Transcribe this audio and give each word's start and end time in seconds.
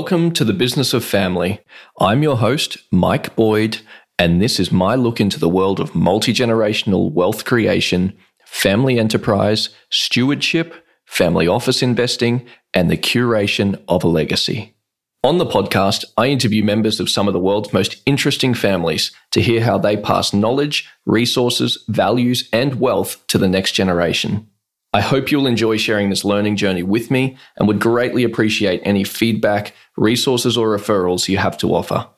Welcome 0.00 0.32
to 0.32 0.46
the 0.46 0.54
Business 0.54 0.94
of 0.94 1.04
Family. 1.04 1.60
I'm 2.00 2.22
your 2.22 2.38
host, 2.38 2.78
Mike 2.90 3.36
Boyd, 3.36 3.82
and 4.18 4.40
this 4.40 4.58
is 4.58 4.72
my 4.72 4.94
look 4.94 5.20
into 5.20 5.38
the 5.38 5.46
world 5.46 5.78
of 5.78 5.94
multi 5.94 6.32
generational 6.32 7.12
wealth 7.12 7.44
creation, 7.44 8.16
family 8.46 8.98
enterprise, 8.98 9.68
stewardship, 9.90 10.74
family 11.04 11.46
office 11.46 11.82
investing, 11.82 12.46
and 12.72 12.90
the 12.90 12.96
curation 12.96 13.78
of 13.88 14.02
a 14.02 14.08
legacy. 14.08 14.74
On 15.22 15.36
the 15.36 15.44
podcast, 15.44 16.06
I 16.16 16.28
interview 16.28 16.64
members 16.64 16.98
of 16.98 17.10
some 17.10 17.28
of 17.28 17.34
the 17.34 17.38
world's 17.38 17.74
most 17.74 18.00
interesting 18.06 18.54
families 18.54 19.12
to 19.32 19.42
hear 19.42 19.62
how 19.62 19.76
they 19.76 19.98
pass 19.98 20.32
knowledge, 20.32 20.88
resources, 21.04 21.84
values, 21.88 22.48
and 22.54 22.80
wealth 22.80 23.22
to 23.26 23.36
the 23.36 23.48
next 23.48 23.72
generation. 23.72 24.49
I 24.92 25.00
hope 25.00 25.30
you'll 25.30 25.46
enjoy 25.46 25.76
sharing 25.76 26.10
this 26.10 26.24
learning 26.24 26.56
journey 26.56 26.82
with 26.82 27.12
me 27.12 27.36
and 27.56 27.68
would 27.68 27.78
greatly 27.78 28.24
appreciate 28.24 28.82
any 28.84 29.04
feedback, 29.04 29.72
resources, 29.96 30.56
or 30.56 30.76
referrals 30.76 31.28
you 31.28 31.38
have 31.38 31.56
to 31.58 31.72
offer. 31.72 32.08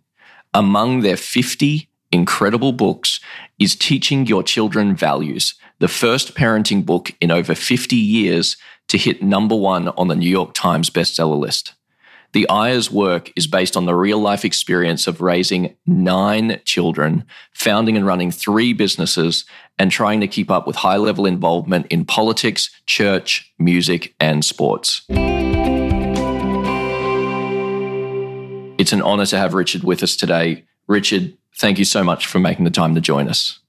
Among 0.51 1.01
their 1.01 1.15
50 1.15 1.89
incredible 2.15 2.71
books 2.71 3.19
is 3.59 3.75
Teaching 3.75 4.25
Your 4.25 4.43
Children 4.43 4.95
Values, 4.95 5.55
the 5.79 5.87
first 5.87 6.35
parenting 6.35 6.85
book 6.85 7.13
in 7.21 7.31
over 7.31 7.55
50 7.55 7.95
years 7.95 8.57
to 8.89 8.97
hit 8.97 9.23
number 9.23 9.55
one 9.55 9.87
on 9.89 10.09
the 10.09 10.15
New 10.15 10.29
York 10.29 10.53
Times 10.53 10.89
bestseller 10.89 11.39
list. 11.39 11.73
The 12.33 12.49
Eyres 12.49 12.91
work 12.91 13.31
is 13.37 13.47
based 13.47 13.77
on 13.77 13.85
the 13.85 13.95
real 13.95 14.19
life 14.19 14.43
experience 14.43 15.07
of 15.07 15.21
raising 15.21 15.77
nine 15.85 16.59
children, 16.65 17.23
founding 17.53 17.95
and 17.95 18.05
running 18.05 18.29
three 18.29 18.73
businesses, 18.73 19.45
and 19.79 19.89
trying 19.89 20.19
to 20.19 20.27
keep 20.27 20.51
up 20.51 20.67
with 20.67 20.75
high 20.75 20.97
level 20.97 21.25
involvement 21.25 21.85
in 21.87 22.03
politics, 22.03 22.69
church, 22.85 23.53
music, 23.57 24.13
and 24.19 24.43
sports. 24.43 25.03
It's 28.77 28.91
an 28.91 29.01
honor 29.01 29.25
to 29.27 29.37
have 29.37 29.53
Richard 29.53 29.85
with 29.85 30.03
us 30.03 30.17
today. 30.17 30.65
Richard, 30.87 31.37
thank 31.57 31.79
you 31.79 31.85
so 31.85 32.03
much 32.03 32.27
for 32.27 32.39
making 32.39 32.65
the 32.65 32.71
time 32.71 32.95
to 32.95 33.01
join 33.01 33.27
us. 33.27 33.59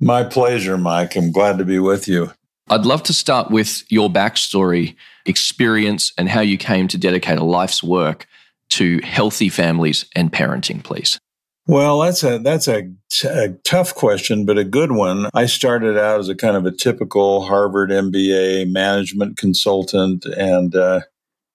My 0.00 0.24
pleasure, 0.24 0.76
Mike. 0.76 1.16
I'm 1.16 1.30
glad 1.30 1.58
to 1.58 1.64
be 1.64 1.78
with 1.78 2.08
you. 2.08 2.32
I'd 2.68 2.86
love 2.86 3.02
to 3.04 3.12
start 3.12 3.50
with 3.50 3.84
your 3.90 4.08
backstory, 4.08 4.96
experience, 5.26 6.12
and 6.16 6.28
how 6.28 6.40
you 6.40 6.58
came 6.58 6.88
to 6.88 6.98
dedicate 6.98 7.38
a 7.38 7.44
life's 7.44 7.82
work 7.82 8.26
to 8.70 9.00
healthy 9.02 9.48
families 9.48 10.06
and 10.16 10.32
parenting, 10.32 10.82
please. 10.82 11.18
Well, 11.66 12.00
that's 12.00 12.24
a 12.24 12.38
that's 12.38 12.66
a, 12.66 12.90
t- 13.10 13.28
a 13.28 13.50
tough 13.64 13.94
question, 13.94 14.44
but 14.44 14.58
a 14.58 14.64
good 14.64 14.92
one. 14.92 15.28
I 15.32 15.46
started 15.46 15.96
out 15.96 16.18
as 16.18 16.28
a 16.28 16.34
kind 16.34 16.56
of 16.56 16.66
a 16.66 16.72
typical 16.72 17.44
Harvard 17.44 17.90
MBA 17.90 18.72
management 18.72 19.36
consultant, 19.36 20.24
and 20.24 20.74
uh, 20.74 21.02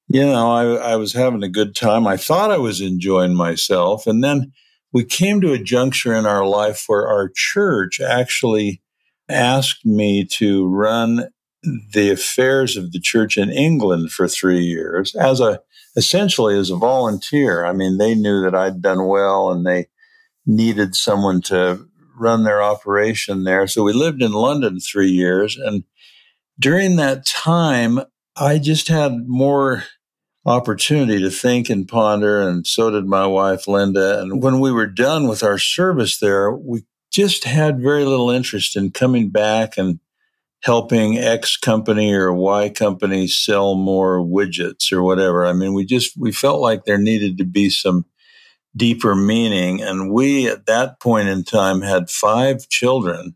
you 0.08 0.26
know, 0.26 0.52
I, 0.52 0.94
I 0.94 0.96
was 0.96 1.12
having 1.12 1.44
a 1.44 1.50
good 1.50 1.76
time. 1.76 2.08
I 2.08 2.16
thought 2.16 2.52
I 2.52 2.58
was 2.58 2.80
enjoying 2.80 3.36
myself, 3.36 4.08
and 4.08 4.24
then 4.24 4.54
we 4.94 5.04
came 5.04 5.42
to 5.42 5.54
a 5.54 5.60
juncture 5.60 6.14
in 6.14 6.26
our 6.26 6.46
life 6.46 6.86
where 6.88 7.08
our 7.08 7.30
church 7.34 8.00
actually 8.00 8.82
asked 9.30 9.86
me 9.86 10.26
to 10.26 10.68
run 10.68 11.30
the 11.94 12.12
affairs 12.12 12.78
of 12.78 12.92
the 12.92 13.00
church 13.00 13.38
in 13.38 13.50
England 13.50 14.12
for 14.12 14.28
three 14.28 14.64
years 14.64 15.16
as 15.16 15.40
a 15.40 15.60
essentially 15.96 16.58
as 16.58 16.70
a 16.70 16.76
volunteer. 16.76 17.66
I 17.66 17.74
mean, 17.74 17.98
they 17.98 18.14
knew 18.14 18.42
that 18.44 18.56
I'd 18.56 18.82
done 18.82 19.08
well 19.08 19.52
and 19.52 19.66
they 19.66 19.88
needed 20.46 20.96
someone 20.96 21.42
to 21.42 21.86
run 22.18 22.44
their 22.44 22.62
operation 22.62 23.44
there. 23.44 23.68
So 23.68 23.84
we 23.84 23.94
lived 23.94 24.22
in 24.22 24.32
London 24.32 24.80
three 24.80 25.10
years. 25.10 25.58
And 25.58 25.84
during 26.60 26.96
that 26.96 27.26
time, 27.26 28.00
I 28.36 28.60
just 28.60 28.88
had 28.88 29.28
more 29.28 29.84
opportunity 30.48 31.20
to 31.20 31.30
think 31.30 31.70
and 31.70 31.88
ponder, 31.88 32.40
and 32.40 32.66
so 32.66 32.90
did 32.90 33.06
my 33.06 33.28
wife, 33.28 33.68
Linda. 33.68 34.22
And 34.22 34.42
when 34.42 34.60
we 34.60 34.72
were 34.72 34.88
done 34.88 35.28
with 35.28 35.44
our 35.44 35.58
service 35.60 36.20
there, 36.20 36.52
we 36.52 36.86
just 37.12 37.44
had 37.44 37.82
very 37.82 38.06
little 38.06 38.32
interest 38.32 38.76
in 38.76 38.92
coming 38.92 39.30
back 39.30 39.78
and 39.78 40.00
helping 40.62 41.18
X 41.18 41.58
company 41.58 42.14
or 42.14 42.34
Y 42.34 42.70
company 42.70 43.28
sell 43.28 43.76
more 43.76 44.20
widgets 44.20 44.92
or 44.92 45.04
whatever. 45.04 45.46
I 45.46 45.54
mean, 45.54 45.74
we 45.74 45.86
just, 45.86 46.18
we 46.18 46.32
felt 46.32 46.62
like 46.62 46.86
there 46.86 46.98
needed 46.98 47.38
to 47.38 47.46
be 47.46 47.70
some 47.70 48.06
deeper 48.76 49.16
meaning. 49.16 49.82
And 49.82 50.12
we, 50.12 50.48
at 50.48 50.66
that 50.66 51.00
point 51.00 51.28
in 51.28 51.44
time, 51.44 51.82
had 51.82 52.10
five 52.10 52.70
children 52.70 53.36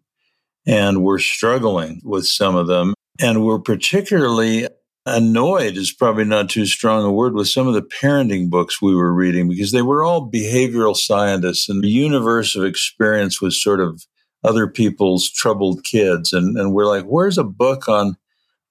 and 0.65 1.03
were 1.03 1.19
struggling 1.19 2.01
with 2.03 2.25
some 2.25 2.55
of 2.55 2.67
them. 2.67 2.93
And 3.19 3.43
we're 3.45 3.59
particularly 3.59 4.67
annoyed 5.05 5.77
is 5.77 5.91
probably 5.91 6.25
not 6.25 6.49
too 6.49 6.65
strong 6.65 7.03
a 7.03 7.11
word 7.11 7.33
with 7.33 7.47
some 7.47 7.67
of 7.67 7.73
the 7.73 7.81
parenting 7.81 8.49
books 8.49 8.81
we 8.81 8.95
were 8.95 9.13
reading 9.13 9.49
because 9.49 9.71
they 9.71 9.81
were 9.81 10.03
all 10.03 10.29
behavioral 10.29 10.95
scientists 10.95 11.67
and 11.69 11.83
the 11.83 11.89
universe 11.89 12.55
of 12.55 12.63
experience 12.63 13.41
was 13.41 13.61
sort 13.61 13.79
of 13.79 14.05
other 14.43 14.67
people's 14.67 15.29
troubled 15.29 15.83
kids. 15.83 16.33
And, 16.33 16.57
and 16.57 16.73
we're 16.73 16.85
like 16.85 17.05
where's 17.05 17.37
a 17.37 17.43
book 17.43 17.87
on 17.87 18.17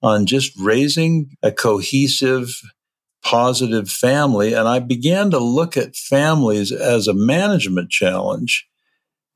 on 0.03 0.27
just 0.27 0.53
raising 0.59 1.37
a 1.43 1.51
cohesive 1.51 2.61
positive 3.23 3.91
family? 3.91 4.55
And 4.55 4.69
i 4.69 4.79
began 4.79 5.31
to 5.33 5.39
look 5.39 5.77
at 5.77 5.97
families 5.97 6.71
as 6.73 7.09
a 7.09 7.15
management 7.15 7.91
challenge. 7.91 8.67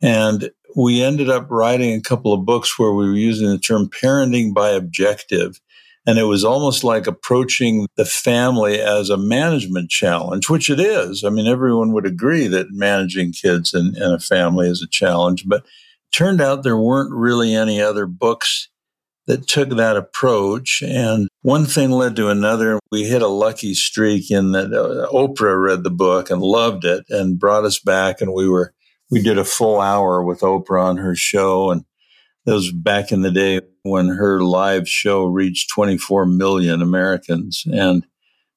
And 0.00 0.50
we 0.76 1.02
ended 1.02 1.28
up 1.28 1.50
writing 1.50 1.94
a 1.94 2.02
couple 2.02 2.32
of 2.32 2.46
books 2.46 2.78
where 2.78 2.92
we 2.92 3.06
were 3.06 3.16
using 3.16 3.48
the 3.48 3.58
term 3.58 3.88
parenting 3.88 4.54
by 4.54 4.70
objective 4.70 5.60
and 6.06 6.18
it 6.18 6.24
was 6.24 6.44
almost 6.44 6.84
like 6.84 7.06
approaching 7.06 7.86
the 7.96 8.04
family 8.04 8.80
as 8.80 9.08
a 9.08 9.16
management 9.16 9.90
challenge, 9.90 10.50
which 10.50 10.68
it 10.68 10.78
is. 10.78 11.24
I 11.24 11.30
mean, 11.30 11.46
everyone 11.46 11.92
would 11.92 12.06
agree 12.06 12.46
that 12.48 12.66
managing 12.70 13.32
kids 13.32 13.72
in, 13.72 13.94
in 13.96 14.12
a 14.12 14.18
family 14.18 14.68
is 14.68 14.82
a 14.82 14.88
challenge, 14.88 15.44
but 15.46 15.64
turned 16.12 16.40
out 16.40 16.62
there 16.62 16.76
weren't 16.76 17.12
really 17.12 17.54
any 17.54 17.80
other 17.80 18.06
books 18.06 18.68
that 19.26 19.48
took 19.48 19.70
that 19.70 19.96
approach. 19.96 20.82
And 20.86 21.28
one 21.40 21.64
thing 21.64 21.90
led 21.90 22.16
to 22.16 22.28
another. 22.28 22.78
We 22.92 23.04
hit 23.04 23.22
a 23.22 23.26
lucky 23.26 23.72
streak 23.72 24.30
in 24.30 24.52
that 24.52 24.72
uh, 24.72 25.10
Oprah 25.10 25.62
read 25.62 25.82
the 25.82 25.90
book 25.90 26.28
and 26.28 26.42
loved 26.42 26.84
it 26.84 27.04
and 27.08 27.38
brought 27.38 27.64
us 27.64 27.78
back. 27.78 28.20
And 28.20 28.34
we 28.34 28.46
were, 28.48 28.74
we 29.10 29.22
did 29.22 29.38
a 29.38 29.44
full 29.44 29.80
hour 29.80 30.22
with 30.22 30.40
Oprah 30.40 30.84
on 30.84 30.98
her 30.98 31.14
show. 31.14 31.70
And 31.70 31.84
that 32.44 32.52
was 32.52 32.70
back 32.70 33.12
in 33.12 33.22
the 33.22 33.30
day 33.30 33.62
when 33.84 34.08
her 34.08 34.42
live 34.42 34.88
show 34.88 35.26
reached 35.26 35.70
24 35.70 36.26
million 36.26 36.82
Americans. 36.82 37.64
And 37.70 38.04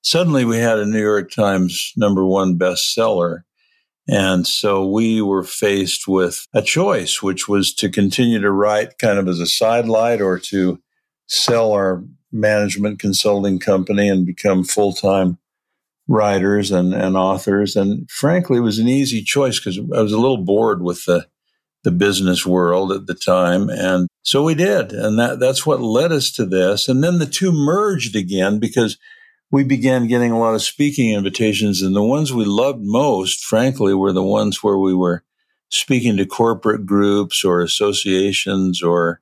suddenly 0.02 0.46
we 0.46 0.58
had 0.58 0.80
a 0.80 0.86
New 0.86 1.02
York 1.02 1.32
Times 1.32 1.92
number 1.96 2.26
one 2.26 2.58
bestseller. 2.58 3.42
And 4.08 4.48
so 4.48 4.88
we 4.88 5.22
were 5.22 5.44
faced 5.44 6.08
with 6.08 6.48
a 6.54 6.62
choice, 6.62 7.22
which 7.22 7.50
was 7.50 7.74
to 7.76 7.90
continue 7.90 8.40
to 8.40 8.52
write 8.52 9.00
kind 9.00 9.20
of 9.20 9.28
as 9.28 9.42
a 9.42 9.46
sidelight 9.46 10.22
or 10.22 10.40
to 10.40 10.82
sell 11.28 11.74
our 11.74 12.06
management 12.32 13.00
consulting 13.00 13.60
company 13.60 14.08
and 14.08 14.26
become 14.26 14.64
full 14.64 14.94
time 14.94 15.38
writers 16.08 16.72
and, 16.72 16.94
and 16.94 17.18
authors. 17.18 17.76
And 17.76 18.10
frankly, 18.10 18.60
it 18.60 18.62
was 18.62 18.80
an 18.80 18.88
easy 18.88 19.22
choice 19.22 19.60
because 19.60 19.78
I 19.78 20.02
was 20.02 20.14
a 20.14 20.20
little 20.20 20.38
bored 20.38 20.82
with 20.82 21.04
the 21.04 21.28
the 21.88 21.92
business 21.92 22.46
world 22.46 22.92
at 22.92 23.08
the 23.08 23.14
time. 23.14 23.70
And 23.70 24.10
so 24.22 24.44
we 24.44 24.56
did. 24.56 24.92
And 24.92 25.18
that, 25.18 25.40
that's 25.40 25.66
what 25.66 25.80
led 25.80 26.12
us 26.12 26.32
to 26.32 26.46
this. 26.46 26.90
And 26.90 27.02
then 27.02 27.18
the 27.18 27.26
two 27.26 27.54
merged 27.54 28.14
again 28.14 28.60
because 28.60 28.98
we 29.52 29.64
began 29.64 30.08
getting 30.08 30.34
a 30.34 30.38
lot 30.38 30.54
of 30.54 30.62
speaking 30.62 31.14
invitations. 31.14 31.82
And 31.82 31.96
the 31.96 32.04
ones 32.04 32.34
we 32.34 32.44
loved 32.44 32.82
most, 32.82 33.46
frankly, 33.46 33.94
were 33.94 34.12
the 34.12 34.22
ones 34.22 34.62
where 34.62 34.78
we 34.78 34.94
were 34.94 35.24
speaking 35.70 36.18
to 36.18 36.26
corporate 36.26 36.86
groups 36.86 37.46
or 37.46 37.62
associations 37.62 38.84
or 38.84 39.22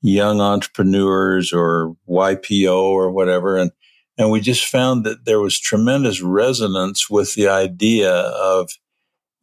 young 0.00 0.40
entrepreneurs 0.40 1.52
or 1.52 1.96
YPO 2.08 2.80
or 2.80 3.10
whatever. 3.10 3.56
And, 3.56 3.72
and 4.16 4.30
we 4.30 4.40
just 4.40 4.64
found 4.64 5.02
that 5.02 5.24
there 5.24 5.40
was 5.40 5.58
tremendous 5.58 6.20
resonance 6.20 7.10
with 7.10 7.34
the 7.34 7.48
idea 7.48 8.12
of 8.12 8.70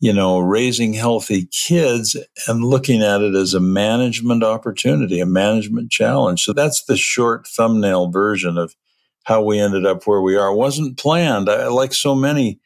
you 0.04 0.12
know, 0.12 0.38
raising 0.38 0.92
healthy 0.92 1.46
kids 1.46 2.18
and 2.50 2.62
looking 2.62 3.02
at 3.02 3.22
it 3.22 3.36
as 3.36 3.54
a 3.54 3.62
management 3.62 4.44
opportunity, 4.44 5.22
a 5.22 5.26
management 5.26 5.90
challenge. 5.92 6.44
So 6.44 6.52
that's 6.52 6.84
the 6.84 6.98
short 6.98 7.48
thumbnail 7.48 8.12
version 8.12 8.58
of 8.58 8.76
how 9.24 9.42
we 9.42 9.62
ended 9.62 9.86
up 9.86 10.06
where 10.06 10.20
we 10.20 10.36
are. 10.36 10.52
It 10.52 10.58
wasn't 10.58 10.98
planned. 10.98 11.50
I, 11.50 11.68
like 11.68 11.94
so 11.94 12.16
many 12.16 12.60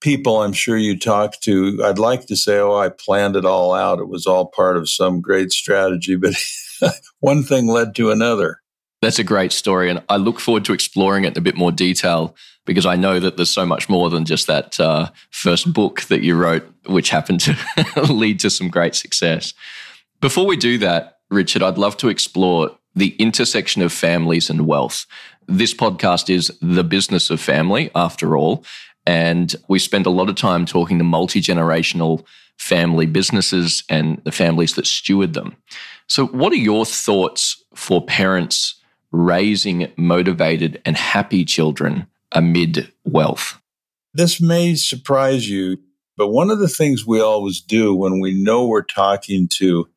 people 0.00 0.42
I'm 0.42 0.52
sure 0.52 0.76
you 0.76 0.98
talk 0.98 1.38
to, 1.42 1.80
I'd 1.84 2.00
like 2.00 2.26
to 2.26 2.34
say, 2.34 2.58
oh, 2.58 2.74
I 2.74 2.88
planned 2.88 3.36
it 3.36 3.44
all 3.44 3.74
out. 3.74 4.00
It 4.00 4.08
was 4.08 4.26
all 4.26 4.46
part 4.46 4.76
of 4.76 4.90
some 4.90 5.20
great 5.20 5.52
strategy, 5.52 6.16
but 6.16 6.34
one 7.20 7.44
thing 7.44 7.68
led 7.68 7.94
to 7.94 8.10
another. 8.10 8.58
That's 9.02 9.20
a 9.20 9.24
great 9.24 9.52
story. 9.52 9.88
And 9.88 10.02
I 10.08 10.16
look 10.16 10.40
forward 10.40 10.64
to 10.64 10.72
exploring 10.72 11.22
it 11.22 11.34
in 11.34 11.38
a 11.38 11.42
bit 11.42 11.56
more 11.56 11.70
detail 11.70 12.34
because 12.64 12.86
I 12.86 12.96
know 12.96 13.18
that 13.18 13.36
there's 13.36 13.50
so 13.50 13.66
much 13.66 13.88
more 13.88 14.10
than 14.10 14.24
just 14.24 14.46
that 14.46 14.78
uh, 14.78 15.10
first 15.30 15.72
book 15.72 16.02
that 16.02 16.22
you 16.22 16.36
wrote, 16.36 16.66
which 16.86 17.10
happened 17.10 17.40
to 17.40 17.56
lead 18.12 18.40
to 18.40 18.50
some 18.50 18.68
great 18.68 18.94
success. 18.94 19.54
Before 20.20 20.46
we 20.46 20.56
do 20.56 20.78
that, 20.78 21.18
Richard, 21.30 21.62
I'd 21.62 21.78
love 21.78 21.96
to 21.98 22.08
explore 22.08 22.70
the 22.94 23.16
intersection 23.16 23.82
of 23.82 23.92
families 23.92 24.50
and 24.50 24.66
wealth. 24.66 25.06
This 25.48 25.74
podcast 25.74 26.30
is 26.30 26.56
the 26.60 26.84
business 26.84 27.30
of 27.30 27.40
family, 27.40 27.90
after 27.94 28.36
all. 28.36 28.64
And 29.06 29.54
we 29.68 29.78
spend 29.78 30.06
a 30.06 30.10
lot 30.10 30.28
of 30.28 30.36
time 30.36 30.64
talking 30.64 30.98
to 30.98 31.04
multi 31.04 31.40
generational 31.40 32.24
family 32.58 33.06
businesses 33.06 33.82
and 33.88 34.20
the 34.24 34.30
families 34.30 34.74
that 34.74 34.86
steward 34.86 35.34
them. 35.34 35.56
So, 36.06 36.26
what 36.26 36.52
are 36.52 36.56
your 36.56 36.84
thoughts 36.84 37.64
for 37.74 38.04
parents 38.04 38.80
raising 39.10 39.90
motivated 39.96 40.80
and 40.84 40.96
happy 40.96 41.44
children 41.44 42.06
amid 42.32 42.92
wealth? 43.04 43.60
This 44.14 44.40
may 44.40 44.74
surprise 44.74 45.48
you, 45.48 45.78
but 46.16 46.28
one 46.28 46.50
of 46.50 46.58
the 46.58 46.68
things 46.68 47.06
we 47.06 47.20
always 47.20 47.60
do 47.60 47.94
when 47.94 48.20
we 48.20 48.42
know 48.42 48.66
we're 48.66 48.82
talking 48.82 49.48
to 49.54 49.88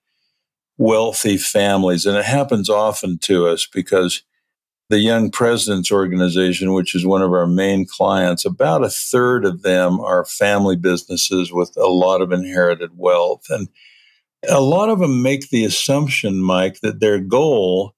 wealthy 0.78 1.38
families, 1.38 2.06
and 2.06 2.18
it 2.18 2.26
happens 2.26 2.70
often 2.70 3.18
to 3.20 3.48
us 3.48 3.66
because 3.66 4.24
the 4.90 5.00
Young 5.00 5.32
Presidents 5.32 5.92
Organization, 5.92 6.74
which 6.74 6.94
is 6.94 7.06
one 7.06 7.24
of 7.24 7.32
our 7.34 7.48
main 7.48 7.86
clients, 7.88 8.46
about 8.46 8.84
a 8.84 8.90
third 8.90 9.44
of 9.44 9.64
them 9.64 10.00
are 10.00 10.26
family 10.26 10.76
businesses 10.76 11.52
with 11.52 11.76
a 11.76 11.88
lot 11.88 12.22
of 12.22 12.32
inherited 12.32 12.92
wealth. 12.96 13.46
And 13.50 13.68
a 14.48 14.62
lot 14.62 14.90
of 14.90 15.00
them 15.00 15.24
make 15.24 15.50
the 15.50 15.66
assumption, 15.66 16.40
Mike, 16.42 16.82
that 16.82 17.00
their 17.00 17.20
goal 17.20 17.95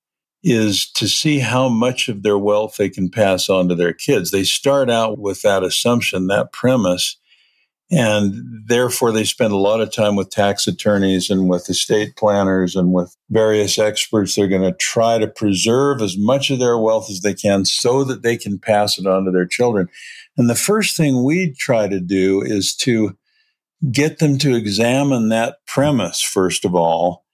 is 0.52 0.90
to 0.92 1.08
see 1.08 1.40
how 1.40 1.68
much 1.68 2.08
of 2.08 2.24
their 2.24 2.38
wealth 2.38 2.78
they 2.78 2.90
can 2.90 3.10
pass 3.10 3.50
on 3.50 3.68
to 3.68 3.76
their 3.76 3.94
kids. 3.94 4.32
They 4.32 4.44
start 4.44 4.90
out 4.90 5.20
with 5.20 5.42
that 5.42 5.64
assumption, 5.64 6.28
that 6.28 6.54
premise. 6.54 7.18
And 7.90 8.66
therefore, 8.68 9.12
they 9.12 9.24
spend 9.24 9.54
a 9.54 9.58
lot 9.58 9.82
of 9.82 9.94
time 9.94 10.16
with 10.16 10.30
tax 10.30 10.68
attorneys 10.68 11.30
and 11.30 11.50
with 11.50 11.70
estate 11.70 12.16
planners 12.18 12.76
and 12.76 12.92
with 12.94 13.16
various 13.30 13.78
experts. 13.80 14.36
They're 14.36 14.48
going 14.48 14.70
to 14.70 14.78
try 14.78 15.18
to 15.18 15.28
preserve 15.28 16.02
as 16.02 16.18
much 16.18 16.50
of 16.50 16.60
their 16.60 16.78
wealth 16.78 17.10
as 17.10 17.22
they 17.22 17.34
can 17.34 17.66
so 17.66 18.04
that 18.04 18.24
they 18.24 18.38
can 18.38 18.60
pass 18.60 18.98
it 18.98 19.06
on 19.06 19.26
to 19.26 19.32
their 19.32 19.46
children. 19.46 19.88
And 20.38 20.50
the 20.50 20.56
first 20.56 20.98
thing 20.98 21.24
we 21.24 21.54
try 21.54 21.88
to 21.88 22.00
do 22.00 22.42
is 22.42 22.76
to 22.78 23.18
get 23.92 24.20
them 24.20 24.38
to 24.40 24.56
examine 24.56 25.30
that 25.30 25.58
premise, 25.66 26.22
first 26.22 26.66
of 26.66 26.76
all, 26.76 27.26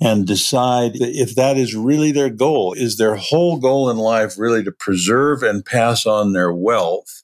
and 0.00 0.26
decide 0.26 0.92
if 0.94 1.34
that 1.34 1.56
is 1.56 1.76
really 1.76 2.12
their 2.12 2.30
goal. 2.30 2.72
Is 2.72 2.96
their 2.96 3.16
whole 3.16 3.58
goal 3.58 3.90
in 3.90 3.96
life 3.96 4.38
really 4.38 4.64
to 4.64 4.72
preserve 4.72 5.42
and 5.42 5.64
pass 5.64 6.06
on 6.06 6.32
their 6.32 6.52
wealth? 6.52 7.22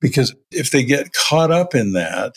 Because 0.00 0.34
if 0.50 0.70
they 0.70 0.82
get 0.82 1.12
caught 1.12 1.50
up 1.50 1.74
in 1.74 1.92
that 1.92 2.34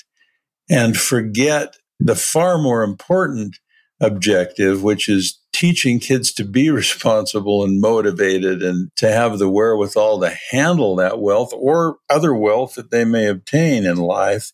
and 0.69 0.95
forget 0.95 1.77
the 1.99 2.15
far 2.15 2.57
more 2.57 2.83
important 2.83 3.57
objective, 3.99 4.83
which 4.83 5.09
is 5.09 5.39
teaching 5.53 5.99
kids 5.99 6.33
to 6.33 6.43
be 6.43 6.69
responsible 6.71 7.63
and 7.63 7.81
motivated 7.81 8.61
and 8.61 8.91
to 8.97 9.11
have 9.11 9.39
the 9.39 9.49
wherewithal 9.49 10.19
to 10.19 10.35
handle 10.51 10.95
that 10.95 11.19
wealth 11.19 11.51
or 11.53 11.97
other 12.09 12.33
wealth 12.35 12.75
that 12.75 12.91
they 12.91 13.05
may 13.05 13.27
obtain 13.27 13.85
in 13.85 13.97
life, 13.97 14.51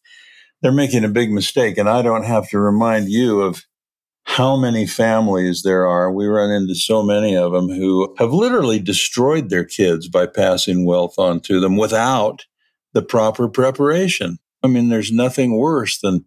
they're 0.62 0.72
making 0.72 1.04
a 1.04 1.10
big 1.10 1.32
mistake. 1.32 1.78
And 1.78 1.90
I 1.90 2.02
don't 2.02 2.26
have 2.26 2.50
to 2.50 2.60
remind 2.60 3.10
you 3.10 3.42
of 3.42 3.66
how 4.24 4.56
many 4.56 4.86
families 4.86 5.64
there 5.64 5.86
are. 5.88 6.12
We 6.12 6.28
run 6.28 6.52
into 6.52 6.76
so 6.76 7.04
many 7.04 7.36
of 7.36 7.52
them 7.52 7.70
who 7.70 8.16
have 8.18 8.32
literally 8.32 8.80
destroyed 8.80 9.50
their 9.50 9.66
kids 9.66 10.08
by 10.08 10.28
passing 10.28 10.86
wealth 10.86 11.16
on 11.18 11.40
to 11.42 11.60
them 11.60 11.78
without 11.78 12.46
the 12.94 13.02
proper 13.02 13.48
preparation. 13.50 14.40
I 14.64 14.68
mean, 14.68 14.90
there's 14.90 15.12
nothing 15.12 15.58
worse 15.58 16.00
than 16.00 16.26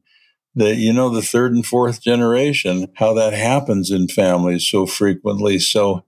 the, 0.54 0.74
you 0.74 0.92
know, 0.92 1.08
the 1.08 1.22
third 1.22 1.52
and 1.52 1.64
fourth 1.64 2.02
generation, 2.02 2.88
how 2.96 3.14
that 3.14 3.32
happens 3.32 3.90
in 3.90 4.08
families 4.08 4.68
so 4.68 4.86
frequently. 4.86 5.58
So 5.58 6.04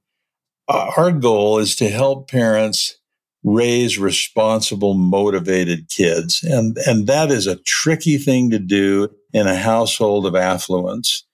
uh, 0.69 0.93
our 0.97 1.13
goal 1.13 1.59
is 1.59 1.77
to 1.77 1.89
help 1.89 2.31
parents 2.31 2.99
raise 3.45 3.97
responsible, 3.97 4.95
motivated 4.95 5.89
kids. 5.89 6.43
And, 6.43 6.77
and 6.87 7.07
that 7.07 7.31
is 7.31 7.47
a 7.47 7.57
tricky 7.57 8.19
thing 8.19 8.51
to 8.51 8.59
do 8.59 9.09
in 9.33 9.47
a 9.47 9.57
household 9.57 10.27
of 10.27 10.35
affluence 10.35 11.26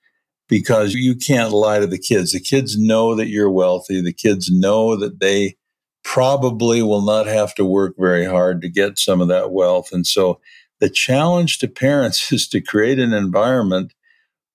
because 0.52 0.92
you 0.92 1.16
can't 1.16 1.50
lie 1.50 1.78
to 1.78 1.86
the 1.86 1.98
kids. 1.98 2.32
The 2.32 2.38
kids 2.38 2.76
know 2.78 3.14
that 3.14 3.28
you're 3.28 3.50
wealthy. 3.50 4.02
The 4.02 4.12
kids 4.12 4.50
know 4.50 4.96
that 4.96 5.18
they 5.18 5.56
probably 6.04 6.82
will 6.82 7.00
not 7.00 7.24
have 7.26 7.54
to 7.54 7.64
work 7.64 7.94
very 7.98 8.26
hard 8.26 8.60
to 8.60 8.68
get 8.68 8.98
some 8.98 9.22
of 9.22 9.28
that 9.28 9.50
wealth. 9.50 9.94
And 9.94 10.06
so 10.06 10.42
the 10.78 10.90
challenge 10.90 11.58
to 11.60 11.68
parents 11.68 12.30
is 12.34 12.46
to 12.48 12.60
create 12.60 12.98
an 12.98 13.14
environment 13.14 13.94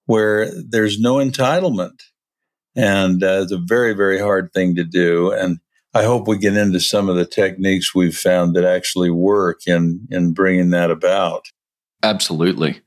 where 0.05 0.51
there's 0.69 0.99
no 0.99 1.15
entitlement. 1.15 2.03
And 2.75 3.23
uh, 3.23 3.39
it's 3.41 3.51
a 3.51 3.57
very, 3.57 3.93
very 3.93 4.19
hard 4.19 4.53
thing 4.53 4.75
to 4.75 4.83
do. 4.83 5.31
And 5.31 5.57
I 5.95 6.03
hope 6.03 6.27
we 6.27 6.37
get 6.37 6.55
into 6.55 6.79
some 6.79 7.09
of 7.09 7.15
the 7.15 7.25
techniques 7.25 7.95
we've 7.95 8.15
found 8.15 8.55
that 8.55 8.65
actually 8.65 9.09
work 9.09 9.61
in, 9.65 10.07
in 10.11 10.33
bringing 10.33 10.69
that 10.69 10.91
about. 10.91 11.47
Absolutely. 12.03 12.81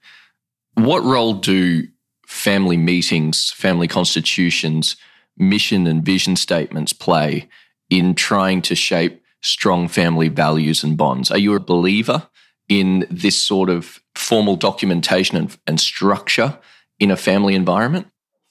What 0.74 1.02
role 1.02 1.34
do 1.34 1.88
family 2.30 2.76
meetings, 2.76 3.50
family 3.50 3.88
constitutions, 3.88 4.96
mission 5.36 5.86
and 5.88 6.04
vision 6.04 6.36
statements 6.36 6.92
play 6.92 7.48
in 7.90 8.14
trying 8.14 8.62
to 8.62 8.76
shape 8.76 9.20
strong 9.42 9.88
family 9.88 10.28
values 10.28 10.84
and 10.84 10.96
bonds? 10.96 11.30
Are 11.32 11.38
you 11.38 11.54
a 11.54 11.60
believer 11.60 12.28
in 12.68 13.04
this 13.10 13.42
sort 13.42 13.68
of 13.68 14.00
formal 14.14 14.54
documentation 14.54 15.36
and, 15.36 15.56
and 15.66 15.80
structure 15.80 16.56
in 17.00 17.10
a 17.10 17.16
family 17.16 17.56
environment? 17.56 18.06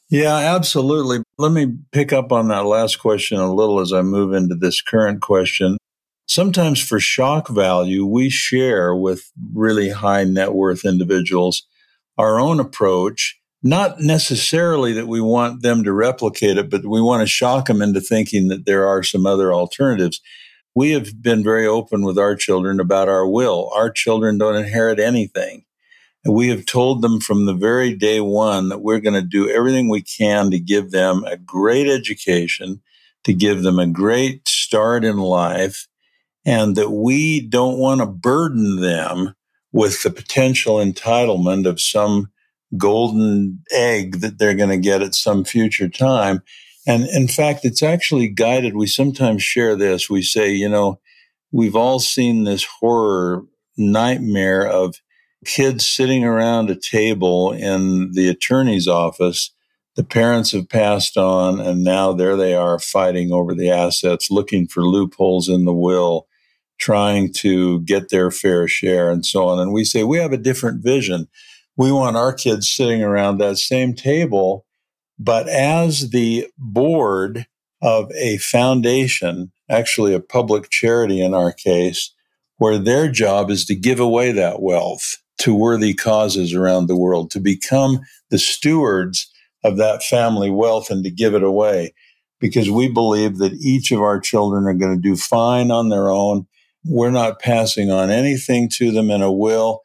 Yeah, 0.10 0.36
absolutely. 0.36 1.24
Let 1.38 1.54
me 1.54 1.78
pick 1.94 2.12
up 2.12 2.34
on 2.34 2.50
that 2.50 2.66
last 2.66 2.98
question 2.98 3.40
a 3.40 3.54
little 3.54 3.80
as 3.80 3.94
I 3.94 4.02
move 4.02 4.34
into 4.34 4.56
this 4.56 4.82
current 4.82 5.22
question. 5.22 5.78
Sometimes 6.28 6.84
for 6.84 7.00
shock 7.00 7.48
value, 7.48 8.06
we 8.06 8.30
share 8.30 8.94
with 8.94 9.32
really 9.54 9.90
high 9.90 10.26
net 10.26 10.54
worth 10.54 10.84
individuals 10.84 11.64
our 12.18 12.40
own 12.40 12.60
approach 12.60 13.39
not 13.62 14.00
necessarily 14.00 14.94
that 14.94 15.08
we 15.08 15.20
want 15.20 15.62
them 15.62 15.84
to 15.84 15.92
replicate 15.92 16.58
it, 16.58 16.70
but 16.70 16.86
we 16.86 17.02
want 17.02 17.22
to 17.22 17.28
shock 17.28 17.68
them 17.68 17.82
into 17.82 18.00
thinking 18.00 18.48
that 18.48 18.66
there 18.66 18.88
are 18.88 19.04
some 19.04 19.26
other 19.26 19.54
alternatives. 19.54 20.22
We 20.76 20.92
have 20.92 21.22
been 21.22 21.44
very 21.44 21.68
open 21.68 22.04
with 22.04 22.18
our 22.18 22.36
children 22.36 22.80
about 22.80 23.10
our 23.10 23.28
will. 23.28 23.70
Our 23.76 23.92
children 23.92 24.38
don't 24.38 24.56
inherit 24.56 25.00
anything. 25.00 25.66
And 26.24 26.34
we 26.34 26.50
have 26.50 26.66
told 26.66 27.02
them 27.02 27.20
from 27.20 27.46
the 27.46 27.54
very 27.54 27.96
day 27.96 28.22
one 28.22 28.70
that 28.70 28.82
we're 28.82 29.00
going 29.00 29.22
to 29.22 29.28
do 29.28 29.50
everything 29.50 29.90
we 29.90 30.02
can 30.02 30.52
to 30.52 30.60
give 30.60 30.92
them 30.92 31.24
a 31.26 31.38
great 31.38 31.88
education, 31.88 32.82
to 33.24 33.34
give 33.34 33.64
them 33.64 33.80
a 33.80 33.88
great 33.88 34.48
start 34.48 35.04
in 35.04 35.18
life, 35.18 35.88
and 36.46 36.76
that 36.76 36.92
we 36.92 37.42
don't 37.42 37.78
want 37.78 38.00
to 38.02 38.06
burden 38.06 38.82
them 38.82 39.36
with 39.72 40.04
the 40.04 40.10
potential 40.10 40.78
entitlement 40.78 41.66
of 41.66 41.80
some 41.80 42.32
golden 42.78 43.64
egg 43.72 44.22
that 44.22 44.38
they're 44.38 44.56
going 44.56 44.70
to 44.70 44.78
get 44.78 45.02
at 45.02 45.16
some 45.16 45.44
future 45.44 45.90
time. 45.90 46.42
And 46.88 47.08
in 47.08 47.28
fact, 47.28 47.66
it's 47.66 47.84
actually 47.84 48.30
guided. 48.30 48.76
We 48.76 48.88
sometimes 48.88 49.44
share 49.44 49.76
this. 49.76 50.10
We 50.10 50.22
say, 50.22 50.52
you 50.52 50.70
know, 50.70 51.00
we've 51.52 51.76
all 51.76 52.00
seen 52.00 52.44
this 52.44 52.66
horror 52.80 53.44
nightmare 53.78 54.68
of 54.68 54.96
kids 55.46 55.88
sitting 55.88 56.24
around 56.24 56.70
a 56.70 56.76
table 56.76 57.52
in 57.52 58.12
the 58.12 58.30
attorney's 58.30 58.88
office. 58.88 59.54
The 59.96 60.04
parents 60.04 60.52
have 60.52 60.70
passed 60.70 61.18
on, 61.18 61.60
and 61.60 61.84
now 61.84 62.14
there 62.14 62.38
they 62.38 62.54
are 62.54 62.80
fighting 62.80 63.32
over 63.32 63.54
the 63.54 63.70
assets, 63.70 64.32
looking 64.32 64.68
for 64.68 64.82
loopholes 64.84 65.50
in 65.50 65.66
the 65.66 65.74
will, 65.74 66.28
trying 66.78 67.34
to 67.34 67.82
get 67.82 68.10
their 68.10 68.32
fair 68.32 68.68
share, 68.68 69.12
and 69.12 69.26
so 69.26 69.48
on. 69.48 69.60
And 69.60 69.74
we 69.74 69.84
say, 69.84 70.04
we 70.04 70.18
have 70.18 70.32
a 70.32 70.38
different 70.38 70.84
vision 70.84 71.28
we 71.80 71.94
want 71.94 72.18
our 72.18 72.34
kids 72.34 72.70
sitting 72.70 73.02
around 73.02 73.38
that 73.38 73.58
same 73.58 73.94
table. 73.94 74.66
But 75.18 75.48
as 75.48 76.10
the 76.10 76.48
board 76.58 77.48
of 77.82 78.12
a 78.12 78.38
foundation, 78.40 79.54
actually 79.70 80.14
a 80.14 80.20
public 80.20 80.70
charity 80.70 81.22
in 81.22 81.34
our 81.34 81.54
case, 81.54 82.14
where 82.58 82.78
their 82.78 83.10
job 83.10 83.50
is 83.50 83.64
to 83.68 83.76
give 83.76 84.02
away 84.02 84.34
that 84.34 84.62
wealth 84.62 85.16
to 85.38 85.56
worthy 85.56 85.94
causes 85.94 86.54
around 86.54 86.88
the 86.88 86.98
world, 86.98 87.32
to 87.32 87.40
become 87.40 88.02
the 88.30 88.40
stewards 88.40 89.32
of 89.64 89.78
that 89.78 90.04
family 90.04 90.50
wealth 90.50 90.90
and 90.90 91.06
to 91.06 91.10
give 91.10 91.34
it 91.34 91.44
away. 91.44 91.94
Because 92.42 92.70
we 92.70 92.90
believe 92.90 93.38
that 93.38 93.54
each 93.54 93.94
of 93.94 94.02
our 94.02 94.20
children 94.20 94.66
are 94.66 94.74
going 94.74 94.98
to 94.98 95.02
do 95.02 95.16
fine 95.16 95.72
on 95.72 95.88
their 95.88 96.10
own. 96.10 96.46
We're 96.84 97.10
not 97.10 97.40
passing 97.40 97.90
on 97.90 98.10
anything 98.10 98.68
to 98.74 98.92
them 98.92 99.10
in 99.10 99.22
a 99.22 99.32
will. 99.32 99.82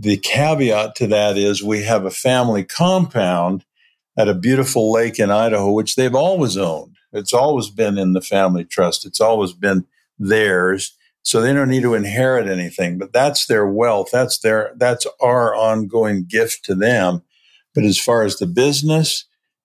The 0.00 0.16
caveat 0.16 0.94
to 0.96 1.08
that 1.08 1.36
is 1.36 1.60
we 1.60 1.82
have 1.82 2.04
a 2.04 2.10
family 2.10 2.62
compound 2.62 3.64
at 4.16 4.28
a 4.28 4.34
beautiful 4.34 4.92
lake 4.92 5.18
in 5.18 5.28
Idaho, 5.28 5.72
which 5.72 5.96
they've 5.96 6.14
always 6.14 6.56
owned. 6.56 6.94
It's 7.12 7.34
always 7.34 7.68
been 7.68 7.98
in 7.98 8.12
the 8.12 8.20
family 8.20 8.64
trust. 8.64 9.04
It's 9.04 9.20
always 9.20 9.52
been 9.52 9.86
theirs. 10.16 10.94
So 11.22 11.40
they 11.40 11.52
don't 11.52 11.68
need 11.68 11.82
to 11.82 11.94
inherit 11.94 12.46
anything, 12.46 12.96
but 12.96 13.12
that's 13.12 13.46
their 13.46 13.66
wealth. 13.66 14.10
That's 14.12 14.38
their, 14.38 14.72
that's 14.76 15.04
our 15.20 15.52
ongoing 15.56 16.26
gift 16.28 16.64
to 16.66 16.76
them. 16.76 17.22
But 17.74 17.82
as 17.82 17.98
far 17.98 18.22
as 18.22 18.36
the 18.36 18.46
business 18.46 19.24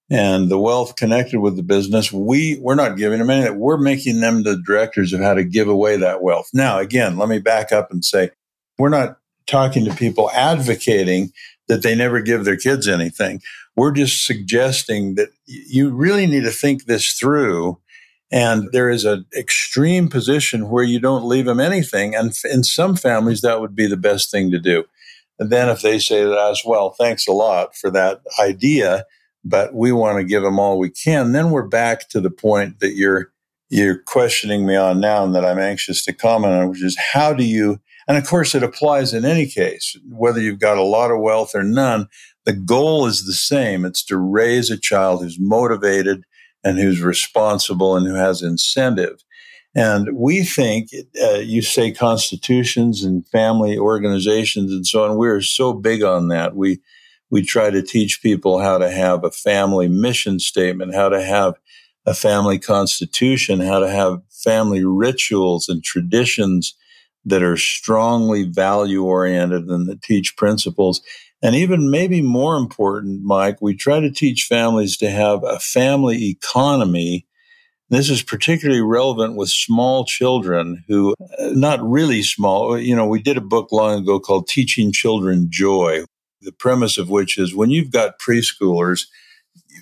and 0.10 0.50
the 0.50 0.60
wealth 0.60 0.96
connected 0.96 1.42
with 1.42 1.58
the 1.58 1.64
business, 1.64 2.12
we, 2.12 2.58
we're 2.60 2.74
not 2.74 2.98
giving 2.98 3.20
them 3.20 3.30
anything. 3.30 3.60
We're 3.60 3.78
making 3.78 4.20
them 4.20 4.42
the 4.42 4.58
directors 4.58 5.14
of 5.14 5.22
how 5.22 5.36
to 5.36 5.44
give 5.44 5.68
away 5.68 5.96
that 5.98 6.24
wealth. 6.24 6.50
Now, 6.54 6.80
again, 6.80 7.20
let 7.20 7.30
me 7.30 7.38
back 7.38 7.72
up 7.72 7.92
and 7.92 8.04
say, 8.04 8.32
we're 8.80 8.90
not 8.90 9.20
talking 9.48 9.86
to 9.86 9.94
people 9.96 10.30
advocating 10.32 11.32
that 11.68 11.84
they 11.84 11.96
never 11.96 12.22
give 12.22 12.46
their 12.46 12.58
kids 12.58 12.88
anything. 12.88 13.42
We're 13.76 13.92
just 13.92 14.26
suggesting 14.26 15.16
that 15.16 15.30
you 15.46 15.90
really 15.92 16.28
need 16.28 16.44
to 16.44 16.52
think 16.52 16.86
this 16.86 17.14
through. 17.14 17.80
And 18.32 18.70
there 18.72 18.90
is 18.90 19.06
an 19.06 19.26
extreme 19.38 20.10
position 20.10 20.70
where 20.70 20.84
you 20.84 21.00
don't 21.00 21.28
leave 21.28 21.46
them 21.46 21.60
anything. 21.60 22.16
And 22.16 22.34
in 22.52 22.64
some 22.64 22.96
families, 22.96 23.42
that 23.42 23.62
would 23.62 23.76
be 23.76 23.88
the 23.88 23.98
best 23.98 24.32
thing 24.32 24.52
to 24.52 24.60
do. 24.60 24.86
And 25.40 25.50
then 25.50 25.70
if 25.70 25.82
they 25.82 26.00
say 26.00 26.24
to 26.24 26.36
us, 26.36 26.64
well, 26.66 26.92
thanks 26.92 27.28
a 27.28 27.32
lot 27.32 27.76
for 27.76 27.90
that 27.92 28.22
idea, 28.40 29.06
but 29.44 29.74
we 29.74 29.92
want 29.92 30.18
to 30.18 30.24
give 30.24 30.44
them 30.44 30.60
all 30.60 30.80
we 30.80 30.90
can, 30.90 31.32
then 31.32 31.52
we're 31.52 31.68
back 31.68 32.08
to 32.10 32.22
the 32.22 32.30
point 32.30 32.80
that 32.80 32.94
you're, 32.94 33.32
you're 33.70 33.98
questioning 33.98 34.66
me 34.66 34.76
on 34.76 35.00
now 35.00 35.24
and 35.24 35.34
that 35.36 35.46
I'm 35.46 35.60
anxious 35.60 36.06
to 36.06 36.14
comment 36.14 36.54
on, 36.54 36.70
which 36.70 36.84
is 36.84 36.98
how 37.14 37.34
do 37.34 37.44
you 37.44 37.80
and 38.08 38.18
of 38.18 38.28
course, 38.28 38.56
it 38.56 38.64
applies 38.64 39.14
in 39.14 39.26
any 39.26 39.48
case, 39.48 39.98
whether 40.10 40.40
you've 40.42 40.60
got 40.60 40.78
a 40.78 40.84
lot 40.84 41.12
of 41.12 41.20
wealth 41.20 41.56
or 41.56 41.64
none. 41.64 42.08
The 42.46 42.54
goal 42.54 43.06
is 43.06 43.26
the 43.26 43.34
same. 43.34 43.86
It's 43.86 44.04
to 44.06 44.18
raise 44.18 44.70
a 44.70 44.78
child 44.78 45.22
who's 45.22 45.40
motivated 45.40 46.26
and 46.64 46.78
who's 46.78 47.02
responsible 47.02 47.96
and 47.96 48.06
who 48.06 48.16
has 48.16 48.42
incentive. 48.42 49.24
And 49.76 50.16
we 50.16 50.44
think, 50.44 50.90
uh, 51.22 51.40
you 51.40 51.62
say 51.62 51.92
constitutions 51.92 53.04
and 53.04 53.28
family 53.30 53.78
organizations 53.78 54.72
and 54.72 54.86
so 54.86 55.04
on. 55.04 55.18
We're 55.18 55.42
so 55.42 55.74
big 55.74 56.04
on 56.04 56.28
that. 56.28 56.56
We, 56.56 56.80
we 57.32 57.42
try 57.42 57.72
to 57.72 57.82
teach 57.82 58.22
people 58.22 58.60
how 58.60 58.78
to 58.78 58.92
have 58.92 59.24
a 59.24 59.32
family 59.32 59.88
mission 59.88 60.40
statement, 60.40 60.94
how 60.94 61.10
to 61.10 61.24
have 61.24 61.56
a 62.06 62.14
family 62.14 62.60
constitution, 62.60 63.62
how 63.62 63.80
to 63.80 63.90
have 63.90 64.22
family 64.30 64.86
rituals 64.86 65.70
and 65.70 65.84
traditions 65.84 66.76
that 67.26 67.44
are 67.44 67.58
strongly 67.58 68.44
value 68.44 69.04
oriented 69.04 69.66
and 69.68 69.88
that 69.88 70.02
teach 70.02 70.36
principles. 70.36 71.02
And 71.42 71.56
even 71.56 71.92
maybe 71.92 72.22
more 72.22 72.56
important, 72.56 73.24
Mike, 73.24 73.58
we 73.62 73.76
try 73.76 74.00
to 74.00 74.12
teach 74.12 74.46
families 74.48 74.98
to 74.98 75.10
have 75.10 75.44
a 75.44 75.60
family 75.60 76.30
economy. 76.30 77.28
This 77.90 78.10
is 78.10 78.24
particularly 78.24 78.82
relevant 78.82 79.36
with 79.36 79.50
small 79.50 80.06
children 80.06 80.84
who, 80.88 81.14
uh, 81.40 81.50
not 81.52 81.84
really 81.84 82.24
small, 82.24 82.78
you 82.78 82.96
know, 82.96 83.06
we 83.06 83.22
did 83.22 83.38
a 83.38 83.42
book 83.42 83.72
long 83.72 84.00
ago 84.00 84.20
called 84.20 84.48
Teaching 84.48 84.92
Children 84.92 85.48
Joy, 85.50 86.06
the 86.42 86.54
premise 86.54 86.98
of 86.98 87.10
which 87.10 87.38
is 87.38 87.54
when 87.54 87.70
you've 87.70 87.92
got 87.92 88.20
preschoolers, 88.20 89.06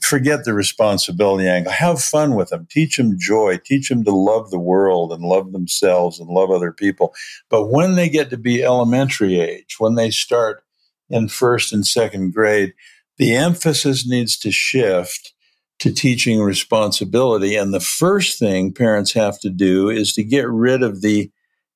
forget 0.01 0.43
the 0.43 0.53
responsibility 0.53 1.48
angle. 1.48 1.71
Have 1.71 2.01
fun 2.01 2.36
with 2.36 2.50
them. 2.50 2.67
Teach 2.69 2.98
them 2.98 3.17
joy. 3.17 3.57
Teach 3.57 3.89
them 3.89 4.03
to 4.03 4.12
love 4.12 4.51
the 4.51 4.60
world 4.60 5.12
and 5.12 5.24
love 5.24 5.51
themselves 5.51 6.19
and 6.19 6.29
love 6.29 6.51
other 6.51 6.71
people. 6.71 7.13
But 7.50 7.67
when 7.67 7.95
they 7.95 8.10
get 8.10 8.29
to 8.29 8.38
be 8.38 8.63
elementary 8.63 9.39
age, 9.39 9.75
when 9.79 9.95
they 9.95 10.12
start 10.12 10.63
in 11.10 11.27
first 11.27 11.74
and 11.74 11.86
second 11.86 12.33
grade, 12.33 12.74
the 13.17 13.36
emphasis 13.36 14.07
needs 14.07 14.38
to 14.39 14.51
shift 14.51 15.33
to 15.79 15.91
teaching 15.91 16.39
responsibility. 16.41 17.55
And 17.55 17.74
the 17.74 17.79
first 17.79 18.38
thing 18.38 18.74
parents 18.74 19.13
have 19.13 19.39
to 19.39 19.50
do 19.50 19.89
is 19.89 20.13
to 20.13 20.24
get 20.24 20.48
rid 20.48 20.83
of 20.83 21.01
the 21.01 21.31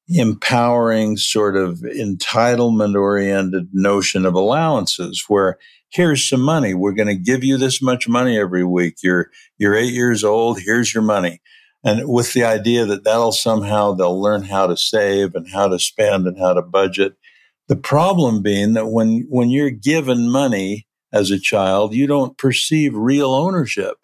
empowering 0.08 1.18
sort 1.18 1.56
of 1.56 1.80
entitlement 1.80 2.96
oriented 2.96 3.70
notion 3.74 4.26
of 4.26 4.36
allowances 4.36 5.26
where 5.28 5.58
here's 5.96 6.28
some 6.28 6.42
money. 6.42 6.74
We're 6.74 6.92
going 6.92 7.08
to 7.08 7.16
give 7.16 7.44
you 7.44 7.58
this 7.58 7.82
much 7.82 8.08
money 8.08 8.38
every 8.38 8.66
week. 8.66 8.98
You're, 9.02 9.32
you're 9.58 9.76
eight 9.76 9.94
years 9.94 10.26
old. 10.26 10.60
Here's 10.60 10.94
your 10.94 11.04
money. 11.04 11.42
And 11.86 12.10
with 12.10 12.34
the 12.34 12.44
idea 12.44 12.86
that 12.86 13.06
that'll 13.06 13.32
somehow 13.32 13.94
they'll 13.94 14.22
learn 14.22 14.44
how 14.44 14.68
to 14.68 14.76
save 14.76 15.36
and 15.36 15.50
how 15.50 15.70
to 15.70 15.80
spend 15.80 16.28
and 16.28 16.38
how 16.38 16.54
to 16.54 16.62
budget. 16.62 17.16
The 17.68 17.78
problem 17.78 18.42
being 18.42 18.74
that 18.74 18.88
when, 18.88 19.26
when 19.30 19.50
you're 19.50 19.70
given 19.70 20.30
money 20.30 20.86
as 21.14 21.32
a 21.32 21.40
child, 21.40 21.94
you 21.94 22.08
don't 22.08 22.38
perceive 22.38 22.94
real 22.94 23.34
ownership. 23.34 23.98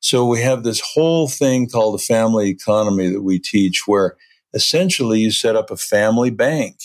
So 0.00 0.26
we 0.26 0.40
have 0.42 0.64
this 0.64 0.80
whole 0.94 1.28
thing 1.28 1.68
called 1.68 1.94
the 1.94 2.02
family 2.02 2.48
economy 2.48 3.10
that 3.10 3.22
we 3.22 3.38
teach 3.38 3.86
where 3.86 4.16
essentially 4.54 5.20
you 5.20 5.30
set 5.30 5.54
up 5.54 5.70
a 5.70 5.76
family 5.76 6.30
bank 6.30 6.78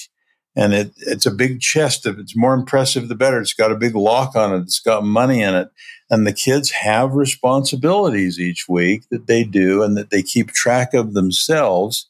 and 0.56 0.74
it, 0.74 0.94
it's 0.98 1.26
a 1.26 1.32
big 1.32 1.62
chest. 1.62 2.06
If 2.06 2.20
it's 2.20 2.36
more 2.36 2.54
impressive, 2.54 3.08
the 3.08 3.16
better. 3.16 3.42
It's 3.42 3.54
got 3.54 3.72
a 3.72 3.78
big 3.78 3.96
lock 3.96 4.36
on 4.36 4.54
it. 4.54 4.62
It's 4.62 4.80
got 4.80 5.04
money 5.04 5.42
in 5.42 5.56
it. 5.56 5.70
And 6.10 6.28
the 6.28 6.34
kids 6.34 6.70
have 6.72 7.16
responsibilities 7.16 8.40
each 8.40 8.68
week 8.70 9.10
that 9.10 9.28
they 9.28 9.44
do 9.44 9.82
and 9.82 9.98
that 9.98 10.12
they 10.12 10.22
keep 10.22 10.52
track 10.52 10.94
of 10.94 11.14
themselves. 11.14 12.08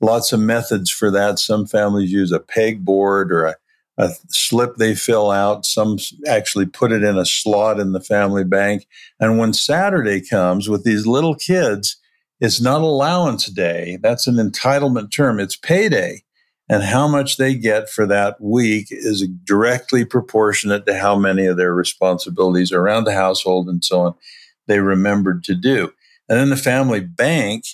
Lots 0.00 0.32
of 0.32 0.40
methods 0.40 0.90
for 0.90 1.10
that. 1.10 1.38
Some 1.38 1.66
families 1.66 2.12
use 2.12 2.32
a 2.32 2.38
pegboard 2.38 3.30
or 3.30 3.46
a, 3.46 3.56
a 3.98 4.10
slip 4.28 4.76
they 4.76 4.94
fill 4.94 5.30
out. 5.30 5.66
Some 5.66 5.98
actually 6.28 6.66
put 6.66 6.92
it 6.92 7.02
in 7.02 7.18
a 7.18 7.26
slot 7.26 7.80
in 7.80 7.92
the 7.92 8.00
family 8.00 8.44
bank. 8.44 8.86
And 9.18 9.36
when 9.36 9.52
Saturday 9.52 10.20
comes 10.20 10.68
with 10.68 10.84
these 10.84 11.06
little 11.06 11.34
kids, 11.34 11.96
it's 12.40 12.60
not 12.60 12.82
allowance 12.82 13.46
day. 13.46 13.98
That's 14.00 14.28
an 14.28 14.36
entitlement 14.36 15.12
term. 15.12 15.40
It's 15.40 15.56
payday 15.56 16.22
and 16.70 16.84
how 16.84 17.08
much 17.08 17.36
they 17.36 17.56
get 17.56 17.90
for 17.90 18.06
that 18.06 18.40
week 18.40 18.86
is 18.90 19.26
directly 19.42 20.04
proportionate 20.04 20.86
to 20.86 20.96
how 20.96 21.18
many 21.18 21.46
of 21.46 21.56
their 21.56 21.74
responsibilities 21.74 22.70
around 22.70 23.04
the 23.04 23.12
household 23.12 23.68
and 23.68 23.84
so 23.84 24.00
on 24.00 24.14
they 24.68 24.78
remembered 24.78 25.42
to 25.42 25.56
do. 25.56 25.92
And 26.28 26.38
then 26.38 26.48
the 26.48 26.56
family 26.56 27.00
bank 27.00 27.64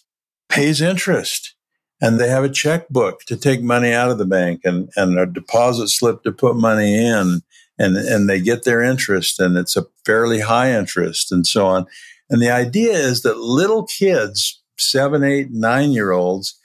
pays 0.48 0.80
interest 0.80 1.54
and 2.00 2.18
they 2.18 2.28
have 2.28 2.42
a 2.42 2.48
checkbook 2.48 3.20
to 3.26 3.36
take 3.36 3.62
money 3.62 3.92
out 3.92 4.10
of 4.10 4.16
the 4.16 4.24
bank 4.24 4.62
and, 4.64 4.88
and 4.96 5.18
a 5.18 5.26
deposit 5.26 5.88
slip 5.88 6.22
to 6.22 6.32
put 6.32 6.56
money 6.56 6.96
in 6.96 7.42
and, 7.78 7.96
and 7.98 8.30
they 8.30 8.40
get 8.40 8.64
their 8.64 8.80
interest 8.80 9.38
and 9.38 9.58
it's 9.58 9.76
a 9.76 9.84
fairly 10.06 10.40
high 10.40 10.72
interest 10.72 11.30
and 11.30 11.46
so 11.46 11.66
on. 11.66 11.84
And 12.30 12.40
the 12.40 12.50
idea 12.50 12.94
is 12.94 13.20
that 13.22 13.36
little 13.36 13.84
kids, 13.84 14.62
seven, 14.78 15.22
eight, 15.22 15.50
nine 15.50 15.92
year 15.92 16.12
olds, 16.12 16.58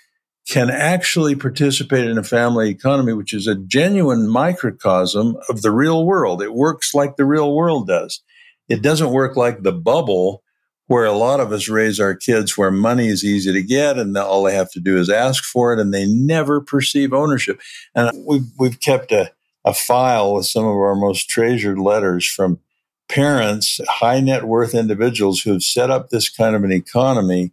can 0.48 0.70
actually 0.70 1.36
participate 1.36 2.10
in 2.10 2.18
a 2.18 2.24
family 2.24 2.70
economy, 2.70 3.14
which 3.14 3.34
is 3.34 3.48
a 3.48 3.56
genuine 3.56 4.28
microcosm 4.28 5.38
of 5.50 5.62
the 5.62 5.72
real 5.72 6.06
world. 6.06 6.42
It 6.42 6.54
works 6.54 6.94
like 6.94 7.16
the 7.16 7.26
real 7.26 7.54
world 7.56 7.88
does. 7.88 8.22
It 8.68 8.82
doesn't 8.82 9.12
work 9.12 9.38
like 9.38 9.62
the 9.62 9.72
bubble 9.72 10.44
where 10.88 11.06
a 11.06 11.14
lot 11.14 11.40
of 11.40 11.54
us 11.54 11.70
raise 11.70 12.00
our 12.02 12.14
kids 12.14 12.58
where 12.58 12.72
money 12.72 13.08
is 13.08 13.24
easy 13.24 13.54
to 13.54 13.62
get 13.62 13.98
and 13.98 14.18
all 14.18 14.44
they 14.44 14.54
have 14.54 14.72
to 14.72 14.80
do 14.80 14.98
is 14.98 15.10
ask 15.10 15.44
for 15.44 15.72
it 15.72 15.80
and 15.80 15.94
they 15.94 16.06
never 16.06 16.60
perceive 16.60 17.14
ownership. 17.14 17.62
And 17.96 18.12
we've, 18.26 18.52
we've 18.60 18.80
kept 18.80 19.12
a, 19.14 19.32
a 19.64 19.74
file 19.74 20.34
with 20.34 20.48
some 20.48 20.66
of 20.66 20.76
our 20.76 20.96
most 20.96 21.30
treasured 21.30 21.80
letters 21.80 22.26
from 22.26 22.60
parents, 23.08 23.80
high 23.88 24.20
net 24.20 24.44
worth 24.44 24.74
individuals 24.74 25.42
who 25.42 25.54
have 25.54 25.64
set 25.64 25.90
up 25.90 26.10
this 26.10 26.30
kind 26.30 26.56
of 26.56 26.64
an 26.64 26.74
economy 26.74 27.52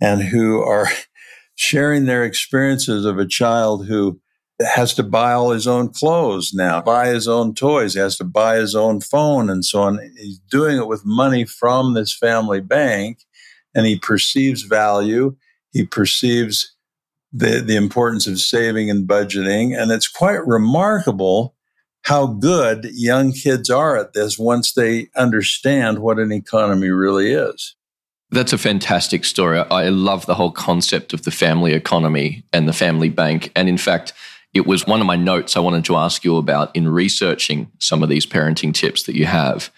and 0.00 0.22
who 0.22 0.60
are 0.60 0.88
sharing 1.54 2.04
their 2.04 2.24
experiences 2.24 3.04
of 3.04 3.18
a 3.18 3.26
child 3.26 3.86
who 3.86 4.20
has 4.60 4.94
to 4.94 5.02
buy 5.02 5.32
all 5.32 5.50
his 5.50 5.66
own 5.66 5.88
clothes 5.88 6.52
now, 6.54 6.80
buy 6.80 7.08
his 7.08 7.26
own 7.26 7.54
toys, 7.54 7.94
he 7.94 8.00
has 8.00 8.16
to 8.16 8.24
buy 8.24 8.56
his 8.56 8.74
own 8.74 9.00
phone 9.00 9.50
and 9.50 9.64
so 9.64 9.82
on. 9.82 9.98
He's 10.16 10.38
doing 10.38 10.78
it 10.78 10.86
with 10.86 11.04
money 11.04 11.44
from 11.44 11.94
this 11.94 12.16
family 12.16 12.60
bank 12.60 13.24
and 13.74 13.86
he 13.86 13.98
perceives 13.98 14.62
value. 14.62 15.36
He 15.72 15.84
perceives 15.84 16.74
the, 17.32 17.60
the 17.60 17.76
importance 17.76 18.26
of 18.28 18.40
saving 18.40 18.90
and 18.90 19.08
budgeting. 19.08 19.76
And 19.76 19.90
it's 19.90 20.08
quite 20.08 20.46
remarkable 20.46 21.56
how 22.02 22.26
good 22.26 22.90
young 22.92 23.32
kids 23.32 23.70
are 23.70 23.96
at 23.96 24.12
this 24.12 24.38
once 24.38 24.72
they 24.72 25.08
understand 25.16 25.98
what 25.98 26.18
an 26.18 26.30
economy 26.30 26.90
really 26.90 27.32
is. 27.32 27.74
That's 28.30 28.52
a 28.52 28.58
fantastic 28.58 29.24
story. 29.24 29.58
I 29.58 29.88
love 29.90 30.26
the 30.26 30.34
whole 30.34 30.50
concept 30.50 31.12
of 31.12 31.22
the 31.22 31.30
family 31.30 31.72
economy 31.72 32.44
and 32.52 32.68
the 32.68 32.72
family 32.72 33.08
bank. 33.08 33.52
And 33.54 33.68
in 33.68 33.78
fact, 33.78 34.12
it 34.54 34.66
was 34.66 34.86
one 34.86 35.00
of 35.00 35.06
my 35.06 35.16
notes 35.16 35.56
I 35.56 35.60
wanted 35.60 35.84
to 35.86 35.96
ask 35.96 36.24
you 36.24 36.36
about 36.36 36.74
in 36.74 36.88
researching 36.88 37.70
some 37.78 38.02
of 38.02 38.08
these 38.08 38.26
parenting 38.26 38.72
tips 38.72 39.02
that 39.04 39.16
you 39.16 39.26
have. 39.26 39.70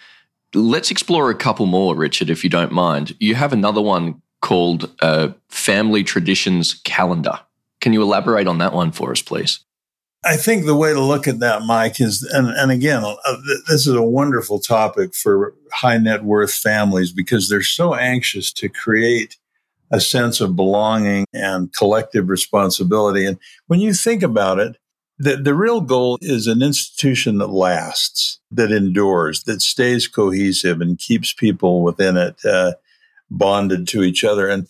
Let's 0.55 0.91
explore 0.91 1.31
a 1.31 1.35
couple 1.35 1.67
more, 1.67 1.95
Richard, 1.95 2.31
if 2.31 2.45
you 2.45 2.50
don't 2.50 2.73
mind. 2.73 3.17
You 3.19 3.35
have 3.35 3.53
another 3.53 3.83
one 3.83 4.23
called 4.41 4.95
uh, 5.00 5.29
Family 5.49 6.05
Traditions 6.05 6.75
Calendar. 6.85 7.41
Can 7.81 7.93
you 7.93 8.03
elaborate 8.03 8.47
on 8.47 8.59
that 8.59 8.73
one 8.73 8.93
for 8.93 9.11
us, 9.11 9.23
please? 9.23 9.61
I 10.26 10.37
think 10.37 10.64
the 10.64 10.75
way 10.75 10.92
to 10.92 11.00
look 11.00 11.28
at 11.28 11.38
that, 11.38 11.62
Mike, 11.62 12.00
is, 12.00 12.28
and, 12.33 12.49
and 12.49 12.73
again, 12.73 13.04
uh, 13.04 13.37
this 13.68 13.87
is 13.87 13.95
a 13.95 14.02
wonderful 14.02 14.59
topic 14.59 15.14
for 15.14 15.54
high 15.73 15.99
net 15.99 16.25
worth 16.25 16.52
families 16.52 17.12
because 17.12 17.49
they're 17.49 17.62
so 17.62 17.95
anxious 17.95 18.52
to 18.54 18.68
create 18.68 19.37
a 19.92 20.00
sense 20.00 20.40
of 20.40 20.56
belonging 20.56 21.26
and 21.33 21.73
collective 21.73 22.28
responsibility. 22.28 23.25
And 23.25 23.38
when 23.68 23.78
you 23.78 23.95
think 23.95 24.25
about 24.25 24.59
it, 24.59 24.76
the, 25.16 25.37
the 25.37 25.54
real 25.54 25.80
goal 25.80 26.18
is 26.21 26.49
an 26.49 26.61
institution 26.61 27.38
that 27.38 27.50
lasts, 27.50 28.40
that 28.50 28.73
endures, 28.73 29.45
that 29.45 29.62
stays 29.62 30.09
cohesive 30.09 30.80
and 30.80 30.99
keeps 30.99 31.33
people 31.33 31.85
within 31.85 32.16
it 32.16 32.45
uh, 32.45 32.73
bonded 33.30 33.87
to 33.88 34.02
each 34.02 34.25
other. 34.25 34.49
And 34.49 34.66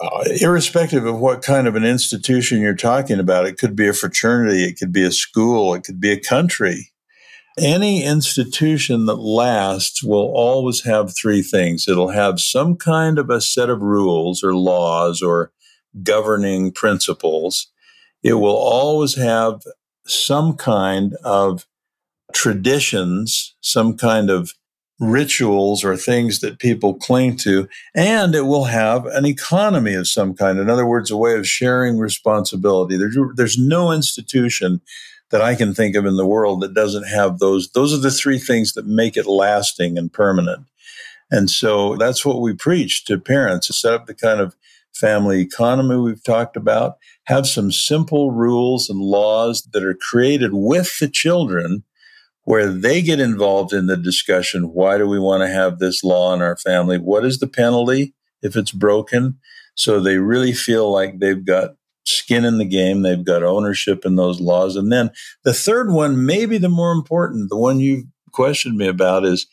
uh, 0.00 0.24
irrespective 0.40 1.04
of 1.04 1.18
what 1.18 1.42
kind 1.42 1.66
of 1.66 1.74
an 1.74 1.84
institution 1.84 2.60
you're 2.60 2.74
talking 2.74 3.18
about, 3.18 3.46
it 3.46 3.58
could 3.58 3.74
be 3.74 3.88
a 3.88 3.92
fraternity, 3.92 4.64
it 4.64 4.78
could 4.78 4.92
be 4.92 5.02
a 5.02 5.10
school, 5.10 5.74
it 5.74 5.82
could 5.82 6.00
be 6.00 6.12
a 6.12 6.20
country. 6.20 6.92
Any 7.58 8.04
institution 8.04 9.06
that 9.06 9.16
lasts 9.16 10.02
will 10.02 10.32
always 10.32 10.84
have 10.84 11.16
three 11.16 11.42
things. 11.42 11.88
It'll 11.88 12.10
have 12.10 12.38
some 12.38 12.76
kind 12.76 13.18
of 13.18 13.30
a 13.30 13.40
set 13.40 13.68
of 13.68 13.82
rules 13.82 14.44
or 14.44 14.54
laws 14.54 15.20
or 15.20 15.50
governing 16.04 16.70
principles. 16.70 17.66
It 18.22 18.34
will 18.34 18.56
always 18.56 19.16
have 19.16 19.62
some 20.06 20.56
kind 20.56 21.14
of 21.24 21.66
traditions, 22.32 23.56
some 23.60 23.96
kind 23.96 24.30
of 24.30 24.52
rituals 25.00 25.84
or 25.84 25.96
things 25.96 26.40
that 26.40 26.58
people 26.58 26.94
cling 26.94 27.36
to, 27.36 27.68
and 27.94 28.34
it 28.34 28.42
will 28.42 28.64
have 28.64 29.06
an 29.06 29.24
economy 29.24 29.94
of 29.94 30.08
some 30.08 30.34
kind. 30.34 30.58
In 30.58 30.68
other 30.68 30.86
words, 30.86 31.10
a 31.10 31.16
way 31.16 31.34
of 31.34 31.46
sharing 31.46 31.98
responsibility. 31.98 32.96
There's, 32.96 33.16
there's 33.36 33.58
no 33.58 33.92
institution 33.92 34.80
that 35.30 35.42
I 35.42 35.54
can 35.54 35.74
think 35.74 35.94
of 35.94 36.06
in 36.06 36.16
the 36.16 36.26
world 36.26 36.62
that 36.62 36.74
doesn't 36.74 37.06
have 37.06 37.38
those. 37.38 37.70
Those 37.70 37.92
are 37.92 37.98
the 37.98 38.10
three 38.10 38.38
things 38.38 38.72
that 38.72 38.86
make 38.86 39.16
it 39.16 39.26
lasting 39.26 39.98
and 39.98 40.12
permanent. 40.12 40.66
And 41.30 41.50
so 41.50 41.96
that's 41.96 42.24
what 42.24 42.40
we 42.40 42.54
preach 42.54 43.04
to 43.04 43.18
parents 43.18 43.66
to 43.66 43.72
set 43.74 43.92
up 43.92 44.06
the 44.06 44.14
kind 44.14 44.40
of 44.40 44.56
family 44.94 45.40
economy 45.40 45.96
we've 45.96 46.24
talked 46.24 46.56
about, 46.56 46.96
have 47.24 47.46
some 47.46 47.70
simple 47.70 48.32
rules 48.32 48.88
and 48.88 48.98
laws 48.98 49.68
that 49.72 49.84
are 49.84 49.94
created 49.94 50.52
with 50.54 50.98
the 50.98 51.08
children 51.08 51.84
where 52.48 52.72
they 52.72 53.02
get 53.02 53.20
involved 53.20 53.74
in 53.74 53.88
the 53.88 53.96
discussion. 53.98 54.72
Why 54.72 54.96
do 54.96 55.06
we 55.06 55.18
want 55.18 55.42
to 55.42 55.48
have 55.48 55.78
this 55.78 56.02
law 56.02 56.32
in 56.32 56.40
our 56.40 56.56
family? 56.56 56.96
What 56.96 57.26
is 57.26 57.40
the 57.40 57.46
penalty 57.46 58.14
if 58.40 58.56
it's 58.56 58.72
broken? 58.72 59.38
So 59.74 60.00
they 60.00 60.16
really 60.16 60.54
feel 60.54 60.90
like 60.90 61.18
they've 61.18 61.44
got 61.44 61.72
skin 62.06 62.46
in 62.46 62.56
the 62.56 62.64
game. 62.64 63.02
They've 63.02 63.22
got 63.22 63.42
ownership 63.42 64.06
in 64.06 64.16
those 64.16 64.40
laws. 64.40 64.76
And 64.76 64.90
then 64.90 65.10
the 65.44 65.52
third 65.52 65.90
one, 65.90 66.24
maybe 66.24 66.56
the 66.56 66.70
more 66.70 66.92
important, 66.92 67.50
the 67.50 67.58
one 67.58 67.80
you 67.80 68.04
questioned 68.32 68.78
me 68.78 68.88
about 68.88 69.26
is 69.26 69.46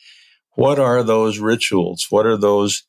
what 0.53 0.79
are 0.79 1.03
those 1.03 1.37
rituals? 1.37 2.07
What 2.09 2.25
are 2.25 2.37
those 2.37 2.83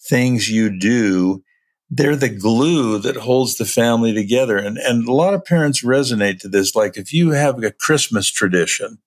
things 0.00 0.48
you 0.48 0.70
do? 0.78 1.42
They're 1.90 2.14
the 2.14 2.28
glue 2.28 3.00
that 3.00 3.16
holds 3.16 3.56
the 3.56 3.64
family 3.64 4.14
together. 4.14 4.56
And, 4.56 4.78
and 4.78 5.08
a 5.08 5.12
lot 5.12 5.34
of 5.34 5.44
parents 5.44 5.84
resonate 5.84 6.38
to 6.42 6.48
this. 6.48 6.76
Like 6.76 6.96
if 6.96 7.12
you 7.12 7.30
have 7.32 7.60
a 7.64 7.72
Christmas 7.72 8.30
tradition, 8.30 8.98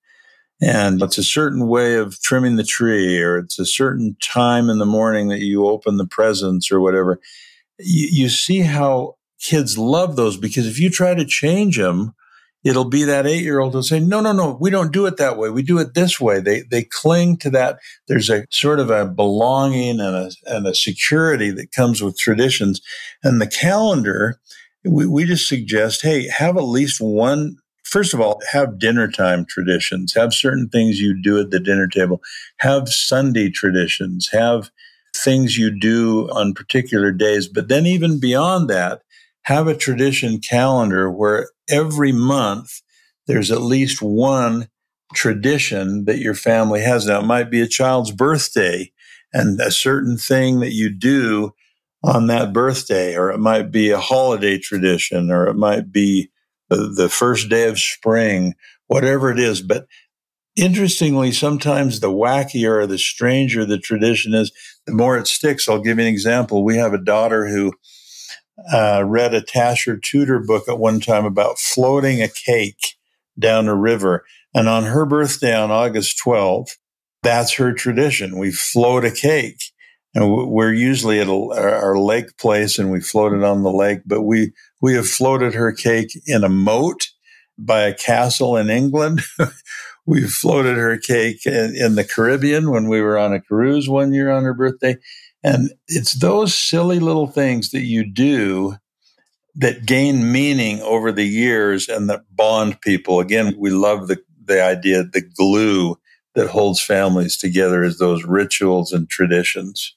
and 0.62 1.02
it's 1.02 1.18
a 1.18 1.24
certain 1.24 1.66
way 1.66 1.96
of 1.96 2.20
trimming 2.20 2.54
the 2.54 2.62
tree, 2.62 3.20
or 3.20 3.38
it's 3.38 3.58
a 3.58 3.66
certain 3.66 4.16
time 4.22 4.70
in 4.70 4.78
the 4.78 4.86
morning 4.86 5.26
that 5.28 5.40
you 5.40 5.66
open 5.66 5.96
the 5.96 6.06
presents 6.06 6.70
or 6.70 6.80
whatever. 6.80 7.18
You, 7.80 8.08
you 8.12 8.28
see 8.28 8.60
how 8.60 9.16
kids 9.40 9.76
love 9.76 10.14
those 10.14 10.36
because 10.36 10.68
if 10.68 10.78
you 10.78 10.88
try 10.88 11.14
to 11.14 11.24
change 11.24 11.78
them, 11.78 12.14
it'll 12.62 12.88
be 12.88 13.02
that 13.02 13.26
eight 13.26 13.42
year 13.42 13.58
old 13.58 13.72
who'll 13.72 13.82
say, 13.82 13.98
no, 13.98 14.20
no, 14.20 14.30
no, 14.30 14.56
we 14.60 14.70
don't 14.70 14.92
do 14.92 15.06
it 15.06 15.16
that 15.16 15.36
way. 15.36 15.50
We 15.50 15.64
do 15.64 15.78
it 15.78 15.94
this 15.94 16.20
way. 16.20 16.38
They, 16.38 16.60
they 16.60 16.84
cling 16.84 17.38
to 17.38 17.50
that. 17.50 17.80
There's 18.06 18.30
a 18.30 18.46
sort 18.50 18.78
of 18.78 18.88
a 18.88 19.04
belonging 19.04 19.98
and 19.98 20.14
a, 20.14 20.30
and 20.46 20.64
a 20.68 20.76
security 20.76 21.50
that 21.50 21.72
comes 21.72 22.00
with 22.00 22.16
traditions. 22.16 22.80
And 23.24 23.40
the 23.40 23.48
calendar, 23.48 24.38
we, 24.84 25.08
we 25.08 25.24
just 25.24 25.48
suggest, 25.48 26.02
hey, 26.02 26.28
have 26.28 26.56
at 26.56 26.60
least 26.60 27.00
one 27.00 27.56
first 27.92 28.14
of 28.14 28.20
all, 28.20 28.40
have 28.50 28.78
dinner 28.78 29.06
time 29.06 29.44
traditions, 29.44 30.14
have 30.14 30.32
certain 30.32 30.66
things 30.70 30.98
you 30.98 31.20
do 31.20 31.38
at 31.38 31.50
the 31.50 31.60
dinner 31.60 31.86
table, 31.86 32.22
have 32.58 32.88
Sunday 32.88 33.50
traditions, 33.50 34.30
have 34.32 34.70
things 35.14 35.58
you 35.58 35.70
do 35.70 36.26
on 36.30 36.54
particular 36.54 37.12
days. 37.12 37.46
But 37.46 37.68
then 37.68 37.84
even 37.84 38.18
beyond 38.18 38.70
that, 38.70 39.02
have 39.42 39.68
a 39.68 39.76
tradition 39.76 40.40
calendar 40.40 41.10
where 41.10 41.50
every 41.68 42.12
month 42.12 42.80
there's 43.26 43.50
at 43.50 43.60
least 43.60 44.00
one 44.00 44.68
tradition 45.14 46.06
that 46.06 46.18
your 46.18 46.34
family 46.34 46.80
has. 46.80 47.06
Now, 47.06 47.20
it 47.20 47.26
might 47.26 47.50
be 47.50 47.60
a 47.60 47.68
child's 47.68 48.10
birthday 48.10 48.90
and 49.34 49.60
a 49.60 49.70
certain 49.70 50.16
thing 50.16 50.60
that 50.60 50.72
you 50.72 50.88
do 50.88 51.52
on 52.02 52.26
that 52.28 52.54
birthday, 52.54 53.16
or 53.16 53.30
it 53.30 53.38
might 53.38 53.70
be 53.70 53.90
a 53.90 54.00
holiday 54.00 54.58
tradition, 54.58 55.30
or 55.30 55.46
it 55.46 55.54
might 55.54 55.92
be 55.92 56.30
the 56.76 57.08
first 57.08 57.48
day 57.48 57.68
of 57.68 57.78
spring, 57.78 58.54
whatever 58.86 59.30
it 59.30 59.38
is. 59.38 59.62
But 59.62 59.86
interestingly, 60.56 61.32
sometimes 61.32 62.00
the 62.00 62.10
wackier 62.10 62.82
or 62.82 62.86
the 62.86 62.98
stranger 62.98 63.64
the 63.64 63.78
tradition 63.78 64.34
is, 64.34 64.52
the 64.86 64.92
more 64.92 65.16
it 65.16 65.26
sticks. 65.26 65.68
I'll 65.68 65.80
give 65.80 65.98
you 65.98 66.04
an 66.04 66.10
example. 66.10 66.64
We 66.64 66.76
have 66.76 66.92
a 66.92 66.98
daughter 66.98 67.48
who 67.48 67.72
uh, 68.72 69.04
read 69.06 69.34
a 69.34 69.40
Tasha 69.40 70.00
Tudor 70.02 70.40
book 70.40 70.68
at 70.68 70.78
one 70.78 71.00
time 71.00 71.24
about 71.24 71.58
floating 71.58 72.22
a 72.22 72.28
cake 72.28 72.96
down 73.38 73.68
a 73.68 73.74
river. 73.74 74.24
And 74.54 74.68
on 74.68 74.84
her 74.84 75.06
birthday 75.06 75.54
on 75.54 75.70
August 75.70 76.20
12th, 76.24 76.76
that's 77.22 77.54
her 77.54 77.72
tradition. 77.72 78.38
We 78.38 78.52
float 78.52 79.04
a 79.04 79.10
cake. 79.10 79.71
And 80.14 80.30
we're 80.50 80.74
usually 80.74 81.20
at 81.20 81.28
a, 81.28 81.32
our 81.32 81.98
lake 81.98 82.36
place 82.36 82.78
and 82.78 82.90
we 82.90 83.00
floated 83.00 83.42
on 83.42 83.62
the 83.62 83.72
lake, 83.72 84.00
but 84.04 84.22
we 84.22 84.52
we 84.80 84.94
have 84.94 85.08
floated 85.08 85.54
her 85.54 85.72
cake 85.72 86.10
in 86.26 86.44
a 86.44 86.48
moat 86.48 87.08
by 87.58 87.82
a 87.82 87.94
castle 87.94 88.56
in 88.56 88.68
England. 88.68 89.22
We've 90.06 90.30
floated 90.30 90.76
her 90.76 90.98
cake 90.98 91.46
in, 91.46 91.76
in, 91.76 91.94
the 91.94 92.04
Caribbean 92.04 92.70
when 92.70 92.88
we 92.88 93.00
were 93.00 93.16
on 93.16 93.32
a 93.32 93.40
cruise 93.40 93.88
one 93.88 94.12
year 94.12 94.30
on 94.30 94.42
her 94.42 94.52
birthday. 94.52 94.96
And 95.44 95.70
it's 95.86 96.18
those 96.18 96.54
silly 96.54 96.98
little 96.98 97.28
things 97.28 97.70
that 97.70 97.82
you 97.82 98.04
do 98.04 98.76
that 99.54 99.86
gain 99.86 100.32
meaning 100.32 100.80
over 100.80 101.12
the 101.12 101.26
years 101.26 101.88
and 101.88 102.10
that 102.10 102.24
bond 102.34 102.80
people. 102.80 103.20
Again, 103.20 103.54
we 103.56 103.70
love 103.70 104.08
the, 104.08 104.18
the 104.44 104.62
idea, 104.62 105.04
the 105.04 105.20
glue 105.20 105.98
that 106.34 106.48
holds 106.48 106.80
families 106.80 107.36
together 107.36 107.84
is 107.84 107.98
those 107.98 108.24
rituals 108.24 108.92
and 108.92 109.08
traditions. 109.08 109.94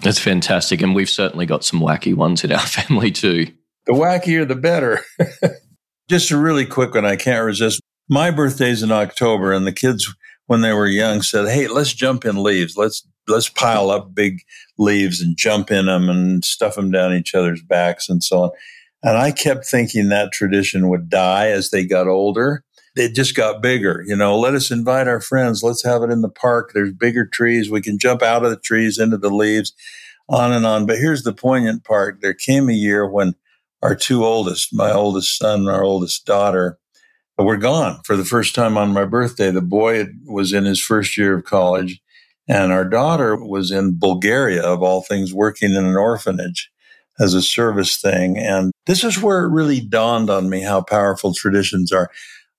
That's 0.00 0.18
fantastic. 0.18 0.82
And 0.82 0.94
we've 0.94 1.10
certainly 1.10 1.46
got 1.46 1.64
some 1.64 1.80
wacky 1.80 2.14
ones 2.14 2.44
in 2.44 2.52
our 2.52 2.58
family 2.66 3.10
too 3.10 3.48
the 3.86 3.92
wackier, 3.92 4.46
the 4.46 4.56
better. 4.56 5.00
Just 6.08 6.30
a 6.30 6.36
really 6.36 6.66
quick 6.66 6.94
one. 6.94 7.04
I 7.04 7.16
can't 7.16 7.44
resist. 7.44 7.80
My 8.08 8.30
birthday's 8.30 8.82
in 8.82 8.92
October, 8.92 9.52
and 9.52 9.66
the 9.66 9.72
kids, 9.72 10.12
when 10.46 10.60
they 10.60 10.72
were 10.72 10.86
young, 10.86 11.22
said, 11.22 11.48
"Hey, 11.48 11.66
let's 11.68 11.92
jump 11.92 12.24
in 12.24 12.42
leaves. 12.42 12.76
Let's 12.76 13.06
let's 13.26 13.48
pile 13.48 13.90
up 13.90 14.14
big 14.14 14.42
leaves 14.78 15.20
and 15.20 15.36
jump 15.36 15.70
in 15.70 15.86
them 15.86 16.08
and 16.08 16.44
stuff 16.44 16.76
them 16.76 16.90
down 16.90 17.14
each 17.14 17.34
other's 17.34 17.62
backs 17.62 18.08
and 18.08 18.22
so 18.22 18.44
on." 18.44 18.50
And 19.02 19.16
I 19.16 19.30
kept 19.30 19.66
thinking 19.66 20.08
that 20.08 20.32
tradition 20.32 20.88
would 20.88 21.08
die 21.08 21.48
as 21.48 21.70
they 21.70 21.84
got 21.84 22.08
older. 22.08 22.62
It 22.96 23.14
just 23.14 23.36
got 23.36 23.62
bigger. 23.62 24.02
You 24.06 24.16
know, 24.16 24.38
let 24.38 24.54
us 24.54 24.70
invite 24.70 25.06
our 25.06 25.20
friends. 25.20 25.62
Let's 25.62 25.84
have 25.84 26.02
it 26.02 26.10
in 26.10 26.22
the 26.22 26.30
park. 26.30 26.72
There's 26.72 26.92
bigger 26.92 27.26
trees. 27.26 27.70
We 27.70 27.82
can 27.82 27.98
jump 27.98 28.22
out 28.22 28.44
of 28.44 28.50
the 28.50 28.56
trees 28.56 28.98
into 28.98 29.18
the 29.18 29.30
leaves, 29.30 29.74
on 30.28 30.50
and 30.50 30.64
on. 30.64 30.86
But 30.86 30.98
here's 30.98 31.22
the 31.22 31.34
poignant 31.34 31.84
part. 31.84 32.20
There 32.22 32.34
came 32.34 32.70
a 32.70 32.72
year 32.72 33.06
when 33.06 33.34
our 33.82 33.94
two 33.94 34.24
oldest, 34.24 34.74
my 34.74 34.90
oldest 34.90 35.38
son 35.38 35.60
and 35.60 35.68
our 35.68 35.84
oldest 35.84 36.24
daughter, 36.24 36.78
were 37.38 37.58
gone 37.58 38.00
for 38.04 38.16
the 38.16 38.24
first 38.24 38.54
time 38.54 38.78
on 38.78 38.94
my 38.94 39.04
birthday. 39.04 39.50
The 39.50 39.60
boy 39.60 40.06
was 40.24 40.54
in 40.54 40.64
his 40.64 40.80
first 40.80 41.18
year 41.18 41.36
of 41.36 41.44
college, 41.44 42.00
and 42.48 42.72
our 42.72 42.84
daughter 42.84 43.36
was 43.36 43.70
in 43.70 43.98
Bulgaria, 43.98 44.62
of 44.62 44.82
all 44.82 45.02
things, 45.02 45.34
working 45.34 45.72
in 45.72 45.84
an 45.84 45.96
orphanage 45.96 46.70
as 47.20 47.34
a 47.34 47.42
service 47.42 48.00
thing. 48.00 48.38
And 48.38 48.72
this 48.86 49.04
is 49.04 49.20
where 49.20 49.44
it 49.44 49.50
really 49.50 49.80
dawned 49.80 50.30
on 50.30 50.48
me 50.48 50.62
how 50.62 50.80
powerful 50.82 51.34
traditions 51.34 51.92
are. 51.92 52.10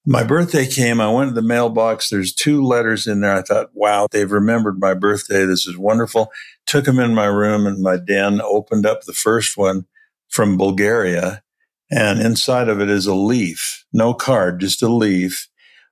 My 0.09 0.23
birthday 0.23 0.65
came. 0.65 1.01
I 1.01 1.11
went 1.11 1.31
to 1.31 1.33
the 1.33 1.45
mailbox. 1.45 2.09
There's 2.09 2.33
two 2.33 2.63
letters 2.63 3.07
in 3.07 3.19
there. 3.19 3.35
I 3.35 3.41
thought, 3.41 3.71
wow, 3.73 4.07
they've 4.09 4.31
remembered 4.31 4.79
my 4.79 4.93
birthday. 4.93 5.43
This 5.43 5.67
is 5.67 5.77
wonderful. 5.77 6.31
Took 6.65 6.85
them 6.85 6.97
in 6.97 7.13
my 7.13 7.25
room 7.25 7.67
and 7.67 7.83
my 7.83 7.97
den, 7.97 8.39
opened 8.39 8.85
up 8.85 9.03
the 9.03 9.11
first 9.11 9.57
one 9.57 9.85
from 10.29 10.57
Bulgaria. 10.57 11.43
And 11.91 12.21
inside 12.21 12.69
of 12.69 12.79
it 12.79 12.89
is 12.89 13.05
a 13.05 13.13
leaf, 13.13 13.85
no 13.91 14.13
card, 14.13 14.61
just 14.61 14.81
a 14.81 14.87
leaf 14.87 15.49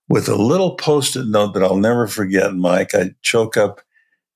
with 0.07 0.29
a 0.29 0.35
little 0.35 0.75
post 0.77 1.17
it 1.17 1.27
note 1.27 1.53
that 1.53 1.63
I'll 1.63 1.75
never 1.75 2.07
forget, 2.07 2.53
Mike. 2.53 2.95
I 2.95 3.15
choke 3.21 3.57
up 3.57 3.81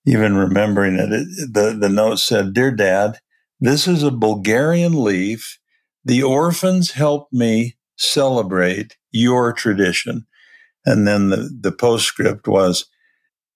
even 0.05 0.35
remembering 0.35 0.95
it. 0.95 1.09
it. 1.13 1.53
the, 1.53 1.77
the 1.79 1.89
note 1.89 2.19
said, 2.19 2.53
Dear 2.53 2.71
Dad, 2.71 3.19
this 3.61 3.87
is 3.87 4.03
a 4.03 4.11
Bulgarian 4.11 5.01
leaf. 5.01 5.57
The 6.03 6.21
orphans 6.21 6.91
helped 6.91 7.31
me 7.31 7.77
celebrate 7.99 8.97
your 9.11 9.53
tradition. 9.53 10.25
And 10.85 11.07
then 11.07 11.29
the, 11.29 11.49
the 11.61 11.71
postscript 11.71 12.47
was, 12.47 12.85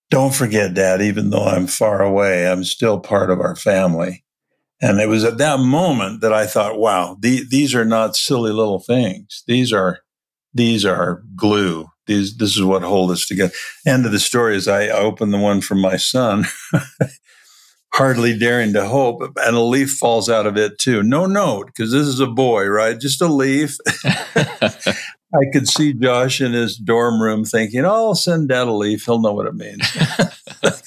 Don't 0.10 0.36
forget, 0.36 0.73
Dad, 0.73 1.01
even 1.01 1.29
though 1.29 1.45
I'm 1.45 1.67
far 1.67 2.01
away, 2.01 2.47
I'm 2.47 2.63
still 2.63 2.99
part 2.99 3.32
of 3.32 3.39
our 3.39 3.56
family. 3.56 4.23
And 4.82 4.99
it 4.99 5.08
was 5.08 5.23
at 5.23 5.38
that 5.38 5.60
moment 5.60 6.19
that 6.21 6.34
I 6.34 6.45
thought, 6.45 6.77
wow, 6.77 7.15
the, 7.19 7.43
these 7.49 7.73
are 7.73 7.86
not 7.86 8.17
silly 8.17 8.51
little 8.51 8.79
things. 8.79 9.43
These 9.47 9.71
are, 9.71 9.99
these 10.53 10.86
are 10.86 11.23
glue. 11.38 11.88
These, 12.06 12.36
this 12.36 12.58
is 12.58 12.63
what 12.63 12.82
hold 12.82 13.12
us 13.12 13.25
together. 13.25 13.53
End 13.88 14.06
of 14.06 14.12
the 14.12 14.19
story 14.19 14.58
is 14.58 14.67
I 14.67 14.89
opened 14.89 15.34
the 15.34 15.38
one 15.38 15.62
from 15.62 15.79
my 15.79 15.95
son, 15.95 16.43
hardly 17.93 18.38
daring 18.38 18.73
to 18.73 18.86
hope, 18.86 19.21
and 19.38 19.56
a 19.56 19.62
leaf 19.62 19.91
falls 19.91 20.29
out 20.29 20.45
of 20.45 20.58
it 20.58 20.79
too. 20.79 21.03
No 21.03 21.25
note, 21.25 21.67
because 21.67 21.91
this 21.91 22.08
is 22.08 22.19
a 22.19 22.27
boy, 22.27 22.65
right? 22.65 22.99
Just 22.99 23.21
a 23.21 23.27
leaf. 23.27 23.77
I 25.36 25.45
could 25.51 25.67
see 25.67 25.93
Josh 25.93 26.41
in 26.41 26.53
his 26.53 26.77
dorm 26.77 27.21
room 27.21 27.43
thinking, 27.43 27.86
oh, 27.86 27.89
I'll 27.89 28.15
send 28.15 28.49
dad 28.49 28.67
a 28.67 28.71
leaf. 28.71 29.06
He'll 29.06 29.19
know 29.19 29.34
what 29.34 29.47
it 29.47 29.56
means. 29.56 29.91
the 30.62 30.84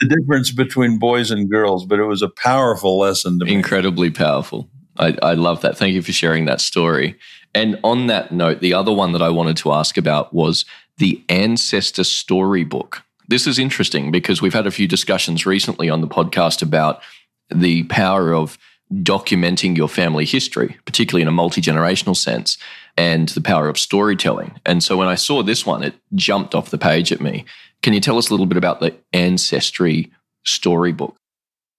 difference 0.00 0.50
between 0.50 0.98
boys 0.98 1.30
and 1.30 1.50
girls, 1.50 1.86
but 1.86 1.98
it 1.98 2.04
was 2.04 2.22
a 2.22 2.28
powerful 2.28 2.98
lesson 2.98 3.38
to 3.38 3.46
me. 3.46 3.54
Incredibly 3.54 4.10
powerful. 4.10 4.68
I, 4.98 5.16
I 5.22 5.34
love 5.34 5.62
that. 5.62 5.78
Thank 5.78 5.94
you 5.94 6.02
for 6.02 6.12
sharing 6.12 6.44
that 6.46 6.60
story. 6.60 7.18
And 7.54 7.78
on 7.82 8.08
that 8.08 8.32
note, 8.32 8.60
the 8.60 8.74
other 8.74 8.92
one 8.92 9.12
that 9.12 9.22
I 9.22 9.30
wanted 9.30 9.56
to 9.58 9.72
ask 9.72 9.96
about 9.96 10.34
was 10.34 10.66
the 10.98 11.22
Ancestor 11.30 12.04
Storybook. 12.04 13.02
This 13.32 13.46
is 13.46 13.58
interesting 13.58 14.10
because 14.10 14.42
we've 14.42 14.52
had 14.52 14.66
a 14.66 14.70
few 14.70 14.86
discussions 14.86 15.46
recently 15.46 15.88
on 15.88 16.02
the 16.02 16.06
podcast 16.06 16.60
about 16.60 17.00
the 17.48 17.84
power 17.84 18.34
of 18.34 18.58
documenting 18.92 19.74
your 19.74 19.88
family 19.88 20.26
history, 20.26 20.76
particularly 20.84 21.22
in 21.22 21.28
a 21.28 21.32
multi 21.32 21.62
generational 21.62 22.14
sense, 22.14 22.58
and 22.94 23.30
the 23.30 23.40
power 23.40 23.70
of 23.70 23.78
storytelling. 23.78 24.60
And 24.66 24.84
so 24.84 24.98
when 24.98 25.08
I 25.08 25.14
saw 25.14 25.42
this 25.42 25.64
one, 25.64 25.82
it 25.82 25.94
jumped 26.14 26.54
off 26.54 26.68
the 26.68 26.76
page 26.76 27.10
at 27.10 27.22
me. 27.22 27.46
Can 27.80 27.94
you 27.94 28.00
tell 28.00 28.18
us 28.18 28.28
a 28.28 28.34
little 28.34 28.44
bit 28.44 28.58
about 28.58 28.80
the 28.80 28.94
Ancestry 29.14 30.12
Storybook? 30.44 31.16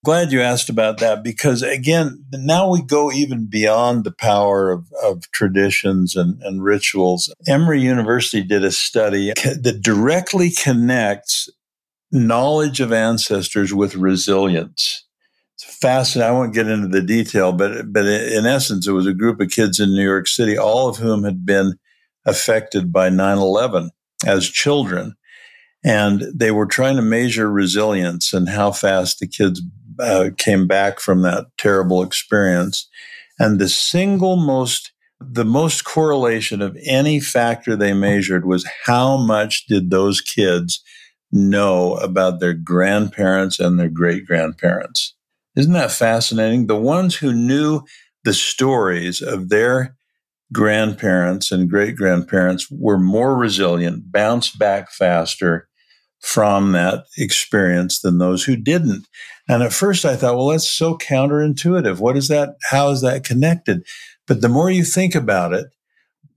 Glad 0.04 0.34
you 0.34 0.42
asked 0.42 0.70
about 0.70 0.98
that 0.98 1.24
because, 1.24 1.62
again, 1.62 2.26
now 2.34 2.70
we 2.70 2.82
go 2.82 3.10
even 3.10 3.46
beyond 3.46 4.04
the 4.04 4.12
power 4.12 4.70
of, 4.70 4.92
of 5.02 5.32
traditions 5.32 6.16
and, 6.18 6.42
and 6.44 6.62
rituals. 6.62 7.34
Emory 7.48 7.82
University 7.82 8.44
did 8.44 8.66
a 8.66 8.72
study 8.72 9.28
that 9.34 9.80
directly 9.82 10.52
connects 10.52 11.50
knowledge 12.12 12.82
of 12.82 12.92
ancestors 12.92 13.74
with 13.74 13.96
resilience. 13.96 15.06
It's 15.56 15.78
fascinating. 15.78 16.36
I 16.36 16.38
won't 16.38 16.54
get 16.54 16.68
into 16.68 16.88
the 16.88 17.02
detail, 17.02 17.54
but 17.54 17.92
but 17.94 18.06
in 18.06 18.46
essence, 18.46 18.88
it 18.88 18.92
was 18.92 19.08
a 19.08 19.14
group 19.14 19.40
of 19.40 19.50
kids 19.50 19.80
in 19.80 19.90
New 19.90 20.04
York 20.04 20.28
City, 20.28 20.58
all 20.58 20.90
of 20.90 20.98
whom 20.98 21.24
had 21.24 21.46
been 21.46 21.76
affected 22.26 22.92
by 22.92 23.10
9/11 23.10 23.90
as 24.26 24.50
children, 24.50 25.16
and 25.84 26.26
they 26.34 26.52
were 26.52 26.66
trying 26.66 26.96
to 26.96 27.02
measure 27.02 27.50
resilience 27.52 28.34
and 28.34 28.50
how 28.50 28.72
fast 28.72 29.20
the 29.20 29.28
kids 29.28 29.62
uh, 30.00 30.30
came 30.38 30.68
back 30.68 31.00
from 31.00 31.22
that 31.22 31.46
terrible 31.58 32.04
experience. 32.04 32.88
And 33.40 33.60
the 33.60 33.70
single 33.70 34.36
most, 34.36 34.92
the 35.20 35.46
most 35.46 35.84
correlation 35.86 36.62
of 36.62 36.78
any 36.86 37.20
factor 37.20 37.76
they 37.76 37.94
measured 37.94 38.46
was 38.46 38.70
how 38.86 39.18
much 39.18 39.66
did 39.68 39.90
those 39.90 40.22
kids 40.22 40.84
know 41.32 41.96
about 41.96 42.40
their 42.40 42.54
grandparents 42.54 43.60
and 43.60 43.80
their 43.80 43.90
great 43.90 44.26
grandparents. 44.26 45.16
Isn't 45.56 45.74
that 45.74 45.92
fascinating? 45.92 46.68
The 46.68 46.76
ones 46.76 47.16
who 47.16 47.34
knew 47.34 47.82
the 48.24 48.34
stories 48.34 49.22
of 49.22 49.50
their 49.50 49.96
grandparents 50.52 51.52
and 51.52 51.70
great 51.70 51.96
grandparents 51.96 52.70
were 52.70 53.00
more 53.00 53.36
resilient, 53.36 54.12
bounced 54.12 54.60
back 54.60 54.92
faster, 54.92 55.68
from 56.24 56.72
that 56.72 57.04
experience 57.18 58.00
than 58.00 58.18
those 58.18 58.46
who 58.46 58.56
didn't. 58.56 59.06
And 59.48 59.62
at 59.62 59.74
first 59.74 60.06
I 60.06 60.16
thought, 60.16 60.36
well, 60.36 60.48
that's 60.48 60.70
so 60.70 60.98
counterintuitive. 60.98 62.00
What 62.00 62.18
is 62.18 62.28
that? 62.30 62.56
How 62.70 62.90
is 62.90 63.02
that 63.02 63.26
connected? 63.26 63.86
But 64.28 64.42
the 64.42 64.50
more 64.50 64.70
you 64.70 64.84
think 64.84 65.16
about 65.16 65.54
it, 65.54 65.68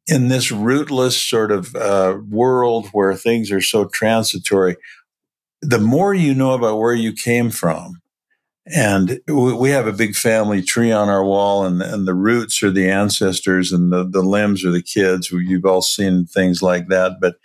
in 0.09 0.29
this 0.29 0.53
rootless 0.53 1.21
sort 1.21 1.51
of 1.51 1.75
uh, 1.75 2.19
world 2.29 2.89
where 2.93 3.15
things 3.15 3.51
are 3.51 3.61
so 3.61 3.87
transitory, 3.87 4.77
the 5.63 5.81
more 5.81 6.15
you 6.15 6.35
know 6.35 6.53
about 6.53 6.79
where 6.79 6.95
you 6.95 7.13
came 7.13 7.51
from, 7.51 8.01
and 8.67 9.21
we 9.29 9.71
have 9.71 9.87
a 9.87 9.93
big 9.93 10.15
family 10.15 10.63
tree 10.63 10.91
on 10.93 11.09
our 11.09 11.25
wall, 11.25 11.65
and, 11.65 11.81
and 11.83 12.07
the 12.07 12.15
roots 12.15 12.63
are 12.63 12.71
the 12.71 12.89
ancestors, 12.91 13.73
and 13.73 13.93
the, 13.93 14.05
the 14.09 14.23
limbs 14.23 14.65
are 14.65 14.71
the 14.71 14.83
kids. 14.83 15.31
You've 15.31 15.65
all 15.65 15.83
seen 15.83 16.27
things 16.27 16.63
like 16.63 16.89
that. 16.89 17.19
But 17.21 17.37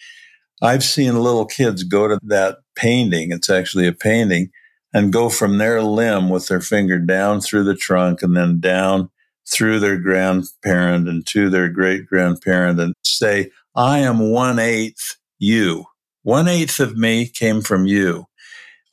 I've 0.62 0.84
seen 0.84 1.22
little 1.22 1.46
kids 1.46 1.84
go 1.84 2.08
to 2.08 2.20
that 2.24 2.60
painting. 2.76 3.32
It's 3.32 3.50
actually 3.50 3.88
a 3.88 3.94
painting 3.94 4.50
and 4.94 5.14
go 5.14 5.30
from 5.30 5.58
their 5.58 5.82
limb 5.82 6.30
with 6.30 6.48
their 6.48 6.62
finger 6.62 7.00
down 7.00 7.42
through 7.42 7.64
the 7.64 7.76
trunk 7.76 8.22
and 8.22 8.36
then 8.36 8.60
down 8.60 9.10
through 9.48 9.80
their 9.80 9.98
grandparent 9.98 11.08
and 11.08 11.26
to 11.28 11.50
their 11.50 11.70
great 11.70 12.06
grandparent 12.06 12.80
and 12.80 12.94
say, 13.04 13.52
I 13.76 14.00
am 14.00 14.32
one 14.32 14.60
eighth 14.60 15.18
you. 15.40 15.86
One 16.24 16.48
eighth 16.48 16.80
of 16.80 16.98
me 16.98 17.28
came 17.28 17.62
from 17.62 17.86
you. 17.86 18.26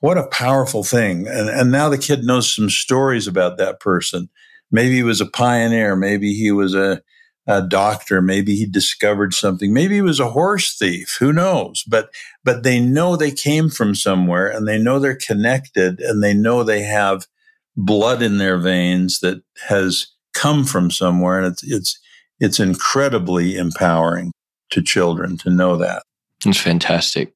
What 0.00 0.16
a 0.16 0.28
powerful 0.28 0.84
thing. 0.84 1.26
And, 1.26 1.48
and 1.48 1.70
now 1.72 1.88
the 1.88 1.98
kid 1.98 2.24
knows 2.24 2.54
some 2.54 2.70
stories 2.70 3.26
about 3.26 3.58
that 3.58 3.80
person. 3.80 4.28
Maybe 4.70 4.94
he 4.94 5.02
was 5.02 5.20
a 5.20 5.26
pioneer. 5.26 5.96
Maybe 5.96 6.34
he 6.34 6.52
was 6.52 6.74
a, 6.74 7.02
a 7.48 7.62
doctor. 7.62 8.20
Maybe 8.20 8.54
he 8.54 8.66
discovered 8.66 9.32
something. 9.32 9.72
Maybe 9.72 9.94
he 9.94 10.02
was 10.02 10.20
a 10.20 10.30
horse 10.30 10.76
thief. 10.76 11.16
Who 11.18 11.32
knows? 11.32 11.82
But, 11.88 12.10
but 12.44 12.62
they 12.62 12.78
know 12.78 13.16
they 13.16 13.30
came 13.30 13.70
from 13.70 13.94
somewhere 13.94 14.48
and 14.48 14.68
they 14.68 14.78
know 14.78 14.98
they're 14.98 15.16
connected 15.16 15.98
and 15.98 16.22
they 16.22 16.34
know 16.34 16.62
they 16.62 16.82
have 16.82 17.26
blood 17.74 18.22
in 18.22 18.36
their 18.36 18.58
veins 18.58 19.20
that 19.20 19.42
has 19.68 20.08
come 20.34 20.64
from 20.64 20.90
somewhere. 20.90 21.38
And 21.38 21.46
it's, 21.46 21.62
it's, 21.64 22.00
it's 22.38 22.60
incredibly 22.60 23.56
empowering 23.56 24.30
to 24.70 24.82
children 24.82 25.38
to 25.38 25.50
know 25.50 25.78
that. 25.78 26.02
It's 26.44 26.60
fantastic. 26.60 27.32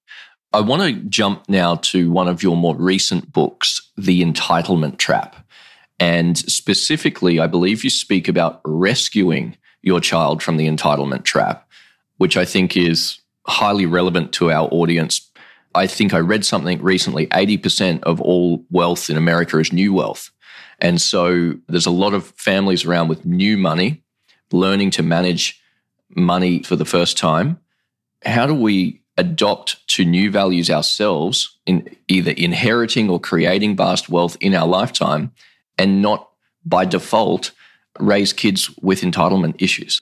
I 0.52 0.60
want 0.60 0.82
to 0.82 0.92
jump 1.08 1.48
now 1.48 1.76
to 1.76 2.10
one 2.10 2.28
of 2.28 2.42
your 2.42 2.56
more 2.56 2.76
recent 2.76 3.32
books, 3.32 3.90
The 3.96 4.22
Entitlement 4.22 4.98
Trap. 4.98 5.36
And 5.98 6.36
specifically, 6.36 7.40
I 7.40 7.46
believe 7.46 7.82
you 7.82 7.90
speak 7.90 8.28
about 8.28 8.60
rescuing 8.66 9.56
your 9.82 10.00
child 10.00 10.42
from 10.42 10.56
the 10.56 10.68
entitlement 10.68 11.24
trap, 11.24 11.68
which 12.16 12.36
I 12.36 12.44
think 12.44 12.76
is 12.76 13.18
highly 13.46 13.86
relevant 13.86 14.32
to 14.34 14.50
our 14.50 14.68
audience. 14.68 15.30
I 15.74 15.86
think 15.86 16.14
I 16.14 16.18
read 16.18 16.44
something 16.44 16.80
recently 16.82 17.26
80% 17.28 18.02
of 18.04 18.20
all 18.20 18.64
wealth 18.70 19.10
in 19.10 19.16
America 19.16 19.58
is 19.58 19.72
new 19.72 19.92
wealth. 19.92 20.30
And 20.78 21.00
so 21.00 21.54
there's 21.68 21.86
a 21.86 21.90
lot 21.90 22.14
of 22.14 22.26
families 22.36 22.84
around 22.84 23.08
with 23.08 23.24
new 23.24 23.56
money, 23.56 24.02
learning 24.50 24.90
to 24.92 25.02
manage 25.02 25.60
money 26.10 26.62
for 26.62 26.76
the 26.76 26.84
first 26.84 27.16
time. 27.16 27.58
How 28.24 28.46
do 28.46 28.54
we 28.54 29.00
adopt 29.16 29.86
to 29.88 30.04
new 30.04 30.30
values 30.30 30.70
ourselves 30.70 31.58
in 31.66 31.94
either 32.08 32.32
inheriting 32.32 33.10
or 33.10 33.20
creating 33.20 33.76
vast 33.76 34.08
wealth 34.08 34.36
in 34.40 34.54
our 34.54 34.66
lifetime 34.66 35.32
and 35.78 36.00
not 36.02 36.30
by 36.64 36.84
default 36.84 37.52
raise 37.98 38.32
kids 38.32 38.70
with 38.82 39.02
entitlement 39.02 39.54
issues? 39.58 40.00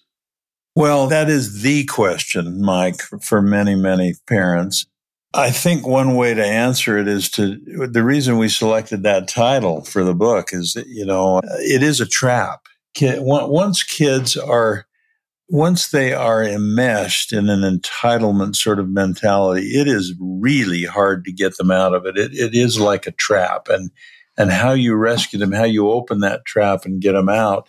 Well, 0.76 1.08
that 1.08 1.28
is 1.28 1.62
the 1.62 1.84
question, 1.84 2.62
Mike, 2.62 3.00
for 3.22 3.42
many, 3.42 3.74
many 3.74 4.14
parents. 4.28 4.86
I 5.34 5.50
think 5.50 5.86
one 5.86 6.16
way 6.16 6.34
to 6.34 6.44
answer 6.44 6.98
it 6.98 7.06
is 7.06 7.30
to 7.32 7.56
the 7.88 8.02
reason 8.02 8.38
we 8.38 8.48
selected 8.48 9.02
that 9.02 9.28
title 9.28 9.84
for 9.84 10.04
the 10.04 10.14
book 10.14 10.48
is 10.52 10.72
that, 10.74 10.86
you 10.86 11.04
know, 11.04 11.40
it 11.58 11.82
is 11.82 12.00
a 12.00 12.06
trap. 12.06 12.66
Once 13.00 13.82
kids 13.82 14.36
are, 14.36 14.86
once 15.48 15.90
they 15.90 16.12
are 16.12 16.42
enmeshed 16.42 17.32
in 17.32 17.48
an 17.48 17.60
entitlement 17.60 18.56
sort 18.56 18.78
of 18.78 18.88
mentality, 18.88 19.66
it 19.68 19.86
is 19.86 20.14
really 20.20 20.84
hard 20.84 21.24
to 21.24 21.32
get 21.32 21.56
them 21.56 21.70
out 21.70 21.94
of 21.94 22.06
it. 22.06 22.16
It, 22.16 22.32
it 22.32 22.54
is 22.54 22.80
like 22.80 23.06
a 23.06 23.12
trap. 23.12 23.68
And, 23.68 23.90
and 24.36 24.50
how 24.50 24.72
you 24.72 24.94
rescue 24.94 25.38
them, 25.38 25.52
how 25.52 25.64
you 25.64 25.90
open 25.90 26.20
that 26.20 26.44
trap 26.44 26.84
and 26.84 27.02
get 27.02 27.12
them 27.12 27.28
out 27.28 27.68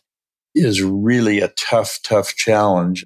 is 0.54 0.82
really 0.82 1.40
a 1.40 1.50
tough, 1.50 2.00
tough 2.04 2.36
challenge. 2.36 3.06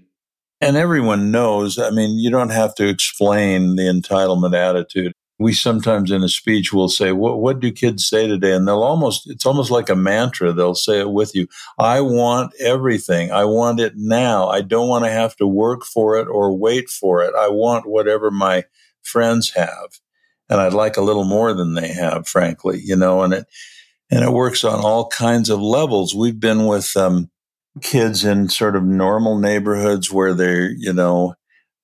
And 0.62 0.78
everyone 0.78 1.32
knows, 1.32 1.78
I 1.78 1.92
mean, 1.92 2.18
you 2.18 2.30
don't 2.30 2.50
have 2.50 2.74
to 2.76 2.88
explain 2.88 3.76
the 3.76 3.84
entitlement 3.84 4.56
attitude. 4.56 5.14
We 5.38 5.52
sometimes 5.52 6.12
in 6.12 6.24
a 6.24 6.30
speech 6.30 6.72
will 6.72 6.88
say, 6.88 7.12
what, 7.12 7.42
what 7.42 7.60
do 7.60 7.70
kids 7.72 8.08
say 8.08 8.26
today? 8.26 8.54
And 8.54 8.66
they'll 8.66 8.82
almost, 8.82 9.30
it's 9.30 9.46
almost 9.46 9.70
like 9.70 9.90
a 9.90 9.96
mantra. 9.96 10.54
They'll 10.54 10.76
say 10.76 11.02
it 11.02 11.12
with 11.12 11.36
you. 11.36 11.48
I 11.78 12.00
want 12.00 12.54
everything. 12.58 13.34
I 13.34 13.44
want 13.44 13.82
it 13.82 13.94
now. 13.98 14.48
I 14.48 14.62
don't 14.62 14.88
want 14.88 15.04
to 15.04 15.12
have 15.12 15.36
to 15.36 15.46
work 15.46 15.84
for 15.84 16.18
it 16.18 16.30
or 16.30 16.58
wait 16.58 16.90
for 16.90 17.22
it. 17.22 17.36
I 17.36 17.50
want 17.50 17.86
whatever 17.86 18.32
my 18.32 18.64
friends 19.02 19.52
have. 19.56 20.00
And 20.50 20.62
I'd 20.62 20.74
like 20.74 20.96
a 20.96 21.02
little 21.02 21.26
more 21.26 21.54
than 21.54 21.74
they 21.74 21.90
have, 21.90 22.30
frankly, 22.30 22.80
you 22.82 22.96
know, 22.96 23.22
and 23.24 23.34
it, 23.34 23.46
and 24.10 24.24
it 24.24 24.32
works 24.32 24.64
on 24.64 24.80
all 24.80 25.10
kinds 25.10 25.50
of 25.50 25.60
levels. 25.60 26.16
We've 26.16 26.40
been 26.40 26.66
with, 26.66 26.96
um, 26.96 27.30
kids 27.82 28.24
in 28.24 28.50
sort 28.50 28.76
of 28.76 28.84
normal 28.84 29.38
neighborhoods 29.38 30.12
where 30.12 30.34
they're, 30.34 30.70
you 30.72 30.94
know, 30.94 31.36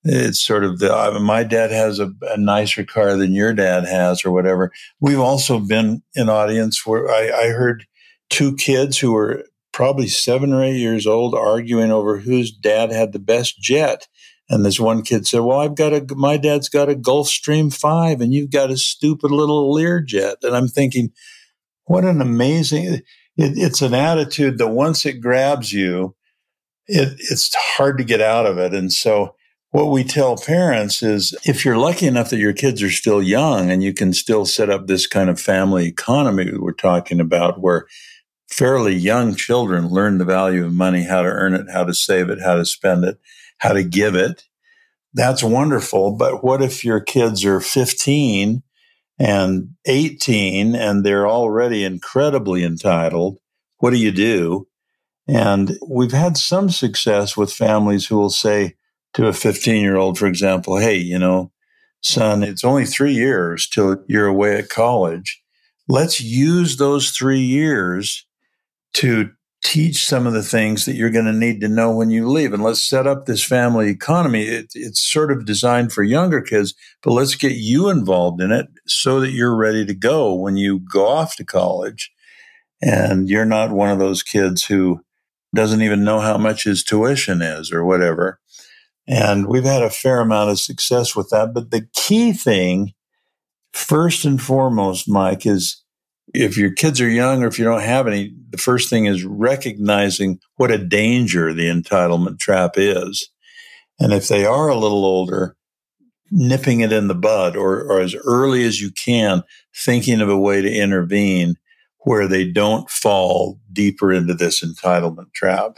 it's 0.04 0.40
sort 0.40 0.64
of 0.64 0.78
the, 0.78 0.92
uh, 0.92 1.18
my 1.20 1.44
dad 1.44 1.70
has 1.70 1.98
a, 1.98 2.12
a, 2.22 2.36
nicer 2.36 2.84
car 2.84 3.16
than 3.16 3.34
your 3.34 3.52
dad 3.52 3.84
has 3.84 4.24
or 4.24 4.32
whatever. 4.32 4.72
We've 5.00 5.20
also 5.20 5.60
been 5.60 6.02
in 6.14 6.28
audience 6.28 6.84
where 6.84 7.08
I, 7.08 7.30
I 7.44 7.48
heard 7.48 7.86
two 8.30 8.56
kids 8.56 8.98
who 8.98 9.12
were 9.12 9.44
probably 9.72 10.08
seven 10.08 10.52
or 10.52 10.64
eight 10.64 10.78
years 10.78 11.06
old 11.06 11.34
arguing 11.34 11.92
over 11.92 12.18
whose 12.18 12.50
dad 12.50 12.90
had 12.90 13.12
the 13.12 13.20
best 13.20 13.60
jet. 13.60 14.08
And 14.48 14.64
this 14.64 14.80
one 14.80 15.02
kid 15.02 15.26
said, 15.26 15.40
Well, 15.40 15.60
I've 15.60 15.76
got 15.76 15.92
a, 15.92 16.04
my 16.14 16.36
dad's 16.36 16.68
got 16.68 16.90
a 16.90 16.94
Gulfstream 16.94 17.72
5 17.72 18.20
and 18.20 18.34
you've 18.34 18.50
got 18.50 18.70
a 18.70 18.76
stupid 18.76 19.30
little 19.30 19.74
Learjet. 19.74 20.36
And 20.42 20.56
I'm 20.56 20.68
thinking, 20.68 21.10
what 21.84 22.04
an 22.04 22.20
amazing, 22.20 23.00
it, 23.36 23.52
it's 23.56 23.82
an 23.82 23.94
attitude 23.94 24.58
that 24.58 24.68
once 24.68 25.06
it 25.06 25.20
grabs 25.20 25.72
you, 25.72 26.14
it, 26.86 27.14
it's 27.18 27.54
hard 27.54 27.98
to 27.98 28.04
get 28.04 28.20
out 28.20 28.46
of 28.46 28.58
it. 28.58 28.74
And 28.74 28.92
so 28.92 29.34
what 29.70 29.90
we 29.90 30.04
tell 30.04 30.36
parents 30.36 31.02
is 31.02 31.34
if 31.44 31.64
you're 31.64 31.78
lucky 31.78 32.06
enough 32.06 32.30
that 32.30 32.38
your 32.38 32.52
kids 32.52 32.82
are 32.82 32.90
still 32.90 33.22
young 33.22 33.70
and 33.70 33.82
you 33.82 33.94
can 33.94 34.12
still 34.12 34.44
set 34.44 34.68
up 34.68 34.86
this 34.86 35.06
kind 35.06 35.30
of 35.30 35.40
family 35.40 35.86
economy 35.86 36.50
we're 36.58 36.72
talking 36.72 37.20
about 37.20 37.60
where 37.60 37.86
fairly 38.50 38.94
young 38.94 39.34
children 39.34 39.88
learn 39.88 40.18
the 40.18 40.26
value 40.26 40.66
of 40.66 40.74
money, 40.74 41.04
how 41.04 41.22
to 41.22 41.28
earn 41.28 41.54
it, 41.54 41.66
how 41.72 41.84
to 41.84 41.94
save 41.94 42.28
it, 42.28 42.40
how 42.42 42.54
to 42.54 42.66
spend 42.66 43.04
it, 43.04 43.18
how 43.58 43.72
to 43.72 43.82
give 43.82 44.14
it. 44.14 44.44
That's 45.14 45.42
wonderful. 45.42 46.12
But 46.16 46.44
what 46.44 46.60
if 46.62 46.84
your 46.84 47.00
kids 47.00 47.44
are 47.44 47.60
15 47.60 48.62
and 49.18 49.70
18 49.86 50.74
and 50.74 51.04
they're 51.04 51.28
already 51.28 51.84
incredibly 51.84 52.64
entitled? 52.64 53.38
What 53.78 53.90
do 53.90 53.98
you 53.98 54.12
do? 54.12 54.68
And 55.28 55.78
we've 55.86 56.12
had 56.12 56.36
some 56.36 56.70
success 56.70 57.36
with 57.36 57.52
families 57.52 58.06
who 58.06 58.16
will 58.16 58.30
say 58.30 58.76
to 59.14 59.26
a 59.26 59.32
15 59.32 59.82
year 59.82 59.96
old, 59.96 60.18
for 60.18 60.26
example, 60.26 60.78
Hey, 60.78 60.96
you 60.96 61.18
know, 61.18 61.52
son, 62.00 62.42
it's 62.42 62.64
only 62.64 62.84
three 62.84 63.12
years 63.12 63.68
till 63.68 64.02
you're 64.08 64.26
away 64.26 64.56
at 64.56 64.68
college. 64.68 65.42
Let's 65.88 66.20
use 66.20 66.76
those 66.76 67.10
three 67.10 67.40
years 67.40 68.26
to 68.94 69.30
teach 69.62 70.04
some 70.04 70.26
of 70.26 70.32
the 70.32 70.42
things 70.42 70.84
that 70.84 70.96
you're 70.96 71.10
going 71.10 71.24
to 71.24 71.32
need 71.32 71.60
to 71.60 71.68
know 71.68 71.94
when 71.94 72.10
you 72.10 72.28
leave. 72.28 72.52
And 72.52 72.62
let's 72.62 72.84
set 72.84 73.06
up 73.06 73.26
this 73.26 73.44
family 73.44 73.88
economy. 73.88 74.42
It, 74.42 74.72
it's 74.74 75.00
sort 75.00 75.30
of 75.30 75.46
designed 75.46 75.92
for 75.92 76.02
younger 76.02 76.40
kids, 76.40 76.74
but 77.02 77.12
let's 77.12 77.36
get 77.36 77.52
you 77.52 77.88
involved 77.88 78.40
in 78.40 78.50
it 78.50 78.66
so 78.86 79.20
that 79.20 79.30
you're 79.30 79.56
ready 79.56 79.86
to 79.86 79.94
go 79.94 80.34
when 80.34 80.56
you 80.56 80.80
go 80.80 81.06
off 81.06 81.36
to 81.36 81.44
college. 81.44 82.12
And 82.80 83.28
you're 83.28 83.44
not 83.46 83.70
one 83.70 83.90
of 83.90 84.00
those 84.00 84.24
kids 84.24 84.64
who 84.64 85.00
doesn't 85.54 85.82
even 85.82 86.02
know 86.02 86.18
how 86.18 86.36
much 86.36 86.64
his 86.64 86.82
tuition 86.82 87.40
is 87.40 87.70
or 87.70 87.84
whatever. 87.84 88.40
And 89.06 89.46
we've 89.46 89.64
had 89.64 89.82
a 89.82 89.90
fair 89.90 90.20
amount 90.20 90.50
of 90.50 90.58
success 90.58 91.14
with 91.14 91.30
that. 91.30 91.54
But 91.54 91.70
the 91.70 91.86
key 91.94 92.32
thing, 92.32 92.94
first 93.72 94.24
and 94.24 94.42
foremost, 94.42 95.08
Mike, 95.08 95.46
is 95.46 95.81
if 96.34 96.56
your 96.56 96.72
kids 96.72 97.00
are 97.00 97.08
young 97.08 97.42
or 97.42 97.46
if 97.46 97.58
you 97.58 97.64
don't 97.64 97.82
have 97.82 98.06
any, 98.06 98.34
the 98.50 98.58
first 98.58 98.88
thing 98.88 99.06
is 99.06 99.24
recognizing 99.24 100.38
what 100.56 100.70
a 100.70 100.78
danger 100.78 101.52
the 101.52 101.68
entitlement 101.68 102.38
trap 102.38 102.72
is. 102.76 103.28
And 103.98 104.12
if 104.12 104.28
they 104.28 104.44
are 104.44 104.68
a 104.68 104.76
little 104.76 105.04
older, 105.04 105.56
nipping 106.30 106.80
it 106.80 106.92
in 106.92 107.08
the 107.08 107.14
bud 107.14 107.56
or, 107.56 107.82
or 107.82 108.00
as 108.00 108.14
early 108.24 108.64
as 108.64 108.80
you 108.80 108.90
can, 108.90 109.42
thinking 109.76 110.20
of 110.20 110.28
a 110.28 110.38
way 110.38 110.62
to 110.62 110.72
intervene 110.72 111.56
where 112.04 112.26
they 112.26 112.50
don't 112.50 112.90
fall 112.90 113.60
deeper 113.72 114.12
into 114.12 114.34
this 114.34 114.64
entitlement 114.64 115.32
trap. 115.34 115.76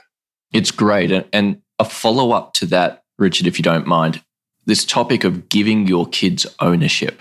It's 0.53 0.71
great. 0.71 1.11
And 1.33 1.61
a 1.79 1.85
follow 1.85 2.33
up 2.33 2.55
to 2.55 2.67
that, 2.67 3.03
Richard, 3.19 3.47
if 3.47 3.59
you 3.59 3.63
don't 3.63 3.87
mind, 3.87 4.23
this 4.65 4.85
topic 4.85 5.25
of 5.25 5.49
giving 5.49 5.87
your 5.87 6.07
kids 6.07 6.47
ownership. 6.61 7.21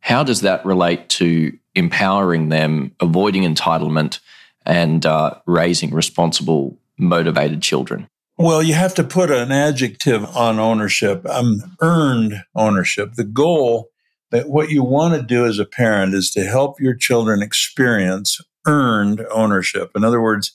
How 0.00 0.24
does 0.24 0.40
that 0.40 0.66
relate 0.66 1.08
to 1.10 1.56
empowering 1.74 2.48
them, 2.48 2.94
avoiding 3.00 3.42
entitlement, 3.42 4.20
and 4.64 5.04
uh, 5.06 5.34
raising 5.46 5.92
responsible, 5.92 6.78
motivated 6.98 7.62
children? 7.62 8.08
Well, 8.38 8.62
you 8.62 8.74
have 8.74 8.94
to 8.94 9.04
put 9.04 9.30
an 9.30 9.52
adjective 9.52 10.24
on 10.36 10.58
ownership. 10.58 11.26
Um, 11.28 11.76
earned 11.80 12.42
ownership. 12.54 13.14
The 13.14 13.24
goal 13.24 13.90
that 14.30 14.48
what 14.48 14.70
you 14.70 14.82
want 14.82 15.14
to 15.14 15.22
do 15.22 15.44
as 15.44 15.58
a 15.58 15.64
parent 15.64 16.14
is 16.14 16.30
to 16.32 16.44
help 16.44 16.80
your 16.80 16.94
children 16.94 17.42
experience 17.42 18.40
earned 18.66 19.24
ownership. 19.30 19.90
In 19.94 20.04
other 20.04 20.20
words, 20.20 20.52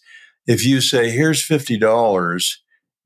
if 0.48 0.66
you 0.66 0.82
say, 0.82 1.10
here's 1.12 1.48
$50, 1.48 2.56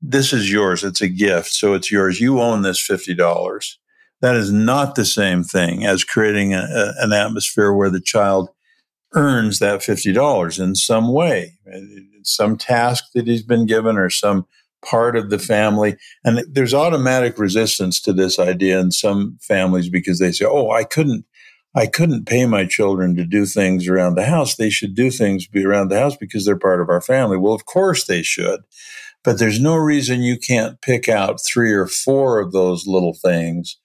this 0.00 0.32
is 0.32 0.50
yours. 0.50 0.82
It's 0.82 1.00
a 1.00 1.08
gift. 1.08 1.50
So 1.50 1.74
it's 1.74 1.90
yours. 1.90 2.20
You 2.20 2.40
own 2.40 2.62
this 2.62 2.80
$50. 2.80 3.76
That 4.22 4.36
is 4.36 4.52
not 4.52 4.94
the 4.94 5.04
same 5.04 5.42
thing 5.42 5.84
as 5.84 6.04
creating 6.04 6.54
a, 6.54 6.60
a, 6.60 7.04
an 7.04 7.12
atmosphere 7.12 7.72
where 7.72 7.90
the 7.90 8.00
child 8.00 8.48
earns 9.14 9.58
that 9.58 9.80
$50 9.80 10.60
in 10.60 10.74
some 10.74 11.12
way, 11.12 11.58
some 12.22 12.56
task 12.56 13.04
that 13.14 13.26
he's 13.26 13.42
been 13.42 13.66
given 13.66 13.98
or 13.98 14.08
some 14.08 14.46
part 14.84 15.16
of 15.16 15.30
the 15.30 15.38
family. 15.38 15.96
And 16.24 16.44
there's 16.48 16.72
automatic 16.72 17.38
resistance 17.38 18.00
to 18.02 18.12
this 18.12 18.38
idea 18.38 18.78
in 18.80 18.92
some 18.92 19.38
families 19.40 19.88
because 19.88 20.18
they 20.18 20.32
say, 20.32 20.46
Oh, 20.48 20.70
I 20.70 20.84
couldn't, 20.84 21.24
I 21.74 21.86
couldn't 21.86 22.26
pay 22.26 22.46
my 22.46 22.64
children 22.64 23.16
to 23.16 23.24
do 23.24 23.44
things 23.44 23.88
around 23.88 24.14
the 24.14 24.24
house. 24.24 24.54
They 24.54 24.70
should 24.70 24.94
do 24.94 25.10
things 25.10 25.46
around 25.54 25.88
the 25.88 25.98
house 25.98 26.16
because 26.16 26.44
they're 26.44 26.58
part 26.58 26.80
of 26.80 26.88
our 26.88 27.00
family. 27.00 27.36
Well, 27.36 27.54
of 27.54 27.66
course 27.66 28.04
they 28.04 28.22
should, 28.22 28.60
but 29.24 29.38
there's 29.38 29.60
no 29.60 29.74
reason 29.76 30.22
you 30.22 30.38
can't 30.38 30.80
pick 30.80 31.08
out 31.08 31.40
three 31.44 31.72
or 31.72 31.86
four 31.86 32.40
of 32.40 32.52
those 32.52 32.86
little 32.86 33.14
things 33.14 33.78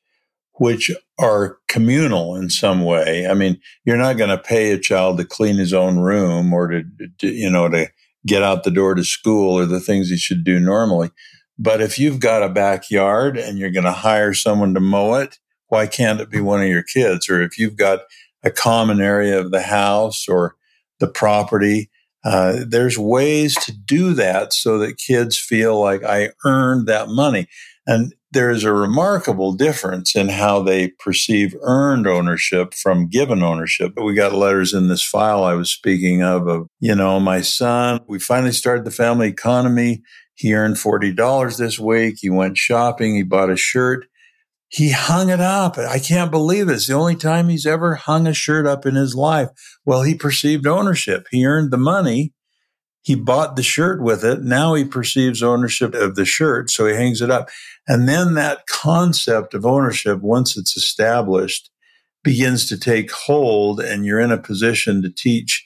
which 0.57 0.91
are 1.19 1.57
communal 1.67 2.35
in 2.35 2.49
some 2.49 2.83
way. 2.83 3.27
I 3.27 3.33
mean, 3.33 3.59
you're 3.85 3.97
not 3.97 4.17
going 4.17 4.29
to 4.29 4.37
pay 4.37 4.71
a 4.71 4.79
child 4.79 5.17
to 5.17 5.25
clean 5.25 5.55
his 5.55 5.73
own 5.73 5.97
room 5.97 6.53
or 6.53 6.67
to, 6.67 6.83
to, 7.19 7.27
you 7.27 7.49
know, 7.49 7.69
to 7.69 7.87
get 8.25 8.43
out 8.43 8.63
the 8.63 8.71
door 8.71 8.95
to 8.95 9.03
school 9.03 9.53
or 9.57 9.65
the 9.65 9.79
things 9.79 10.09
he 10.09 10.17
should 10.17 10.43
do 10.43 10.59
normally. 10.59 11.11
But 11.59 11.81
if 11.81 11.97
you've 11.97 12.19
got 12.19 12.43
a 12.43 12.49
backyard 12.49 13.37
and 13.37 13.57
you're 13.57 13.71
going 13.71 13.85
to 13.85 13.91
hire 13.91 14.33
someone 14.33 14.73
to 14.73 14.79
mow 14.79 15.15
it, 15.15 15.39
why 15.67 15.87
can't 15.87 16.21
it 16.21 16.29
be 16.29 16.39
one 16.39 16.61
of 16.61 16.67
your 16.67 16.83
kids? 16.83 17.29
Or 17.29 17.41
if 17.41 17.57
you've 17.57 17.77
got 17.77 18.01
a 18.43 18.51
common 18.51 19.01
area 19.01 19.39
of 19.39 19.51
the 19.51 19.61
house 19.61 20.27
or 20.27 20.55
the 20.99 21.07
property, 21.07 21.89
uh, 22.23 22.63
there's 22.67 22.97
ways 22.97 23.55
to 23.55 23.71
do 23.71 24.13
that 24.13 24.53
so 24.53 24.77
that 24.79 24.97
kids 24.97 25.37
feel 25.37 25.79
like 25.79 26.03
I 26.03 26.31
earned 26.45 26.87
that 26.87 27.09
money. 27.09 27.47
And 27.85 28.13
there 28.37 28.51
is 28.51 28.63
a 28.63 28.71
remarkable 28.71 29.51
difference 29.51 30.15
in 30.15 30.29
how 30.29 30.61
they 30.61 30.89
perceive 30.89 31.55
earned 31.61 32.05
ownership 32.05 32.75
from 32.75 33.07
given 33.07 33.41
ownership. 33.41 33.93
But 33.95 34.03
we 34.03 34.13
got 34.13 34.31
letters 34.31 34.75
in 34.75 34.89
this 34.89 35.01
file 35.01 35.43
I 35.43 35.55
was 35.55 35.71
speaking 35.71 36.21
of, 36.21 36.47
of, 36.47 36.67
you 36.79 36.93
know, 36.93 37.19
my 37.19 37.41
son, 37.41 37.99
we 38.07 38.19
finally 38.19 38.51
started 38.51 38.85
the 38.85 38.91
family 38.91 39.27
economy. 39.27 40.03
He 40.35 40.53
earned 40.53 40.75
$40 40.75 41.57
this 41.57 41.79
week. 41.79 42.17
He 42.21 42.29
went 42.29 42.59
shopping. 42.59 43.15
He 43.15 43.23
bought 43.23 43.49
a 43.49 43.57
shirt. 43.57 44.05
He 44.67 44.91
hung 44.91 45.29
it 45.29 45.39
up. 45.39 45.79
I 45.79 45.97
can't 45.97 46.29
believe 46.29 46.69
it. 46.69 46.73
It's 46.73 46.85
the 46.85 46.93
only 46.93 47.15
time 47.15 47.49
he's 47.49 47.65
ever 47.65 47.95
hung 47.95 48.27
a 48.27 48.35
shirt 48.35 48.67
up 48.67 48.85
in 48.85 48.93
his 48.93 49.15
life. 49.15 49.49
Well, 49.83 50.03
he 50.03 50.13
perceived 50.13 50.67
ownership. 50.67 51.25
He 51.31 51.43
earned 51.43 51.71
the 51.71 51.77
money 51.77 52.33
he 53.07 53.15
bought 53.15 53.55
the 53.55 53.63
shirt 53.63 54.01
with 54.01 54.25
it. 54.25 54.41
Now 54.41 54.73
he 54.73 54.83
perceives 54.83 55.41
ownership 55.41 55.93
of 55.93 56.15
the 56.15 56.25
shirt, 56.25 56.69
so 56.69 56.85
he 56.85 56.93
hangs 56.93 57.21
it 57.21 57.31
up. 57.31 57.47
And 57.87 58.05
then 58.05 58.33
that 58.33 58.67
concept 58.67 59.53
of 59.53 59.65
ownership, 59.65 60.19
once 60.19 60.57
it's 60.57 60.75
established, 60.75 61.71
begins 62.21 62.67
to 62.67 62.77
take 62.77 63.09
hold, 63.09 63.79
and 63.79 64.05
you're 64.05 64.19
in 64.19 64.33
a 64.33 64.37
position 64.37 65.01
to 65.03 65.09
teach 65.09 65.65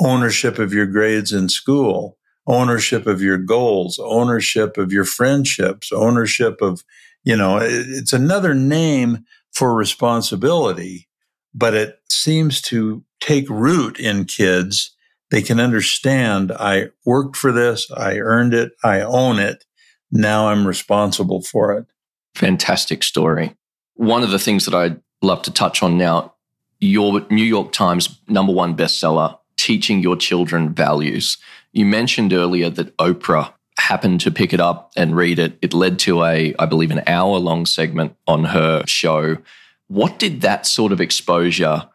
ownership 0.00 0.58
of 0.58 0.72
your 0.72 0.86
grades 0.86 1.30
in 1.30 1.50
school, 1.50 2.16
ownership 2.46 3.06
of 3.06 3.20
your 3.20 3.36
goals, 3.36 3.98
ownership 4.02 4.78
of 4.78 4.90
your 4.90 5.04
friendships, 5.04 5.92
ownership 5.92 6.62
of, 6.62 6.82
you 7.22 7.36
know, 7.36 7.58
it's 7.60 8.14
another 8.14 8.54
name 8.54 9.26
for 9.52 9.74
responsibility, 9.74 11.06
but 11.54 11.74
it 11.74 11.98
seems 12.08 12.62
to 12.62 13.04
take 13.20 13.50
root 13.50 14.00
in 14.00 14.24
kids 14.24 14.96
they 15.32 15.40
can 15.40 15.58
understand 15.58 16.52
I 16.52 16.90
worked 17.06 17.36
for 17.36 17.52
this, 17.52 17.90
I 17.90 18.18
earned 18.18 18.52
it, 18.52 18.72
I 18.84 19.00
own 19.00 19.38
it. 19.38 19.64
Now 20.10 20.48
I'm 20.48 20.66
responsible 20.66 21.40
for 21.40 21.72
it. 21.72 21.86
Fantastic 22.34 23.02
story. 23.02 23.56
One 23.94 24.22
of 24.22 24.30
the 24.30 24.38
things 24.38 24.66
that 24.66 24.74
I'd 24.74 25.00
love 25.22 25.40
to 25.42 25.50
touch 25.50 25.82
on 25.82 25.96
now 25.96 26.34
your 26.80 27.24
New 27.30 27.44
York 27.44 27.72
Times 27.72 28.20
number 28.28 28.52
one 28.52 28.76
bestseller, 28.76 29.38
Teaching 29.56 30.00
Your 30.00 30.16
Children 30.16 30.74
Values. 30.74 31.38
You 31.72 31.86
mentioned 31.86 32.34
earlier 32.34 32.68
that 32.68 32.94
Oprah 32.98 33.54
happened 33.78 34.20
to 34.20 34.30
pick 34.30 34.52
it 34.52 34.60
up 34.60 34.90
and 34.96 35.16
read 35.16 35.38
it. 35.38 35.56
It 35.62 35.72
led 35.72 35.98
to 36.00 36.24
a, 36.24 36.54
I 36.58 36.66
believe, 36.66 36.90
an 36.90 37.04
hour 37.06 37.38
long 37.38 37.64
segment 37.64 38.16
on 38.26 38.44
her 38.44 38.82
show. 38.86 39.38
What 39.86 40.18
did 40.18 40.42
that 40.42 40.66
sort 40.66 40.92
of 40.92 41.00
exposure 41.00 41.88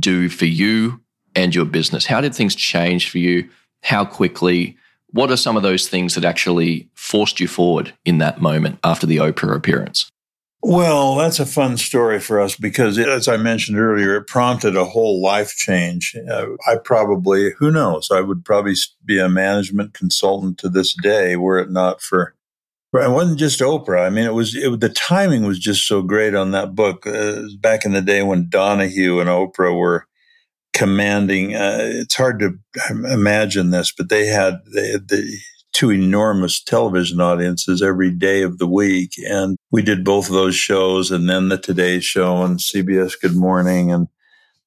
do 0.00 0.28
for 0.28 0.46
you 0.46 1.03
and 1.34 1.54
your 1.54 1.64
business? 1.64 2.06
How 2.06 2.20
did 2.20 2.34
things 2.34 2.54
change 2.54 3.10
for 3.10 3.18
you? 3.18 3.48
How 3.82 4.04
quickly? 4.04 4.76
What 5.10 5.30
are 5.30 5.36
some 5.36 5.56
of 5.56 5.62
those 5.62 5.88
things 5.88 6.14
that 6.14 6.24
actually 6.24 6.88
forced 6.94 7.38
you 7.38 7.48
forward 7.48 7.94
in 8.04 8.18
that 8.18 8.40
moment 8.40 8.78
after 8.82 9.06
the 9.06 9.18
Oprah 9.18 9.54
appearance? 9.54 10.10
Well, 10.66 11.16
that's 11.16 11.38
a 11.38 11.44
fun 11.44 11.76
story 11.76 12.18
for 12.18 12.40
us 12.40 12.56
because, 12.56 12.96
it, 12.96 13.06
as 13.06 13.28
I 13.28 13.36
mentioned 13.36 13.78
earlier, 13.78 14.16
it 14.16 14.26
prompted 14.26 14.76
a 14.76 14.86
whole 14.86 15.22
life 15.22 15.54
change. 15.56 16.16
Uh, 16.26 16.46
I 16.66 16.76
probably, 16.82 17.52
who 17.58 17.70
knows, 17.70 18.10
I 18.10 18.22
would 18.22 18.46
probably 18.46 18.74
be 19.04 19.20
a 19.20 19.28
management 19.28 19.92
consultant 19.92 20.56
to 20.58 20.70
this 20.70 20.94
day 20.94 21.36
were 21.36 21.58
it 21.58 21.70
not 21.70 22.00
for. 22.00 22.34
It 22.94 23.10
wasn't 23.10 23.38
just 23.38 23.60
Oprah. 23.60 24.06
I 24.06 24.08
mean, 24.08 24.24
it 24.24 24.32
was 24.32 24.54
it, 24.54 24.80
the 24.80 24.88
timing 24.88 25.44
was 25.44 25.58
just 25.58 25.86
so 25.86 26.00
great 26.00 26.34
on 26.34 26.52
that 26.52 26.74
book. 26.74 27.06
Uh, 27.06 27.42
back 27.58 27.84
in 27.84 27.92
the 27.92 28.00
day 28.00 28.22
when 28.22 28.48
Donahue 28.48 29.20
and 29.20 29.28
Oprah 29.28 29.76
were 29.76 30.06
commanding. 30.74 31.54
Uh, 31.54 31.78
it's 31.80 32.16
hard 32.16 32.40
to 32.40 32.58
imagine 32.90 33.70
this, 33.70 33.92
but 33.96 34.08
they 34.08 34.26
had, 34.26 34.58
they 34.74 34.88
had 34.88 35.08
the 35.08 35.38
two 35.72 35.90
enormous 35.90 36.62
television 36.62 37.20
audiences 37.20 37.82
every 37.82 38.10
day 38.10 38.42
of 38.42 38.58
the 38.58 38.66
week. 38.66 39.12
And 39.28 39.56
we 39.70 39.82
did 39.82 40.04
both 40.04 40.28
of 40.28 40.34
those 40.34 40.54
shows 40.54 41.10
and 41.10 41.28
then 41.28 41.48
the 41.48 41.58
Today 41.58 42.00
Show 42.00 42.42
and 42.42 42.58
CBS 42.58 43.20
Good 43.20 43.34
Morning 43.34 43.92
and 43.92 44.08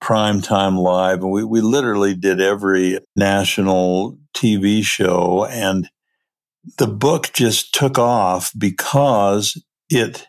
Prime 0.01 0.41
Time 0.41 0.77
Live. 0.77 1.21
And 1.21 1.31
we, 1.31 1.43
we 1.43 1.61
literally 1.61 2.13
did 2.13 2.41
every 2.41 2.99
national 3.15 4.17
TV 4.35 4.83
show. 4.83 5.45
And 5.45 5.89
the 6.77 6.87
book 6.87 7.31
just 7.33 7.73
took 7.73 7.97
off 7.97 8.51
because 8.57 9.61
it 9.89 10.27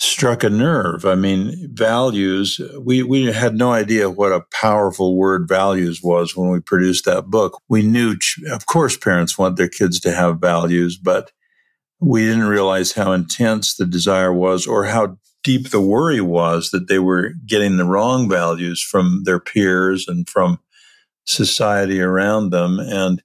struck 0.00 0.42
a 0.42 0.50
nerve. 0.50 1.04
I 1.04 1.14
mean, 1.14 1.68
values, 1.74 2.58
we, 2.80 3.02
we 3.02 3.30
had 3.30 3.54
no 3.54 3.72
idea 3.72 4.08
what 4.08 4.32
a 4.32 4.44
powerful 4.50 5.14
word 5.14 5.46
values 5.46 6.02
was 6.02 6.34
when 6.34 6.48
we 6.48 6.60
produced 6.60 7.04
that 7.04 7.26
book. 7.26 7.60
We 7.68 7.82
knew, 7.82 8.16
of 8.50 8.64
course, 8.64 8.96
parents 8.96 9.36
want 9.36 9.56
their 9.56 9.68
kids 9.68 10.00
to 10.00 10.12
have 10.12 10.40
values, 10.40 10.96
but 10.96 11.32
we 12.00 12.24
didn't 12.24 12.48
realize 12.48 12.92
how 12.92 13.12
intense 13.12 13.76
the 13.76 13.84
desire 13.84 14.32
was 14.32 14.66
or 14.66 14.86
how 14.86 15.18
deep 15.44 15.68
the 15.68 15.82
worry 15.82 16.22
was 16.22 16.70
that 16.70 16.88
they 16.88 16.98
were 16.98 17.34
getting 17.46 17.76
the 17.76 17.84
wrong 17.84 18.26
values 18.26 18.82
from 18.82 19.24
their 19.24 19.38
peers 19.38 20.08
and 20.08 20.28
from 20.28 20.58
society 21.26 22.00
around 22.00 22.50
them. 22.50 22.78
And 22.80 23.22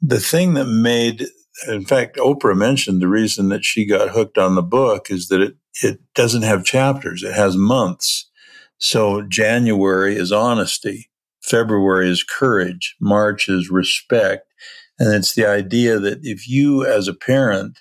the 0.00 0.20
thing 0.20 0.54
that 0.54 0.66
made 0.66 1.26
in 1.68 1.84
fact, 1.84 2.16
Oprah 2.16 2.56
mentioned 2.56 3.00
the 3.00 3.08
reason 3.08 3.48
that 3.50 3.64
she 3.64 3.84
got 3.84 4.10
hooked 4.10 4.38
on 4.38 4.54
the 4.54 4.62
book 4.62 5.10
is 5.10 5.28
that 5.28 5.40
it, 5.40 5.56
it 5.82 6.00
doesn't 6.14 6.42
have 6.42 6.64
chapters. 6.64 7.22
It 7.22 7.34
has 7.34 7.56
months. 7.56 8.30
So 8.78 9.22
January 9.22 10.16
is 10.16 10.32
honesty. 10.32 11.10
February 11.40 12.08
is 12.08 12.24
courage. 12.24 12.96
March 13.00 13.48
is 13.48 13.70
respect. 13.70 14.46
And 14.98 15.14
it's 15.14 15.34
the 15.34 15.46
idea 15.46 15.98
that 15.98 16.20
if 16.22 16.48
you 16.48 16.84
as 16.84 17.08
a 17.08 17.14
parent 17.14 17.78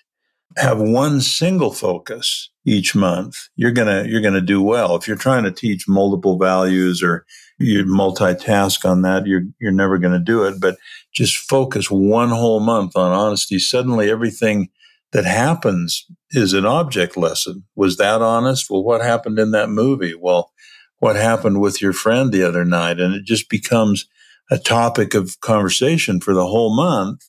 have 0.57 0.79
one 0.79 1.21
single 1.21 1.71
focus 1.71 2.49
each 2.65 2.93
month, 2.93 3.35
you're 3.55 3.71
going 3.71 3.87
to, 3.87 4.09
you're 4.09 4.21
going 4.21 4.33
to 4.33 4.41
do 4.41 4.61
well. 4.61 4.95
If 4.95 5.07
you're 5.07 5.17
trying 5.17 5.43
to 5.43 5.51
teach 5.51 5.87
multiple 5.87 6.37
values 6.37 7.01
or 7.01 7.25
you 7.57 7.85
multitask 7.85 8.83
on 8.89 9.01
that, 9.03 9.25
you're, 9.25 9.43
you're 9.59 9.71
never 9.71 9.97
going 9.97 10.13
to 10.13 10.19
do 10.19 10.43
it. 10.43 10.59
But 10.59 10.77
just 11.13 11.37
focus 11.37 11.89
one 11.89 12.29
whole 12.29 12.59
month 12.59 12.95
on 12.95 13.11
honesty. 13.11 13.59
Suddenly 13.59 14.09
everything 14.09 14.69
that 15.11 15.25
happens 15.25 16.05
is 16.31 16.53
an 16.53 16.65
object 16.65 17.17
lesson. 17.17 17.65
Was 17.75 17.97
that 17.97 18.21
honest? 18.21 18.69
Well, 18.69 18.83
what 18.83 19.01
happened 19.01 19.39
in 19.39 19.51
that 19.51 19.69
movie? 19.69 20.15
Well, 20.15 20.51
what 20.99 21.15
happened 21.15 21.59
with 21.59 21.81
your 21.81 21.93
friend 21.93 22.31
the 22.31 22.43
other 22.43 22.63
night? 22.63 22.99
And 22.99 23.13
it 23.13 23.25
just 23.25 23.49
becomes 23.49 24.07
a 24.49 24.57
topic 24.57 25.13
of 25.13 25.39
conversation 25.41 26.19
for 26.19 26.33
the 26.33 26.45
whole 26.45 26.75
month. 26.75 27.27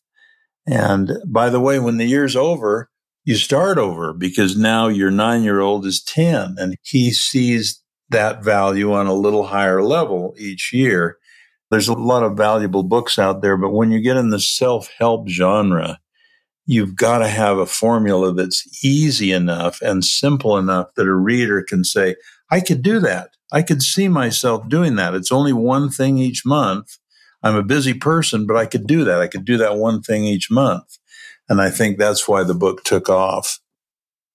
And 0.67 1.13
by 1.27 1.51
the 1.51 1.61
way, 1.61 1.79
when 1.79 1.97
the 1.97 2.05
year's 2.05 2.37
over, 2.37 2.91
you 3.25 3.37
start 3.37 3.79
over 3.79 4.13
because 4.13 4.57
now 4.57 4.89
your 4.89 5.11
nine 5.11 5.43
year 5.43 5.61
old 5.61 5.87
is 5.87 6.03
10 6.03 6.57
and 6.59 6.77
he 6.83 7.13
sees 7.13 7.81
that 8.11 8.45
value 8.45 8.93
on 8.93 9.07
a 9.07 9.15
little 9.15 9.47
higher 9.47 9.83
level 9.83 10.35
each 10.39 10.73
year. 10.73 11.19
There's 11.71 11.89
a 11.89 11.95
lot 11.95 12.23
of 12.23 12.37
valuable 12.37 12.83
books 12.83 13.19
out 13.19 13.41
there, 13.41 13.57
but 13.57 13.73
when 13.73 13.91
you 13.91 14.01
get 14.01 14.17
in 14.17 14.31
the 14.31 14.41
self 14.41 14.91
help 14.99 15.29
genre, 15.29 15.99
you've 16.67 16.97
got 16.97 17.19
to 17.19 17.29
have 17.29 17.59
a 17.59 17.67
formula 17.67 18.33
that's 18.33 18.85
easy 18.85 19.33
enough 19.33 19.81
and 19.81 20.05
simple 20.05 20.59
enough 20.59 20.89
that 20.97 21.07
a 21.07 21.15
reader 21.15 21.63
can 21.63 21.85
say, 21.85 22.17
I 22.51 22.61
could 22.61 22.83
do 22.83 23.01
that. 23.01 23.31
I 23.53 23.63
could 23.63 23.83
see 23.83 24.09
myself 24.09 24.69
doing 24.69 24.97
that. 24.97 25.15
It's 25.15 25.33
only 25.33 25.53
one 25.53 25.91
thing 25.91 26.19
each 26.19 26.45
month. 26.45 26.99
I'm 27.43 27.57
a 27.57 27.63
busy 27.63 27.95
person, 27.95 28.47
but 28.47 28.57
I 28.57 28.67
could 28.67 28.87
do 28.87 29.05
that. 29.05 29.21
I 29.21 29.27
could 29.27 29.45
do 29.45 29.57
that 29.57 29.77
one 29.77 30.03
thing 30.03 30.25
each 30.25 30.51
month. 30.51 30.99
And 31.49 31.61
I 31.61 31.71
think 31.71 31.99
that's 31.99 32.27
why 32.27 32.45
the 32.45 32.55
book 32.55 32.85
took 32.85 33.09
off. 33.09 33.61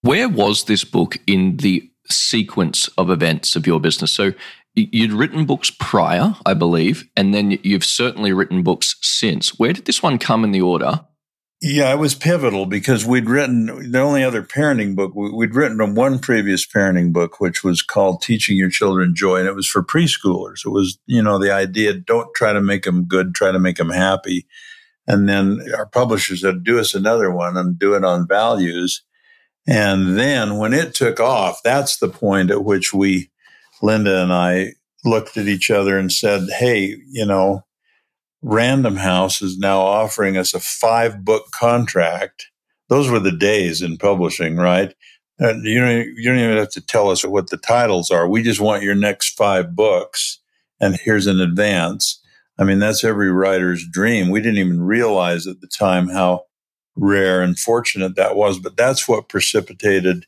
Where 0.02 0.30
was 0.30 0.65
this 0.65 0.84
book 0.84 1.17
in 1.26 1.58
the 1.58 1.89
sequence 2.10 2.88
of 2.98 3.10
events 3.10 3.56
of 3.56 3.65
your 3.65 3.80
business? 3.80 4.12
So 4.12 4.34
you'd 4.76 5.12
written 5.12 5.46
books 5.46 5.72
prior, 5.72 6.36
I 6.46 6.54
believe, 6.54 7.10
and 7.15 7.34
then 7.34 7.58
you've 7.63 7.86
certainly 7.86 8.32
written 8.32 8.63
books 8.63 8.96
since. 9.02 9.58
Where 9.58 9.74
did 9.74 9.86
this 9.86 10.04
one 10.04 10.20
come 10.20 10.43
in 10.43 10.52
the 10.52 10.62
order? 10.62 11.02
Yeah, 11.60 11.91
it 11.91 11.98
was 11.98 12.13
pivotal 12.13 12.67
because 12.67 13.04
we'd 13.04 13.28
written 13.28 13.91
the 13.91 14.00
only 14.00 14.24
other 14.24 14.43
parenting 14.43 14.96
book 14.96 15.13
we'd 15.15 15.56
written 15.56 15.96
one 15.96 16.20
previous 16.20 16.67
parenting 16.67 17.12
book, 17.12 17.39
which 17.39 17.63
was 17.63 17.82
called 17.82 18.22
Teaching 18.22 18.58
Your 18.58 18.70
Children 18.70 19.15
Joy, 19.15 19.38
and 19.38 19.48
it 19.48 19.56
was 19.56 19.67
for 19.67 19.84
preschoolers. 19.84 20.63
It 20.63 20.70
was, 20.70 21.00
you 21.08 21.24
know, 21.24 21.39
the 21.39 21.52
idea 21.52 21.96
don't 21.96 22.30
try 22.36 22.54
to 22.54 22.62
make 22.62 22.84
them 22.84 23.06
good, 23.06 23.34
try 23.34 23.52
to 23.52 23.58
make 23.58 23.78
them 23.78 23.89
happy. 23.89 24.46
And 25.08 25.28
then 25.28 25.62
our 25.76 25.86
publishers 25.86 26.41
said, 26.41 26.63
do 26.63 26.80
us 26.80 26.93
another 26.93 27.32
one 27.32 27.56
and 27.56 27.80
do 27.80 27.93
it 27.96 28.04
on 28.04 28.28
values. 28.28 29.04
And 29.65 30.17
then 30.17 30.58
when 30.58 30.74
it 30.74 30.93
took 30.93 31.20
off, 31.20 31.62
that's 31.63 31.98
the 31.98 32.10
point 32.10 32.52
at 32.52 32.63
which 32.63 32.93
we, 32.93 33.32
Linda 33.82 34.22
and 34.22 34.34
I, 34.34 34.74
looked 35.06 35.38
at 35.38 35.48
each 35.48 35.70
other 35.70 35.98
and 35.98 36.12
said, 36.12 36.50
Hey, 36.58 36.98
you 37.10 37.26
know, 37.26 37.65
Random 38.41 38.98
House 38.98 39.41
is 39.41 39.58
now 39.58 39.80
offering 39.80 40.38
us 40.38 40.54
a 40.54 40.60
five 40.60 41.24
book 41.24 41.52
contract. 41.52 42.48
Those 42.89 43.10
were 43.10 43.20
the 43.20 43.36
days 43.36 43.82
in 43.82 43.98
publishing, 43.98 44.56
right? 44.56 44.93
And 45.39 45.63
you 45.65 45.80
don't, 45.80 46.08
you 46.15 46.30
don't 46.30 46.39
even 46.39 46.58
have 46.58 46.72
to 46.72 46.82
tell 46.82 47.10
us 47.10 47.24
what 47.24 47.50
the 47.50 47.58
titles 47.58 48.10
are. 48.10 48.28
We 48.28 48.41
just 48.41 48.60
want 48.60 48.84
your 48.84 48.96
next 48.96 49.36
five 49.38 49.76
books, 49.76 50.39
and 50.80 50.96
here's 50.96 51.28
an 51.28 51.39
advance. 51.39 52.16
I 52.60 52.63
mean, 52.63 52.80
that's 52.80 53.04
every 53.04 53.32
writer's 53.32 53.88
dream. 53.88 54.30
We 54.30 54.41
didn't 54.41 54.60
even 54.60 54.82
realize 54.82 55.48
at 55.48 55.62
the 55.62 55.67
time 55.67 56.10
how 56.10 56.46
rare 56.96 57.41
and 57.41 57.58
fortunate 57.58 58.15
that 58.15 58.36
was, 58.36 58.60
but 58.60 58.76
that's 58.76 59.08
what 59.08 59.30
precipitated 59.30 60.26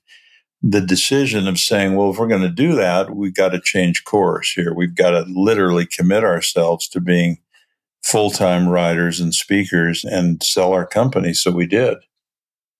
the 0.61 0.81
decision 0.81 1.47
of 1.47 1.57
saying, 1.57 1.95
well, 1.95 2.11
if 2.11 2.17
we're 2.17 2.27
going 2.27 2.41
to 2.41 2.49
do 2.49 2.75
that, 2.75 3.15
we've 3.15 3.33
got 3.33 3.49
to 3.49 3.61
change 3.61 4.03
course 4.03 4.51
here. 4.51 4.73
We've 4.73 4.95
got 4.95 5.11
to 5.11 5.21
literally 5.27 5.85
commit 5.85 6.23
ourselves 6.23 6.87
to 6.89 6.99
being 6.99 7.37
full 8.03 8.29
time 8.29 8.67
writers 8.67 9.19
and 9.19 9.33
speakers 9.33 10.03
and 10.03 10.43
sell 10.43 10.73
our 10.73 10.85
company. 10.85 11.33
So 11.33 11.51
we 11.51 11.65
did. 11.65 11.97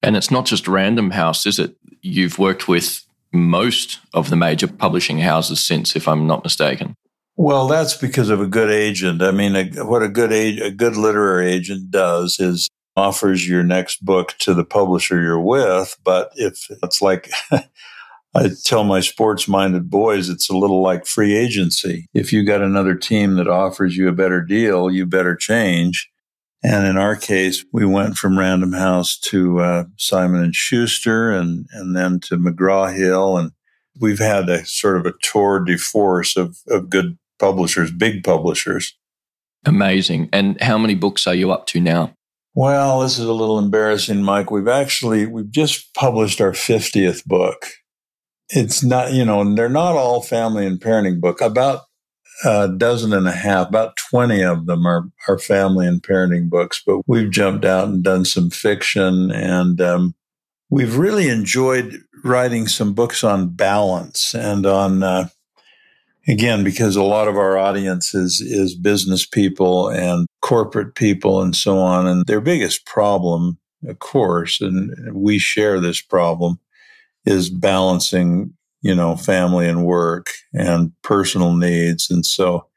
And 0.02 0.16
it's 0.16 0.32
not 0.32 0.46
just 0.46 0.68
Random 0.68 1.12
House, 1.12 1.46
is 1.46 1.60
it? 1.60 1.76
You've 2.02 2.40
worked 2.40 2.68
with 2.68 3.06
most 3.32 4.00
of 4.14 4.30
the 4.30 4.36
major 4.36 4.68
publishing 4.68 5.20
houses 5.20 5.60
since, 5.60 5.96
if 5.96 6.08
I'm 6.08 6.26
not 6.26 6.44
mistaken. 6.44 6.96
Well, 7.42 7.70
that's 7.70 7.96
because 7.96 8.30
of 8.30 8.42
a 8.42 8.48
good 8.48 8.70
agent. 8.70 9.22
I 9.22 9.32
mean, 9.32 9.56
a, 9.56 9.86
what 9.86 10.04
a 10.04 10.10
good 10.10 10.34
a 10.34 10.72
good 10.72 10.98
literary 10.98 11.50
agent 11.50 11.90
does 11.90 12.38
is 12.38 12.68
offers 12.98 13.48
your 13.48 13.64
next 13.64 14.04
book 14.04 14.36
to 14.40 14.54
the 14.54 14.66
publisher 14.66 15.22
you're 15.22 15.40
with. 15.40 15.96
But 16.04 16.32
if 16.36 16.68
it's 16.84 17.02
like 17.02 17.32
I 18.36 18.50
tell 18.66 18.84
my 18.84 19.00
sports 19.00 19.48
minded 19.48 19.90
boys, 19.90 20.28
it's 20.28 20.50
a 20.50 20.58
little 20.58 20.82
like 20.82 21.06
free 21.06 21.34
agency. 21.34 22.08
If 22.14 22.34
you 22.34 22.44
got 22.44 22.62
another 22.62 22.94
team 22.94 23.38
that 23.38 23.48
offers 23.48 23.96
you 23.96 24.10
a 24.10 24.14
better 24.14 24.42
deal, 24.42 24.92
you 24.92 25.06
better 25.06 25.38
change. 25.38 26.10
And 26.62 26.86
in 26.86 26.98
our 26.98 27.16
case, 27.16 27.64
we 27.72 27.86
went 27.86 28.18
from 28.18 28.38
Random 28.38 28.74
House 28.74 29.18
to 29.30 29.62
uh, 29.62 29.84
Simon 29.96 30.44
and 30.44 30.54
Schuster, 30.54 31.32
and 31.32 31.68
and 31.72 31.96
then 31.96 32.20
to 32.24 32.36
McGraw 32.36 32.94
Hill, 32.94 33.38
and 33.38 33.54
we've 33.98 34.20
had 34.20 34.50
a 34.50 34.66
sort 34.66 34.98
of 34.98 35.06
a 35.06 35.14
tour 35.22 35.64
de 35.64 35.78
force 35.78 36.36
of 36.36 36.58
of 36.68 36.90
good 36.90 37.18
publishers, 37.40 37.92
big 37.92 38.24
publishers. 38.24 38.96
Amazing. 39.66 40.30
And 40.32 40.62
how 40.62 40.78
many 40.78 40.96
books 40.96 41.28
are 41.28 41.36
you 41.36 41.52
up 41.52 41.66
to 41.68 41.80
now? 41.80 42.14
Well, 42.54 43.02
this 43.02 43.18
is 43.20 43.26
a 43.26 43.34
little 43.34 43.60
embarrassing, 43.60 44.24
Mike. 44.24 44.52
We've 44.52 44.68
actually 44.68 45.26
we've 45.26 45.52
just 45.52 45.94
published 45.94 46.42
our 46.42 46.52
50th 46.52 47.26
book 47.26 47.66
it's 48.50 48.84
not, 48.84 49.14
you 49.14 49.24
know, 49.24 49.56
they're 49.56 49.70
not 49.70 49.96
all 49.96 50.22
family 50.22 50.66
and 50.66 50.80
parenting 50.80 51.20
book. 51.20 51.40
About 51.42 51.82
a 52.44 52.68
dozen 52.68 53.14
and 53.14 53.28
a 53.28 53.32
half, 53.32 53.70
about 53.70 53.96
20 54.10 54.44
of 54.44 54.66
them 54.66 54.86
are, 54.86 55.04
are 55.28 55.38
family 55.38 55.86
and 55.88 56.02
parenting 56.02 56.50
books, 56.50 56.82
but 56.86 57.02
we've 57.08 57.30
jumped 57.30 57.66
out 57.66 57.88
and 57.88 58.04
done 58.04 58.26
some 58.26 58.50
fiction 58.50 59.32
and, 59.32 59.80
um, 59.82 60.16
we've 60.70 60.98
really 60.98 61.30
enjoyed 61.30 62.02
writing 62.24 62.68
some 62.68 62.94
books 62.94 63.24
on 63.24 63.50
balance 63.50 64.34
and 64.34 64.66
on, 64.66 65.04
uh, 65.04 65.28
again, 66.30 66.64
because 66.64 66.96
a 66.96 67.04
lot 67.04 67.28
of 67.28 67.38
our 67.38 67.58
audience 67.58 68.14
is, 68.14 68.40
is 68.40 68.76
business 68.76 69.26
people 69.26 69.90
and 69.90 70.28
corporate 70.42 70.96
people 70.96 71.42
and 71.42 71.56
so 71.56 71.80
on. 71.80 72.06
And 72.06 72.26
their 72.28 72.42
biggest 72.42 72.86
problem, 72.86 73.58
of 73.88 74.00
course, 74.00 74.62
and 74.62 74.94
we 75.14 75.40
share 75.40 75.80
this 75.80 76.02
problem 76.02 76.60
is 77.26 77.50
balancing, 77.50 78.54
you 78.82 78.94
know, 78.94 79.16
family 79.16 79.68
and 79.68 79.86
work 79.86 80.28
and 80.54 80.92
personal 81.02 81.54
needs. 81.56 82.10
And 82.10 82.26
so 82.26 82.68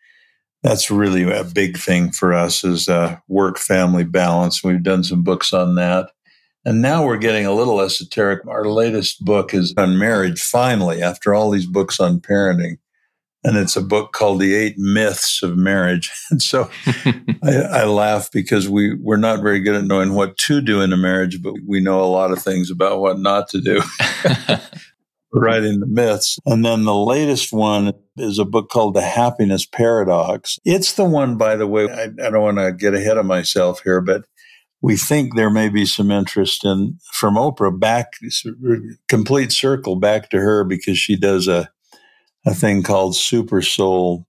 that's 0.62 0.90
really 0.90 1.24
a 1.24 1.44
big 1.44 1.76
thing 1.76 2.10
for 2.10 2.32
us 2.32 2.64
is 2.64 2.88
uh, 2.88 3.16
work 3.28 3.58
family 3.58 4.04
balance. 4.04 4.64
We've 4.64 4.82
done 4.82 5.04
some 5.04 5.22
books 5.22 5.52
on 5.52 5.74
that. 5.74 6.10
And 6.64 6.80
now 6.80 7.04
we're 7.04 7.16
getting 7.16 7.44
a 7.44 7.54
little 7.54 7.80
esoteric. 7.80 8.46
Our 8.46 8.66
latest 8.66 9.24
book 9.24 9.52
is 9.52 9.74
on 9.76 9.98
marriage, 9.98 10.40
finally, 10.40 11.02
after 11.02 11.34
all 11.34 11.50
these 11.50 11.66
books 11.66 11.98
on 11.98 12.20
parenting. 12.20 12.76
And 13.44 13.56
it's 13.56 13.76
a 13.76 13.82
book 13.82 14.12
called 14.12 14.40
The 14.40 14.54
Eight 14.54 14.78
Myths 14.78 15.42
of 15.42 15.56
Marriage. 15.56 16.10
And 16.30 16.40
so 16.40 16.70
I, 17.42 17.56
I, 17.70 17.84
laugh 17.84 18.30
because 18.32 18.68
we, 18.68 18.94
we're 18.94 19.16
not 19.16 19.42
very 19.42 19.60
good 19.60 19.74
at 19.74 19.84
knowing 19.84 20.14
what 20.14 20.38
to 20.38 20.60
do 20.60 20.80
in 20.80 20.92
a 20.92 20.96
marriage, 20.96 21.42
but 21.42 21.54
we 21.66 21.80
know 21.80 22.00
a 22.00 22.06
lot 22.06 22.30
of 22.30 22.40
things 22.40 22.70
about 22.70 23.00
what 23.00 23.18
not 23.18 23.48
to 23.50 23.60
do. 23.60 23.82
writing 25.32 25.80
the 25.80 25.86
myths. 25.86 26.38
And 26.46 26.64
then 26.64 26.84
the 26.84 26.94
latest 26.94 27.52
one 27.52 27.92
is 28.16 28.38
a 28.38 28.44
book 28.44 28.70
called 28.70 28.94
The 28.94 29.02
Happiness 29.02 29.66
Paradox. 29.66 30.58
It's 30.64 30.92
the 30.92 31.04
one, 31.04 31.36
by 31.36 31.56
the 31.56 31.66
way, 31.66 31.90
I, 31.90 32.04
I 32.04 32.30
don't 32.30 32.42
want 32.42 32.58
to 32.58 32.72
get 32.72 32.94
ahead 32.94 33.18
of 33.18 33.26
myself 33.26 33.80
here, 33.82 34.00
but 34.00 34.24
we 34.82 34.96
think 34.96 35.34
there 35.34 35.50
may 35.50 35.68
be 35.68 35.86
some 35.86 36.10
interest 36.10 36.64
in 36.64 36.98
from 37.12 37.36
Oprah 37.36 37.78
back, 37.78 38.14
complete 39.08 39.52
circle 39.52 39.96
back 39.96 40.28
to 40.30 40.38
her 40.38 40.64
because 40.64 40.98
she 40.98 41.16
does 41.16 41.48
a, 41.48 41.70
a 42.44 42.54
thing 42.54 42.82
called 42.82 43.16
Super 43.16 43.62
Soul 43.62 44.26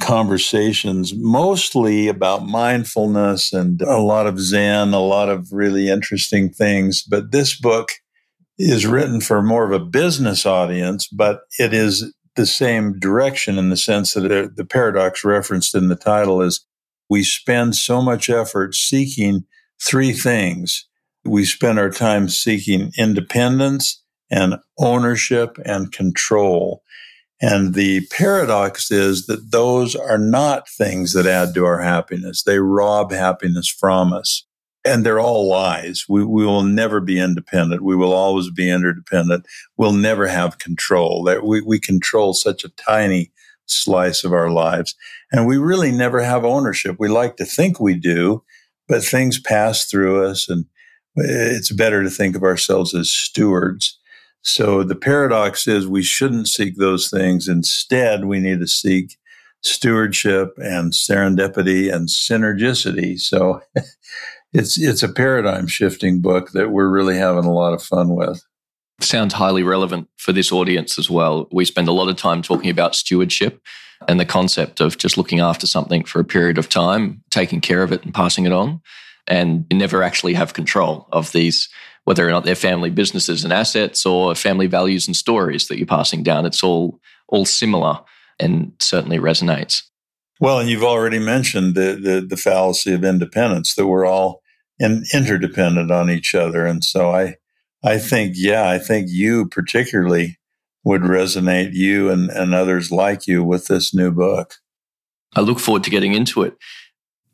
conversations, 0.00 1.14
mostly 1.14 2.08
about 2.08 2.46
mindfulness 2.46 3.52
and 3.52 3.80
a 3.82 3.98
lot 3.98 4.26
of 4.26 4.40
Zen, 4.40 4.92
a 4.92 5.00
lot 5.00 5.28
of 5.28 5.52
really 5.52 5.88
interesting 5.88 6.50
things. 6.50 7.02
But 7.02 7.30
this 7.30 7.58
book 7.58 7.90
is 8.58 8.86
written 8.86 9.20
for 9.20 9.42
more 9.42 9.64
of 9.64 9.72
a 9.72 9.84
business 9.84 10.46
audience, 10.46 11.08
but 11.08 11.42
it 11.58 11.72
is 11.72 12.12
the 12.36 12.46
same 12.46 12.98
direction 12.98 13.58
in 13.58 13.70
the 13.70 13.76
sense 13.76 14.14
that 14.14 14.52
the 14.56 14.64
paradox 14.64 15.24
referenced 15.24 15.74
in 15.74 15.88
the 15.88 15.96
title 15.96 16.42
is 16.42 16.64
we 17.08 17.22
spend 17.22 17.76
so 17.76 18.02
much 18.02 18.28
effort 18.28 18.74
seeking 18.74 19.44
three 19.80 20.12
things. 20.12 20.88
We 21.24 21.44
spend 21.44 21.78
our 21.78 21.90
time 21.90 22.28
seeking 22.28 22.92
independence 22.98 24.02
and 24.30 24.56
ownership 24.78 25.58
and 25.64 25.92
control. 25.92 26.82
And 27.40 27.74
the 27.74 28.06
paradox 28.06 28.90
is 28.90 29.26
that 29.26 29.50
those 29.50 29.94
are 29.94 30.18
not 30.18 30.68
things 30.68 31.12
that 31.12 31.26
add 31.26 31.54
to 31.54 31.64
our 31.64 31.80
happiness. 31.80 32.42
They 32.42 32.58
rob 32.58 33.12
happiness 33.12 33.68
from 33.68 34.12
us 34.12 34.44
and 34.84 35.04
they're 35.04 35.20
all 35.20 35.48
lies. 35.48 36.04
We, 36.08 36.24
we 36.24 36.44
will 36.44 36.62
never 36.62 37.00
be 37.00 37.18
independent. 37.18 37.82
We 37.82 37.96
will 37.96 38.12
always 38.12 38.50
be 38.50 38.70
interdependent. 38.70 39.46
We'll 39.76 39.92
never 39.92 40.26
have 40.26 40.58
control. 40.58 41.24
That 41.24 41.44
we, 41.44 41.62
we 41.62 41.80
control 41.80 42.34
such 42.34 42.64
a 42.64 42.70
tiny 42.70 43.32
slice 43.66 44.24
of 44.24 44.32
our 44.32 44.50
lives. 44.50 44.94
And 45.32 45.46
we 45.46 45.56
really 45.56 45.90
never 45.90 46.22
have 46.22 46.44
ownership. 46.44 46.96
We 46.98 47.08
like 47.08 47.36
to 47.36 47.46
think 47.46 47.80
we 47.80 47.94
do, 47.94 48.44
but 48.86 49.02
things 49.02 49.40
pass 49.40 49.86
through 49.86 50.24
us 50.26 50.48
and 50.48 50.66
it's 51.16 51.72
better 51.72 52.02
to 52.02 52.10
think 52.10 52.36
of 52.36 52.42
ourselves 52.42 52.94
as 52.94 53.10
stewards. 53.10 53.98
So 54.44 54.84
the 54.84 54.94
paradox 54.94 55.66
is 55.66 55.88
we 55.88 56.02
shouldn't 56.02 56.48
seek 56.48 56.76
those 56.76 57.08
things. 57.08 57.48
Instead, 57.48 58.26
we 58.26 58.40
need 58.40 58.60
to 58.60 58.68
seek 58.68 59.16
stewardship 59.62 60.52
and 60.58 60.92
serendipity 60.92 61.92
and 61.92 62.08
synergicity. 62.08 63.18
So 63.18 63.62
it's 64.52 64.78
it's 64.78 65.02
a 65.02 65.12
paradigm 65.12 65.66
shifting 65.66 66.20
book 66.20 66.52
that 66.52 66.70
we're 66.70 66.90
really 66.90 67.16
having 67.16 67.44
a 67.44 67.52
lot 67.52 67.72
of 67.72 67.82
fun 67.82 68.14
with. 68.14 68.44
Sounds 69.00 69.34
highly 69.34 69.62
relevant 69.62 70.08
for 70.18 70.32
this 70.32 70.52
audience 70.52 70.98
as 70.98 71.10
well. 71.10 71.48
We 71.50 71.64
spend 71.64 71.88
a 71.88 71.92
lot 71.92 72.08
of 72.08 72.16
time 72.16 72.42
talking 72.42 72.70
about 72.70 72.94
stewardship 72.94 73.60
and 74.06 74.20
the 74.20 74.26
concept 74.26 74.80
of 74.80 74.98
just 74.98 75.16
looking 75.16 75.40
after 75.40 75.66
something 75.66 76.04
for 76.04 76.20
a 76.20 76.24
period 76.24 76.58
of 76.58 76.68
time, 76.68 77.22
taking 77.30 77.60
care 77.60 77.82
of 77.82 77.92
it 77.92 78.04
and 78.04 78.14
passing 78.14 78.44
it 78.44 78.52
on. 78.52 78.80
And 79.26 79.64
you 79.70 79.78
never 79.78 80.02
actually 80.02 80.34
have 80.34 80.52
control 80.52 81.08
of 81.10 81.32
these, 81.32 81.68
whether 82.04 82.26
or 82.26 82.30
not 82.30 82.44
they're 82.44 82.54
family 82.54 82.90
businesses 82.90 83.44
and 83.44 83.52
assets 83.52 84.06
or 84.06 84.34
family 84.34 84.66
values 84.66 85.06
and 85.06 85.16
stories 85.16 85.68
that 85.68 85.78
you're 85.78 85.86
passing 85.86 86.22
down. 86.22 86.46
It's 86.46 86.62
all 86.62 87.00
all 87.28 87.44
similar 87.44 88.00
and 88.38 88.72
certainly 88.78 89.18
resonates. 89.18 89.82
Well, 90.40 90.58
and 90.58 90.68
you've 90.68 90.82
already 90.84 91.18
mentioned 91.18 91.74
the, 91.74 91.98
the, 92.00 92.26
the 92.28 92.36
fallacy 92.36 92.92
of 92.92 93.04
independence 93.04 93.74
that 93.74 93.86
we're 93.86 94.04
all 94.04 94.42
and 94.78 95.04
interdependent 95.14 95.90
on 95.90 96.10
each 96.10 96.34
other. 96.34 96.66
And 96.66 96.84
so 96.84 97.10
I, 97.10 97.36
I 97.82 97.98
think, 97.98 98.34
yeah, 98.36 98.68
I 98.68 98.78
think 98.78 99.06
you 99.08 99.46
particularly 99.46 100.38
would 100.84 101.02
resonate, 101.02 101.72
you 101.72 102.10
and, 102.10 102.30
and 102.30 102.52
others 102.52 102.90
like 102.90 103.26
you, 103.26 103.42
with 103.44 103.68
this 103.68 103.94
new 103.94 104.10
book. 104.10 104.56
I 105.34 105.40
look 105.40 105.60
forward 105.60 105.84
to 105.84 105.90
getting 105.90 106.14
into 106.14 106.42
it. 106.42 106.56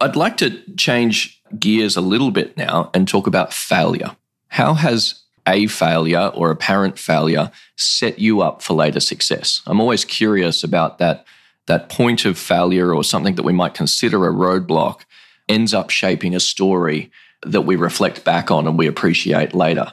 I'd 0.00 0.16
like 0.16 0.36
to 0.38 0.62
change 0.76 1.42
gears 1.58 1.96
a 1.96 2.00
little 2.00 2.30
bit 2.30 2.56
now 2.56 2.90
and 2.94 3.08
talk 3.08 3.26
about 3.26 3.52
failure. 3.52 4.16
How 4.50 4.74
has 4.74 5.22
a 5.46 5.68
failure 5.68 6.30
or 6.34 6.50
apparent 6.50 6.98
failure 6.98 7.50
set 7.76 8.18
you 8.18 8.42
up 8.42 8.62
for 8.62 8.74
later 8.74 9.00
success? 9.00 9.62
I'm 9.66 9.80
always 9.80 10.04
curious 10.04 10.64
about 10.64 10.98
that, 10.98 11.24
that 11.66 11.88
point 11.88 12.24
of 12.24 12.36
failure 12.36 12.92
or 12.92 13.04
something 13.04 13.36
that 13.36 13.44
we 13.44 13.52
might 13.52 13.74
consider 13.74 14.26
a 14.26 14.32
roadblock 14.32 15.02
ends 15.48 15.72
up 15.72 15.90
shaping 15.90 16.34
a 16.34 16.40
story 16.40 17.10
that 17.42 17.62
we 17.62 17.76
reflect 17.76 18.24
back 18.24 18.50
on 18.50 18.66
and 18.66 18.76
we 18.76 18.88
appreciate 18.88 19.54
later. 19.54 19.92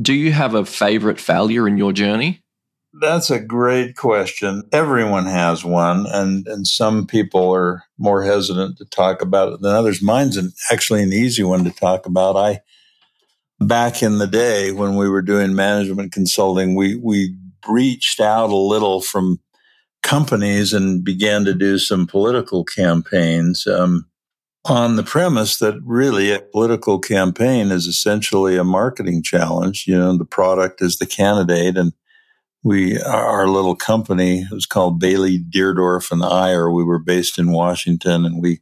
Do 0.00 0.14
you 0.14 0.32
have 0.32 0.54
a 0.54 0.64
favorite 0.64 1.20
failure 1.20 1.68
in 1.68 1.76
your 1.76 1.92
journey? 1.92 2.42
That's 2.94 3.30
a 3.30 3.38
great 3.38 3.94
question. 3.94 4.62
Everyone 4.72 5.26
has 5.26 5.62
one, 5.64 6.06
and, 6.06 6.48
and 6.48 6.66
some 6.66 7.06
people 7.06 7.54
are 7.54 7.84
more 7.98 8.24
hesitant 8.24 8.78
to 8.78 8.86
talk 8.86 9.20
about 9.20 9.52
it 9.52 9.60
than 9.60 9.74
others. 9.74 10.00
Mine's 10.00 10.38
an, 10.38 10.52
actually 10.72 11.02
an 11.02 11.12
easy 11.12 11.42
one 11.42 11.64
to 11.64 11.70
talk 11.70 12.06
about. 12.06 12.36
I 12.36 12.62
back 13.60 14.02
in 14.02 14.18
the 14.18 14.26
day 14.26 14.72
when 14.72 14.96
we 14.96 15.08
were 15.08 15.22
doing 15.22 15.54
management 15.54 16.12
consulting, 16.12 16.74
we 16.74 16.96
we 16.96 17.36
reached 17.68 18.20
out 18.20 18.50
a 18.50 18.56
little 18.56 19.00
from 19.00 19.40
companies 20.02 20.72
and 20.72 21.04
began 21.04 21.44
to 21.44 21.54
do 21.54 21.78
some 21.78 22.06
political 22.06 22.64
campaigns. 22.64 23.66
Um, 23.66 24.06
on 24.64 24.96
the 24.96 25.02
premise 25.02 25.58
that 25.58 25.80
really 25.82 26.30
a 26.30 26.40
political 26.40 26.98
campaign 26.98 27.70
is 27.70 27.86
essentially 27.86 28.56
a 28.56 28.64
marketing 28.64 29.22
challenge. 29.22 29.86
You 29.86 29.98
know, 29.98 30.16
the 30.16 30.26
product 30.26 30.82
is 30.82 30.98
the 30.98 31.06
candidate 31.06 31.76
and 31.76 31.92
we, 32.62 33.00
our 33.00 33.46
little 33.46 33.76
company 33.76 34.44
was 34.50 34.66
called 34.66 35.00
Bailey 35.00 35.38
Deardourff 35.38 36.10
and 36.10 36.22
Eyre. 36.22 36.70
We 36.70 36.84
were 36.84 36.98
based 36.98 37.38
in 37.38 37.52
Washington 37.52 38.26
and 38.26 38.42
we, 38.42 38.60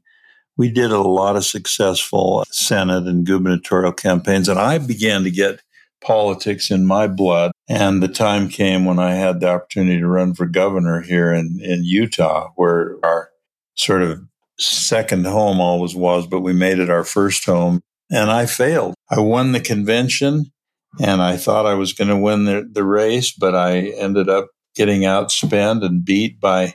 we 0.56 0.70
did 0.70 0.90
a 0.90 1.00
lot 1.00 1.36
of 1.36 1.44
successful 1.44 2.44
Senate 2.50 3.06
and 3.06 3.26
gubernatorial 3.26 3.92
campaigns. 3.92 4.48
And 4.48 4.58
I 4.58 4.78
began 4.78 5.22
to 5.24 5.30
get 5.30 5.60
politics 6.00 6.70
in 6.70 6.86
my 6.86 7.06
blood. 7.06 7.52
And 7.68 8.02
the 8.02 8.08
time 8.08 8.48
came 8.48 8.84
when 8.84 8.98
I 8.98 9.14
had 9.14 9.40
the 9.40 9.48
opportunity 9.48 9.98
to 9.98 10.06
run 10.06 10.34
for 10.34 10.46
governor 10.46 11.00
here 11.00 11.32
in, 11.32 11.58
in 11.60 11.84
Utah, 11.84 12.50
where 12.56 12.96
our 13.02 13.30
sort 13.74 14.02
of 14.02 14.22
second 14.58 15.26
home 15.26 15.60
always 15.60 15.94
was, 15.94 16.26
but 16.26 16.40
we 16.40 16.52
made 16.52 16.78
it 16.78 16.90
our 16.90 17.04
first 17.04 17.44
home. 17.44 17.80
And 18.10 18.30
I 18.30 18.46
failed. 18.46 18.94
I 19.10 19.20
won 19.20 19.52
the 19.52 19.60
convention 19.60 20.52
and 21.00 21.20
I 21.20 21.36
thought 21.36 21.66
I 21.66 21.74
was 21.74 21.92
going 21.92 22.08
to 22.08 22.16
win 22.16 22.44
the, 22.44 22.68
the 22.70 22.84
race, 22.84 23.32
but 23.32 23.54
I 23.54 23.78
ended 23.78 24.28
up 24.28 24.48
getting 24.74 25.02
outspent 25.02 25.84
and 25.84 26.04
beat 26.04 26.40
by 26.40 26.74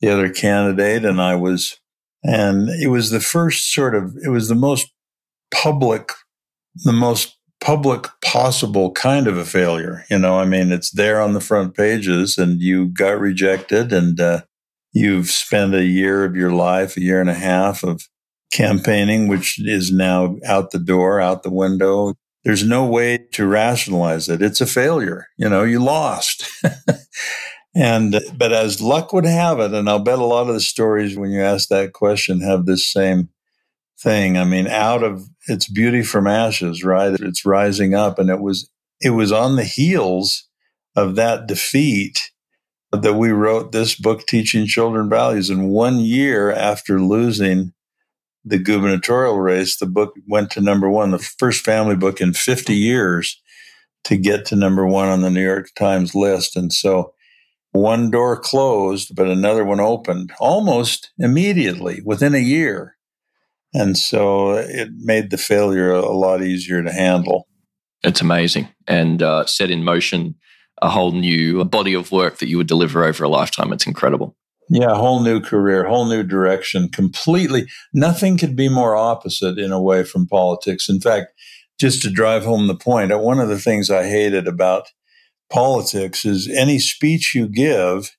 the 0.00 0.08
other 0.08 0.28
candidate. 0.28 1.04
And 1.04 1.20
I 1.20 1.34
was, 1.34 1.78
and 2.22 2.68
it 2.68 2.88
was 2.88 3.10
the 3.10 3.20
first 3.20 3.72
sort 3.72 3.94
of, 3.94 4.16
it 4.24 4.28
was 4.28 4.48
the 4.48 4.54
most 4.54 4.92
public, 5.50 6.12
the 6.84 6.92
most 6.92 7.36
public 7.60 8.08
possible 8.24 8.92
kind 8.92 9.26
of 9.26 9.36
a 9.36 9.44
failure. 9.44 10.04
You 10.10 10.18
know, 10.18 10.38
I 10.38 10.44
mean, 10.44 10.72
it's 10.72 10.90
there 10.90 11.20
on 11.20 11.32
the 11.32 11.40
front 11.40 11.74
pages 11.74 12.38
and 12.38 12.60
you 12.60 12.86
got 12.86 13.18
rejected 13.18 13.92
and, 13.92 14.20
uh, 14.20 14.42
You've 14.96 15.28
spent 15.28 15.74
a 15.74 15.84
year 15.84 16.24
of 16.24 16.36
your 16.36 16.52
life, 16.52 16.96
a 16.96 17.02
year 17.02 17.20
and 17.20 17.28
a 17.28 17.34
half 17.34 17.84
of 17.84 18.08
campaigning, 18.50 19.28
which 19.28 19.60
is 19.62 19.92
now 19.92 20.36
out 20.46 20.70
the 20.70 20.78
door, 20.78 21.20
out 21.20 21.42
the 21.42 21.52
window. 21.52 22.14
There's 22.44 22.64
no 22.64 22.86
way 22.86 23.18
to 23.32 23.46
rationalize 23.46 24.30
it. 24.30 24.40
It's 24.40 24.62
a 24.62 24.66
failure. 24.66 25.26
You 25.36 25.50
know, 25.50 25.64
you 25.64 25.80
lost. 25.80 26.48
and, 27.76 28.20
but 28.34 28.52
as 28.54 28.80
luck 28.80 29.12
would 29.12 29.26
have 29.26 29.60
it, 29.60 29.74
and 29.74 29.88
I'll 29.88 29.98
bet 29.98 30.18
a 30.18 30.24
lot 30.24 30.48
of 30.48 30.54
the 30.54 30.60
stories 30.60 31.16
when 31.16 31.30
you 31.30 31.42
ask 31.42 31.68
that 31.68 31.92
question 31.92 32.40
have 32.40 32.64
this 32.64 32.90
same 32.90 33.28
thing. 34.00 34.38
I 34.38 34.44
mean, 34.44 34.66
out 34.66 35.02
of 35.02 35.28
its 35.46 35.68
beauty 35.68 36.02
from 36.02 36.26
ashes, 36.26 36.82
right? 36.82 37.12
It's 37.20 37.44
rising 37.44 37.94
up. 37.94 38.18
And 38.18 38.30
it 38.30 38.40
was, 38.40 38.70
it 39.00 39.10
was 39.10 39.30
on 39.30 39.56
the 39.56 39.64
heels 39.64 40.48
of 40.94 41.16
that 41.16 41.46
defeat 41.46 42.30
that 42.92 43.14
we 43.14 43.30
wrote 43.30 43.72
this 43.72 43.94
book, 43.94 44.26
Teaching 44.26 44.66
Children 44.66 45.10
Values. 45.10 45.50
And 45.50 45.68
one 45.68 45.98
year 45.98 46.50
after 46.50 46.98
losing 46.98 47.74
the 48.42 48.58
gubernatorial 48.58 49.38
race, 49.38 49.76
the 49.76 49.86
book 49.86 50.14
went 50.26 50.50
to 50.52 50.62
number 50.62 50.88
one, 50.88 51.10
the 51.10 51.18
first 51.18 51.62
family 51.62 51.96
book 51.96 52.22
in 52.22 52.32
50 52.32 52.74
years 52.74 53.38
to 54.04 54.16
get 54.16 54.46
to 54.46 54.56
number 54.56 54.86
one 54.86 55.08
on 55.08 55.20
the 55.20 55.30
New 55.30 55.44
York 55.44 55.68
Times 55.76 56.14
list. 56.14 56.56
And 56.56 56.72
so 56.72 57.12
one 57.76 58.10
door 58.10 58.38
closed, 58.38 59.14
but 59.14 59.28
another 59.28 59.64
one 59.64 59.80
opened 59.80 60.32
almost 60.40 61.10
immediately 61.18 62.00
within 62.04 62.34
a 62.34 62.38
year. 62.38 62.96
And 63.74 63.96
so 63.96 64.52
it 64.52 64.88
made 64.96 65.30
the 65.30 65.38
failure 65.38 65.90
a 65.90 66.12
lot 66.12 66.42
easier 66.42 66.82
to 66.82 66.92
handle. 66.92 67.46
It's 68.02 68.20
amazing 68.20 68.68
and 68.86 69.22
uh, 69.22 69.46
set 69.46 69.70
in 69.70 69.84
motion 69.84 70.34
a 70.82 70.88
whole 70.88 71.12
new 71.12 71.64
body 71.64 71.94
of 71.94 72.12
work 72.12 72.38
that 72.38 72.48
you 72.48 72.56
would 72.56 72.66
deliver 72.66 73.04
over 73.04 73.24
a 73.24 73.28
lifetime. 73.28 73.72
It's 73.72 73.86
incredible. 73.86 74.36
Yeah, 74.68 74.92
a 74.92 74.96
whole 74.96 75.22
new 75.22 75.40
career, 75.40 75.84
whole 75.84 76.06
new 76.06 76.22
direction, 76.22 76.88
completely. 76.88 77.66
Nothing 77.94 78.36
could 78.36 78.56
be 78.56 78.68
more 78.68 78.96
opposite 78.96 79.58
in 79.58 79.72
a 79.72 79.80
way 79.80 80.02
from 80.02 80.26
politics. 80.26 80.88
In 80.88 81.00
fact, 81.00 81.28
just 81.78 82.02
to 82.02 82.10
drive 82.10 82.44
home 82.44 82.66
the 82.66 82.74
uh, 82.74 83.18
one 83.18 83.38
of 83.38 83.48
the 83.48 83.58
things 83.58 83.90
I 83.90 84.08
hated 84.08 84.48
about 84.48 84.88
politics 85.50 86.24
is 86.24 86.48
any 86.48 86.78
speech 86.78 87.34
you 87.34 87.48
give, 87.48 88.16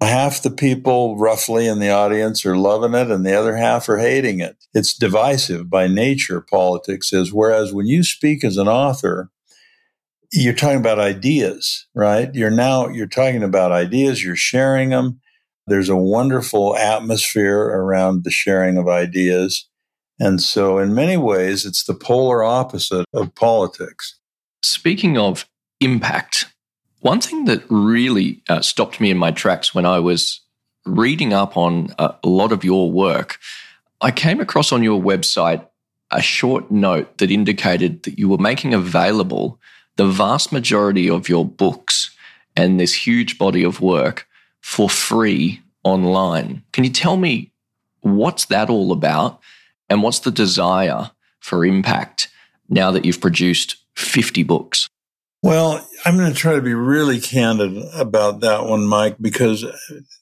half 0.00 0.42
the 0.42 0.50
people 0.50 1.16
roughly 1.16 1.66
in 1.66 1.78
the 1.78 1.90
audience 1.90 2.44
are 2.44 2.56
loving 2.56 2.94
it 2.94 3.10
and 3.10 3.24
the 3.24 3.34
other 3.34 3.56
half 3.56 3.88
are 3.88 3.98
hating 3.98 4.40
it. 4.40 4.56
It's 4.72 4.96
divisive 4.96 5.70
by 5.70 5.86
nature, 5.86 6.40
politics 6.40 7.12
is. 7.12 7.32
Whereas 7.32 7.72
when 7.72 7.86
you 7.86 8.02
speak 8.02 8.44
as 8.44 8.56
an 8.56 8.68
author, 8.68 9.30
you're 10.32 10.54
talking 10.54 10.78
about 10.78 10.98
ideas, 10.98 11.86
right? 11.94 12.34
You're 12.34 12.50
now, 12.50 12.88
you're 12.88 13.06
talking 13.06 13.42
about 13.42 13.72
ideas, 13.72 14.24
you're 14.24 14.36
sharing 14.36 14.90
them. 14.90 15.20
There's 15.66 15.88
a 15.88 15.96
wonderful 15.96 16.76
atmosphere 16.76 17.58
around 17.58 18.24
the 18.24 18.30
sharing 18.30 18.76
of 18.76 18.88
ideas. 18.88 19.68
And 20.20 20.40
so, 20.40 20.78
in 20.78 20.94
many 20.94 21.16
ways, 21.16 21.64
it's 21.64 21.84
the 21.84 21.94
polar 21.94 22.44
opposite 22.44 23.06
of 23.14 23.34
politics. 23.34 24.18
Speaking 24.62 25.16
of 25.18 25.46
impact, 25.80 26.53
one 27.04 27.20
thing 27.20 27.44
that 27.44 27.62
really 27.68 28.42
uh, 28.48 28.62
stopped 28.62 28.98
me 28.98 29.10
in 29.10 29.18
my 29.18 29.30
tracks 29.30 29.74
when 29.74 29.84
I 29.84 29.98
was 29.98 30.40
reading 30.86 31.34
up 31.34 31.54
on 31.54 31.94
a 31.98 32.14
lot 32.24 32.50
of 32.50 32.64
your 32.64 32.90
work, 32.90 33.38
I 34.00 34.10
came 34.10 34.40
across 34.40 34.72
on 34.72 34.82
your 34.82 34.98
website 35.02 35.66
a 36.10 36.22
short 36.22 36.70
note 36.70 37.18
that 37.18 37.30
indicated 37.30 38.04
that 38.04 38.18
you 38.18 38.30
were 38.30 38.38
making 38.38 38.72
available 38.72 39.60
the 39.96 40.06
vast 40.06 40.50
majority 40.50 41.10
of 41.10 41.28
your 41.28 41.44
books 41.44 42.16
and 42.56 42.80
this 42.80 42.94
huge 42.94 43.36
body 43.36 43.64
of 43.64 43.82
work 43.82 44.26
for 44.62 44.88
free 44.88 45.60
online. 45.82 46.62
Can 46.72 46.84
you 46.84 46.90
tell 46.90 47.18
me 47.18 47.52
what's 48.00 48.46
that 48.46 48.70
all 48.70 48.92
about? 48.92 49.40
And 49.90 50.02
what's 50.02 50.20
the 50.20 50.30
desire 50.30 51.10
for 51.40 51.66
impact 51.66 52.28
now 52.70 52.90
that 52.92 53.04
you've 53.04 53.20
produced 53.20 53.76
50 53.94 54.42
books? 54.44 54.88
Well, 55.44 55.86
I'm 56.06 56.16
going 56.16 56.32
to 56.32 56.38
try 56.38 56.54
to 56.54 56.62
be 56.62 56.72
really 56.72 57.20
candid 57.20 57.76
about 57.92 58.40
that 58.40 58.64
one, 58.64 58.86
Mike, 58.86 59.16
because 59.20 59.62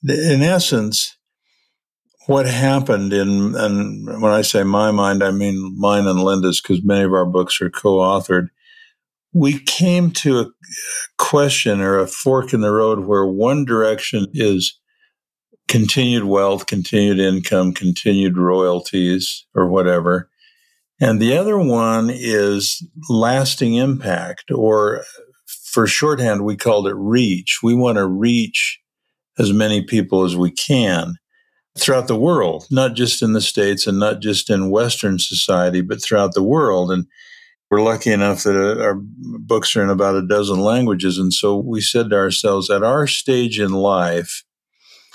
in 0.02 0.42
essence, 0.42 1.16
what 2.26 2.44
happened 2.46 3.12
in, 3.12 3.54
and 3.54 4.20
when 4.20 4.32
I 4.32 4.42
say 4.42 4.64
my 4.64 4.90
mind, 4.90 5.22
I 5.22 5.30
mean 5.30 5.76
mine 5.78 6.08
and 6.08 6.24
Linda's, 6.24 6.60
because 6.60 6.82
many 6.82 7.04
of 7.04 7.12
our 7.12 7.24
books 7.24 7.62
are 7.62 7.70
co 7.70 7.98
authored. 7.98 8.48
We 9.32 9.60
came 9.60 10.10
to 10.10 10.40
a 10.40 10.46
question 11.18 11.80
or 11.80 12.00
a 12.00 12.08
fork 12.08 12.52
in 12.52 12.60
the 12.60 12.72
road 12.72 13.06
where 13.06 13.24
one 13.24 13.64
direction 13.64 14.26
is 14.32 14.76
continued 15.68 16.24
wealth, 16.24 16.66
continued 16.66 17.20
income, 17.20 17.74
continued 17.74 18.36
royalties, 18.36 19.46
or 19.54 19.68
whatever. 19.68 20.31
And 21.02 21.20
the 21.20 21.36
other 21.36 21.58
one 21.58 22.10
is 22.10 22.80
lasting 23.10 23.74
impact, 23.74 24.52
or 24.52 25.02
for 25.72 25.88
shorthand, 25.88 26.44
we 26.44 26.56
called 26.56 26.86
it 26.86 26.94
reach. 26.94 27.58
We 27.60 27.74
want 27.74 27.98
to 27.98 28.06
reach 28.06 28.78
as 29.36 29.52
many 29.52 29.82
people 29.82 30.22
as 30.22 30.36
we 30.36 30.52
can 30.52 31.16
throughout 31.76 32.06
the 32.06 32.16
world, 32.16 32.66
not 32.70 32.94
just 32.94 33.20
in 33.20 33.32
the 33.32 33.40
States 33.40 33.88
and 33.88 33.98
not 33.98 34.20
just 34.20 34.48
in 34.48 34.70
Western 34.70 35.18
society, 35.18 35.80
but 35.80 36.00
throughout 36.00 36.34
the 36.34 36.42
world. 36.42 36.92
And 36.92 37.06
we're 37.68 37.82
lucky 37.82 38.12
enough 38.12 38.44
that 38.44 38.54
uh, 38.54 38.80
our 38.80 38.94
books 39.40 39.74
are 39.74 39.82
in 39.82 39.90
about 39.90 40.14
a 40.14 40.24
dozen 40.24 40.60
languages. 40.60 41.18
And 41.18 41.34
so 41.34 41.56
we 41.56 41.80
said 41.80 42.10
to 42.10 42.16
ourselves, 42.16 42.70
at 42.70 42.84
our 42.84 43.08
stage 43.08 43.58
in 43.58 43.72
life, 43.72 44.44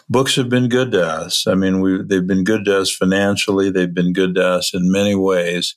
books 0.10 0.36
have 0.36 0.50
been 0.50 0.70
good 0.70 0.92
to 0.92 1.06
us. 1.06 1.48
I 1.48 1.56
mean, 1.56 1.82
we 1.82 2.02
they've 2.04 2.26
been 2.26 2.44
good 2.44 2.66
to 2.66 2.80
us 2.80 2.92
financially. 2.92 3.70
They've 3.70 3.94
been 3.94 4.14
good 4.14 4.36
to 4.36 4.46
us 4.46 4.74
in 4.74 4.92
many 4.92 5.16
ways. 5.16 5.76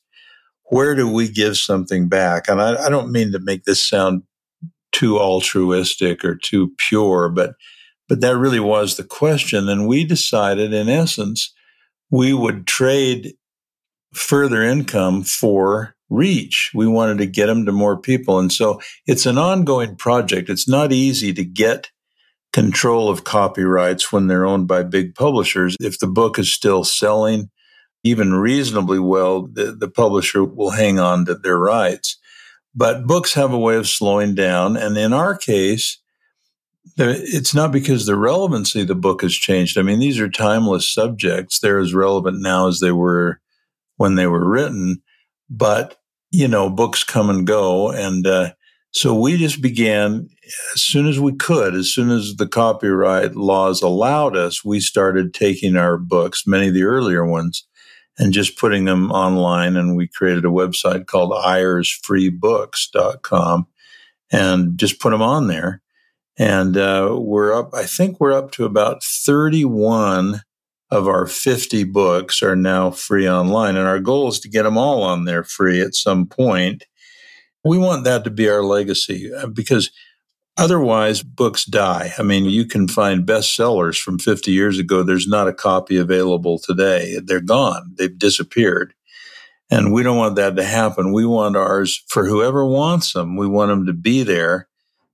Where 0.65 0.95
do 0.95 1.13
we 1.13 1.29
give 1.29 1.57
something 1.57 2.09
back? 2.09 2.49
And 2.49 2.63
I, 2.63 2.87
I 2.87 2.89
don't 2.89 3.11
mean 3.11 3.33
to 3.33 3.41
make 3.41 3.65
this 3.65 3.83
sound 3.83 4.23
too 4.93 5.19
altruistic 5.19 6.25
or 6.25 6.37
too 6.37 6.73
pure, 6.77 7.29
but 7.29 7.55
but 8.09 8.21
that 8.21 8.37
really 8.37 8.61
was 8.61 8.97
the 8.97 9.05
question. 9.05 9.69
And 9.69 9.87
we 9.87 10.05
decided, 10.05 10.73
in 10.73 10.89
essence, 10.89 11.55
we 12.11 12.35
would 12.35 12.67
trade 12.67 13.35
further 14.13 14.63
income 14.63 15.23
for 15.23 15.95
reach. 16.09 16.73
We 16.75 16.89
wanted 16.89 17.19
to 17.19 17.27
get 17.27 17.47
them 17.47 17.67
to 17.67 17.73
more 17.73 17.97
people. 17.97 18.41
And 18.41 18.53
so 18.53 18.81
it's 19.07 19.27
an 19.27 19.39
ongoing 19.39 19.95
project. 19.95 20.51
It's 20.51 20.69
not 20.69 20.93
easy 20.93 21.33
to 21.33 21.45
get 21.45 21.93
control 22.53 23.09
of 23.09 23.25
copyrights 23.25 24.13
when 24.13 24.27
they're 24.27 24.47
owned 24.47 24.67
by 24.67 24.83
big 24.83 25.15
publishers. 25.15 25.77
If 25.81 25.99
the 25.99 26.09
book 26.09 26.39
is 26.39 26.53
still 26.53 26.85
selling 26.85 27.51
even 28.03 28.35
reasonably 28.35 28.99
well, 28.99 29.43
the, 29.43 29.73
the 29.73 29.89
publisher 29.89 30.43
will 30.43 30.71
hang 30.71 30.99
on 30.99 31.27
to 31.27 31.35
their 31.35 31.59
rights. 31.59 32.19
But 32.75 33.07
books 33.07 33.35
have 33.35 33.53
a 33.53 33.59
way 33.59 33.77
of 33.77 33.89
slowing 33.89 34.35
down. 34.35 34.77
And 34.77 34.97
in 34.97 35.13
our 35.13 35.37
case, 35.37 35.99
it's 36.97 37.55
not 37.55 37.73
because 37.73 38.07
the 38.07 38.17
relevancy 38.17 38.83
of 38.83 38.89
the 38.89 38.95
book 38.95 39.23
has 39.23 39.35
changed. 39.35 39.79
I 39.79 39.83
mean, 39.83 39.99
these 39.99 40.19
are 40.19 40.29
timeless 40.29 40.93
subjects. 40.93 41.59
They're 41.59 41.79
as 41.79 41.95
relevant 41.95 42.41
now 42.41 42.69
as 42.69 42.81
they 42.81 42.93
were 42.93 43.41
when 43.97 44.15
they 44.15 44.27
were 44.27 44.49
written. 44.49 45.03
But, 45.49 45.97
you 46.31 46.49
know, 46.49 46.71
books 46.71 47.05
come 47.05 47.29
and 47.29 47.47
go. 47.47 47.91
And 47.91 48.27
uh, 48.27 48.53
so 48.93 49.19
we 49.19 49.37
just 49.37 49.61
began 49.61 50.29
as 50.75 50.83
soon 50.83 51.07
as 51.07 51.21
we 51.21 51.33
could, 51.33 51.75
as 51.75 51.93
soon 51.93 52.11
as 52.11 52.37
the 52.37 52.47
copyright 52.47 53.35
laws 53.37 53.83
allowed 53.83 54.37
us, 54.37 54.65
we 54.65 54.81
started 54.81 55.35
taking 55.35 55.77
our 55.77 55.97
books, 55.97 56.47
many 56.47 56.69
of 56.69 56.75
the 56.75 56.85
earlier 56.85 57.25
ones, 57.25 57.67
and 58.19 58.33
just 58.33 58.59
putting 58.59 58.85
them 58.85 59.11
online. 59.11 59.77
And 59.77 59.97
we 59.97 60.07
created 60.09 60.45
a 60.45 60.49
website 60.49 61.07
called 61.07 61.33
eyresfreebooks.com 61.33 63.67
and 64.33 64.79
just 64.79 65.01
put 65.01 65.11
them 65.11 65.23
on 65.23 65.49
there. 65.49 65.83
And 66.39 66.77
uh, 66.77 67.17
we're 67.19 67.53
up, 67.53 67.75
I 67.75 67.83
think 67.85 68.21
we're 68.21 68.33
up 68.33 68.53
to 68.53 68.65
about 68.65 69.03
31 69.03 70.43
of 70.91 71.07
our 71.07 71.27
50 71.27 71.85
books 71.85 72.43
are 72.43 72.57
now 72.57 72.91
free 72.91 73.29
online. 73.29 73.77
And 73.77 73.87
our 73.87 74.01
goal 74.01 74.29
is 74.29 74.41
to 74.41 74.49
get 74.49 74.65
them 74.65 74.77
all 74.77 75.03
on 75.03 75.25
there 75.25 75.45
free 75.45 75.81
at 75.81 75.95
some 75.95 76.27
point. 76.27 76.85
We 77.65 77.79
want 77.79 78.05
that 78.05 78.25
to 78.25 78.31
be 78.31 78.49
our 78.49 78.65
legacy 78.65 79.33
uh, 79.33 79.47
because 79.49 79.91
otherwise 80.61 81.23
books 81.23 81.65
die. 81.65 82.13
I 82.19 82.23
mean, 82.23 82.45
you 82.45 82.67
can 82.67 82.87
find 82.87 83.27
bestsellers 83.27 83.99
from 83.99 84.19
50 84.19 84.53
years 84.53 84.79
ago. 84.79 85.03
There's 85.03 85.27
not 85.27 85.49
a 85.49 85.55
copy 85.55 85.97
available 85.97 86.59
today. 86.59 87.19
They're 87.25 87.41
gone. 87.41 87.95
They've 87.97 88.17
disappeared. 88.17 88.95
And 89.71 89.93
we 89.93 90.03
don't 90.03 90.19
want 90.19 90.37
that 90.37 90.57
to 90.57 90.65
happen. 90.65 91.13
We 91.13 91.25
want 91.25 91.57
ours 91.57 92.05
for 92.09 92.27
whoever 92.27 92.65
wants 92.67 93.13
them. 93.13 93.37
We 93.37 93.47
want 93.47 93.71
them 93.71 93.87
to 93.87 93.93
be 93.95 94.23
there 94.23 94.69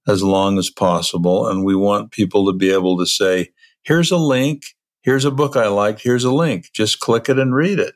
as 0.09 0.22
long 0.22 0.59
as 0.59 0.70
possible. 0.70 1.47
And 1.47 1.64
we 1.64 1.76
want 1.76 2.11
people 2.11 2.47
to 2.47 2.53
be 2.53 2.70
able 2.70 2.99
to 2.99 3.07
say, 3.07 3.51
here's 3.84 4.11
a 4.11 4.16
link. 4.16 4.64
Here's 5.03 5.24
a 5.24 5.30
book 5.30 5.57
I 5.57 5.68
liked. 5.68 6.03
Here's 6.03 6.24
a 6.24 6.32
link. 6.32 6.70
Just 6.72 7.01
click 7.01 7.28
it 7.28 7.38
and 7.38 7.55
read 7.55 7.78
it. 7.78 7.94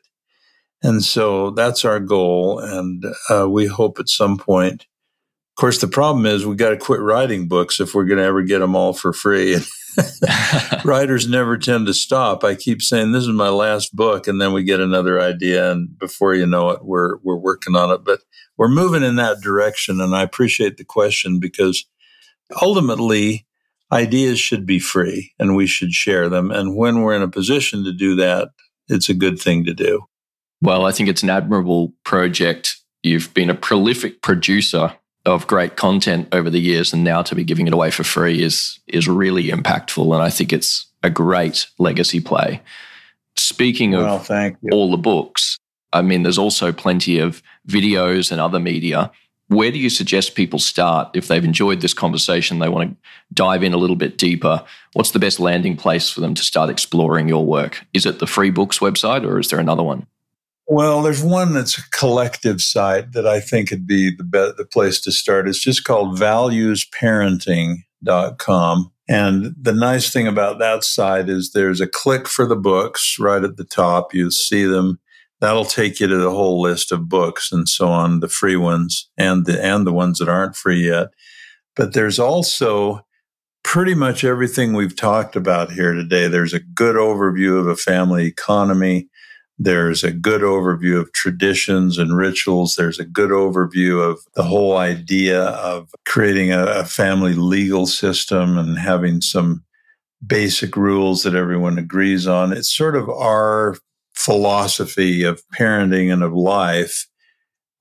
And 0.83 1.03
so 1.03 1.51
that's 1.51 1.83
our 1.83 1.99
goal. 1.99 2.59
And 2.59 3.03
uh, 3.29 3.49
we 3.49 3.65
hope 3.65 3.99
at 3.99 4.07
some 4.07 4.37
point, 4.37 4.85
course, 5.61 5.79
the 5.79 5.87
problem 5.87 6.25
is 6.25 6.43
we've 6.43 6.57
got 6.57 6.71
to 6.71 6.77
quit 6.77 6.99
writing 7.01 7.47
books 7.47 7.79
if 7.79 7.93
we're 7.93 8.05
going 8.05 8.17
to 8.17 8.25
ever 8.25 8.41
get 8.41 8.59
them 8.59 8.75
all 8.75 8.93
for 8.93 9.13
free. 9.13 9.57
Writers 10.85 11.27
never 11.27 11.55
tend 11.57 11.85
to 11.85 11.93
stop. 11.93 12.43
I 12.43 12.55
keep 12.55 12.81
saying 12.81 13.11
this 13.11 13.23
is 13.23 13.29
my 13.29 13.49
last 13.49 13.95
book, 13.95 14.27
and 14.27 14.41
then 14.41 14.53
we 14.53 14.63
get 14.63 14.79
another 14.79 15.21
idea, 15.21 15.71
and 15.71 15.97
before 15.99 16.33
you 16.33 16.47
know 16.47 16.69
it, 16.71 16.83
we're 16.83 17.17
we're 17.17 17.37
working 17.37 17.75
on 17.75 17.91
it. 17.91 18.03
But 18.03 18.21
we're 18.57 18.69
moving 18.69 19.03
in 19.03 19.17
that 19.17 19.41
direction, 19.41 20.01
and 20.01 20.15
I 20.15 20.23
appreciate 20.23 20.77
the 20.77 20.85
question 20.85 21.39
because 21.39 21.85
ultimately, 22.61 23.45
ideas 23.91 24.39
should 24.39 24.65
be 24.65 24.79
free, 24.79 25.33
and 25.37 25.55
we 25.55 25.67
should 25.67 25.91
share 25.91 26.29
them. 26.29 26.49
And 26.49 26.75
when 26.75 27.01
we're 27.01 27.15
in 27.15 27.21
a 27.21 27.27
position 27.27 27.83
to 27.83 27.93
do 27.93 28.15
that, 28.15 28.49
it's 28.87 29.09
a 29.09 29.13
good 29.13 29.39
thing 29.39 29.65
to 29.65 29.73
do. 29.73 30.05
Well, 30.61 30.85
I 30.85 30.91
think 30.91 31.09
it's 31.09 31.23
an 31.23 31.29
admirable 31.29 31.93
project. 32.03 32.77
You've 33.03 33.33
been 33.33 33.49
a 33.49 33.55
prolific 33.55 34.21
producer 34.21 34.95
of 35.25 35.47
great 35.47 35.75
content 35.75 36.27
over 36.31 36.49
the 36.49 36.59
years 36.59 36.93
and 36.93 37.03
now 37.03 37.21
to 37.21 37.35
be 37.35 37.43
giving 37.43 37.67
it 37.67 37.73
away 37.73 37.91
for 37.91 38.03
free 38.03 38.41
is 38.41 38.79
is 38.87 39.07
really 39.07 39.49
impactful 39.49 40.13
and 40.13 40.23
I 40.23 40.29
think 40.29 40.51
it's 40.51 40.87
a 41.03 41.09
great 41.09 41.67
legacy 41.77 42.19
play. 42.19 42.61
Speaking 43.37 43.93
of 43.95 44.29
well, 44.29 44.55
all 44.71 44.91
the 44.91 44.97
books, 44.97 45.57
I 45.93 46.01
mean 46.01 46.23
there's 46.23 46.37
also 46.37 46.71
plenty 46.71 47.19
of 47.19 47.41
videos 47.67 48.31
and 48.31 48.41
other 48.41 48.59
media 48.59 49.11
where 49.51 49.69
do 49.69 49.77
you 49.77 49.89
suggest 49.89 50.35
people 50.35 50.59
start 50.59 51.09
if 51.13 51.27
they've 51.27 51.43
enjoyed 51.43 51.81
this 51.81 51.93
conversation? 51.93 52.59
They 52.59 52.69
want 52.69 52.91
to 52.91 52.97
dive 53.33 53.63
in 53.63 53.73
a 53.73 53.77
little 53.77 53.97
bit 53.97 54.17
deeper. 54.17 54.63
What's 54.93 55.11
the 55.11 55.19
best 55.19 55.41
landing 55.41 55.75
place 55.75 56.09
for 56.09 56.21
them 56.21 56.33
to 56.35 56.41
start 56.41 56.69
exploring 56.69 57.27
your 57.27 57.45
work? 57.45 57.85
Is 57.93 58.05
it 58.05 58.19
the 58.19 58.27
Free 58.27 58.49
Books 58.49 58.79
website 58.79 59.25
or 59.27 59.39
is 59.39 59.49
there 59.49 59.59
another 59.59 59.83
one? 59.83 60.07
Well, 60.71 61.01
there's 61.01 61.21
one 61.21 61.53
that's 61.53 61.77
a 61.77 61.89
collective 61.89 62.61
site 62.61 63.11
that 63.11 63.27
I 63.27 63.41
think 63.41 63.71
would 63.71 63.85
be 63.85 64.15
the, 64.15 64.23
be- 64.23 64.53
the 64.55 64.63
place 64.63 65.01
to 65.01 65.11
start. 65.11 65.49
It's 65.49 65.59
just 65.59 65.83
called 65.83 66.17
valuesparenting.com. 66.17 68.91
And 69.09 69.55
the 69.61 69.73
nice 69.73 70.13
thing 70.13 70.27
about 70.27 70.59
that 70.59 70.85
site 70.85 71.27
is 71.27 71.51
there's 71.51 71.81
a 71.81 71.87
click 71.87 72.25
for 72.25 72.47
the 72.47 72.55
books 72.55 73.17
right 73.19 73.43
at 73.43 73.57
the 73.57 73.65
top. 73.65 74.13
You 74.13 74.31
see 74.31 74.63
them 74.63 75.01
that'll 75.41 75.65
take 75.65 75.99
you 75.99 76.07
to 76.07 76.15
the 76.15 76.31
whole 76.31 76.61
list 76.61 76.93
of 76.93 77.09
books 77.09 77.51
and 77.51 77.67
so 77.67 77.89
on, 77.89 78.21
the 78.21 78.29
free 78.29 78.55
ones 78.55 79.09
and 79.17 79.45
the 79.45 79.61
and 79.61 79.85
the 79.85 79.91
ones 79.91 80.19
that 80.19 80.29
aren't 80.29 80.55
free 80.55 80.87
yet. 80.87 81.09
But 81.75 81.93
there's 81.93 82.17
also 82.17 83.05
pretty 83.61 83.93
much 83.93 84.23
everything 84.23 84.71
we've 84.71 84.95
talked 84.95 85.35
about 85.35 85.73
here 85.73 85.91
today. 85.91 86.29
There's 86.29 86.53
a 86.53 86.61
good 86.61 86.95
overview 86.95 87.59
of 87.59 87.67
a 87.67 87.75
family 87.75 88.25
economy. 88.25 89.09
There's 89.63 90.03
a 90.03 90.11
good 90.11 90.41
overview 90.41 90.99
of 90.99 91.13
traditions 91.13 91.99
and 91.99 92.17
rituals. 92.17 92.75
There's 92.75 92.97
a 92.97 93.05
good 93.05 93.29
overview 93.29 94.01
of 94.01 94.19
the 94.33 94.41
whole 94.41 94.77
idea 94.77 95.43
of 95.43 95.93
creating 96.05 96.51
a, 96.51 96.65
a 96.65 96.85
family 96.85 97.35
legal 97.35 97.85
system 97.85 98.57
and 98.57 98.79
having 98.79 99.21
some 99.21 99.63
basic 100.25 100.75
rules 100.75 101.21
that 101.23 101.35
everyone 101.35 101.77
agrees 101.77 102.25
on. 102.25 102.51
It's 102.51 102.75
sort 102.75 102.95
of 102.95 103.07
our 103.07 103.75
philosophy 104.15 105.23
of 105.23 105.43
parenting 105.53 106.11
and 106.11 106.23
of 106.23 106.33
life, 106.33 107.07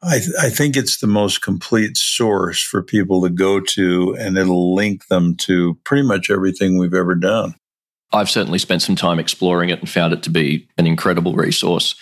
I, 0.02 0.18
th- 0.18 0.34
I, 0.40 0.48
think 0.48 0.76
it's 0.76 0.98
the 0.98 1.06
most 1.06 1.42
complete 1.42 1.96
source 1.96 2.62
for 2.62 2.82
people 2.82 3.22
to 3.22 3.30
go 3.30 3.60
to, 3.60 4.16
and 4.18 4.38
it'll 4.38 4.74
link 4.74 5.08
them 5.08 5.36
to 5.38 5.78
pretty 5.84 6.06
much 6.06 6.30
everything 6.30 6.78
we've 6.78 6.94
ever 6.94 7.14
done. 7.14 7.54
I've 8.12 8.30
certainly 8.30 8.58
spent 8.58 8.82
some 8.82 8.96
time 8.96 9.18
exploring 9.18 9.70
it 9.70 9.78
and 9.78 9.88
found 9.88 10.12
it 10.12 10.22
to 10.24 10.30
be 10.30 10.68
an 10.76 10.86
incredible 10.86 11.34
resource. 11.34 11.94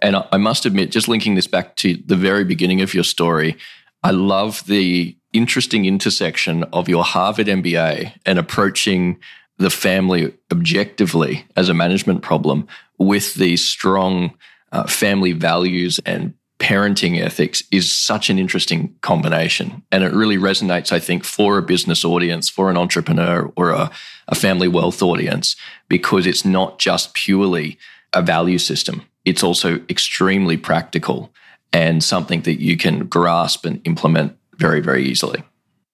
And 0.00 0.16
I 0.30 0.36
must 0.36 0.66
admit, 0.66 0.90
just 0.90 1.08
linking 1.08 1.34
this 1.34 1.46
back 1.46 1.76
to 1.76 1.96
the 2.06 2.16
very 2.16 2.44
beginning 2.44 2.82
of 2.82 2.94
your 2.94 3.04
story, 3.04 3.56
I 4.02 4.10
love 4.10 4.64
the 4.66 5.16
interesting 5.32 5.84
intersection 5.84 6.64
of 6.64 6.88
your 6.88 7.04
Harvard 7.04 7.46
MBA 7.46 8.12
and 8.24 8.38
approaching 8.38 9.18
the 9.58 9.70
family 9.70 10.34
objectively 10.52 11.46
as 11.56 11.68
a 11.68 11.74
management 11.74 12.22
problem 12.22 12.68
with 12.98 13.34
these 13.34 13.66
strong 13.66 14.34
uh, 14.72 14.86
family 14.86 15.32
values 15.32 15.98
and 16.04 16.34
parenting 16.58 17.20
ethics 17.20 17.62
is 17.70 17.92
such 17.92 18.30
an 18.30 18.38
interesting 18.38 18.94
combination. 19.02 19.82
And 19.92 20.02
it 20.02 20.12
really 20.12 20.38
resonates, 20.38 20.90
I 20.90 20.98
think, 20.98 21.24
for 21.24 21.58
a 21.58 21.62
business 21.62 22.04
audience, 22.04 22.48
for 22.48 22.70
an 22.70 22.76
entrepreneur 22.76 23.52
or 23.56 23.70
a, 23.70 23.90
a 24.28 24.34
family 24.34 24.68
wealth 24.68 25.02
audience, 25.02 25.56
because 25.88 26.26
it's 26.26 26.44
not 26.44 26.78
just 26.78 27.14
purely 27.14 27.78
a 28.12 28.22
value 28.22 28.58
system. 28.58 29.02
It's 29.24 29.42
also 29.42 29.80
extremely 29.90 30.56
practical 30.56 31.30
and 31.72 32.02
something 32.02 32.42
that 32.42 32.60
you 32.60 32.76
can 32.76 33.06
grasp 33.06 33.66
and 33.66 33.80
implement 33.84 34.36
very, 34.56 34.80
very 34.80 35.04
easily. 35.04 35.42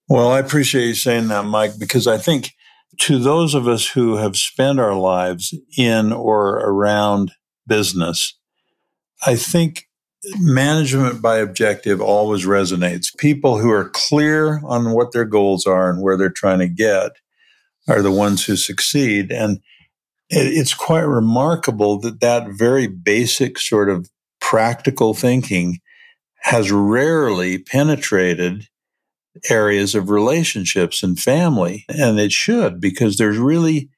Well, 0.08 0.30
I 0.30 0.38
appreciate 0.38 0.86
you 0.86 0.94
saying 0.94 1.28
that, 1.28 1.44
Mike, 1.44 1.72
because 1.78 2.06
I 2.06 2.18
think 2.18 2.50
to 3.00 3.18
those 3.18 3.54
of 3.54 3.66
us 3.66 3.88
who 3.88 4.16
have 4.16 4.36
spent 4.36 4.78
our 4.78 4.94
lives 4.94 5.54
in 5.76 6.12
or 6.12 6.58
around 6.58 7.32
business, 7.66 8.38
I 9.24 9.34
think 9.34 9.88
management 10.38 11.20
by 11.20 11.38
objective 11.38 12.00
always 12.00 12.44
resonates. 12.44 13.16
People 13.16 13.58
who 13.58 13.70
are 13.70 13.90
clear 13.90 14.60
on 14.64 14.92
what 14.92 15.12
their 15.12 15.24
goals 15.24 15.66
are 15.66 15.90
and 15.90 16.00
where 16.02 16.16
they're 16.16 16.30
trying 16.30 16.60
to 16.60 16.68
get 16.68 17.12
are 17.88 18.02
the 18.02 18.12
ones 18.12 18.44
who 18.44 18.56
succeed. 18.56 19.32
And 19.32 19.60
it's 20.28 20.74
quite 20.74 21.02
remarkable 21.02 21.98
that 22.00 22.20
that 22.20 22.48
very 22.50 22.86
basic 22.86 23.58
sort 23.58 23.90
of 23.90 24.08
practical 24.40 25.14
thinking 25.14 25.78
has 26.40 26.72
rarely 26.72 27.58
penetrated 27.58 28.68
areas 29.48 29.94
of 29.94 30.10
relationships 30.10 31.02
and 31.02 31.18
family. 31.18 31.84
And 31.88 32.18
it 32.18 32.32
should, 32.32 32.80
because 32.80 33.16
there's 33.16 33.38
really 33.38 33.88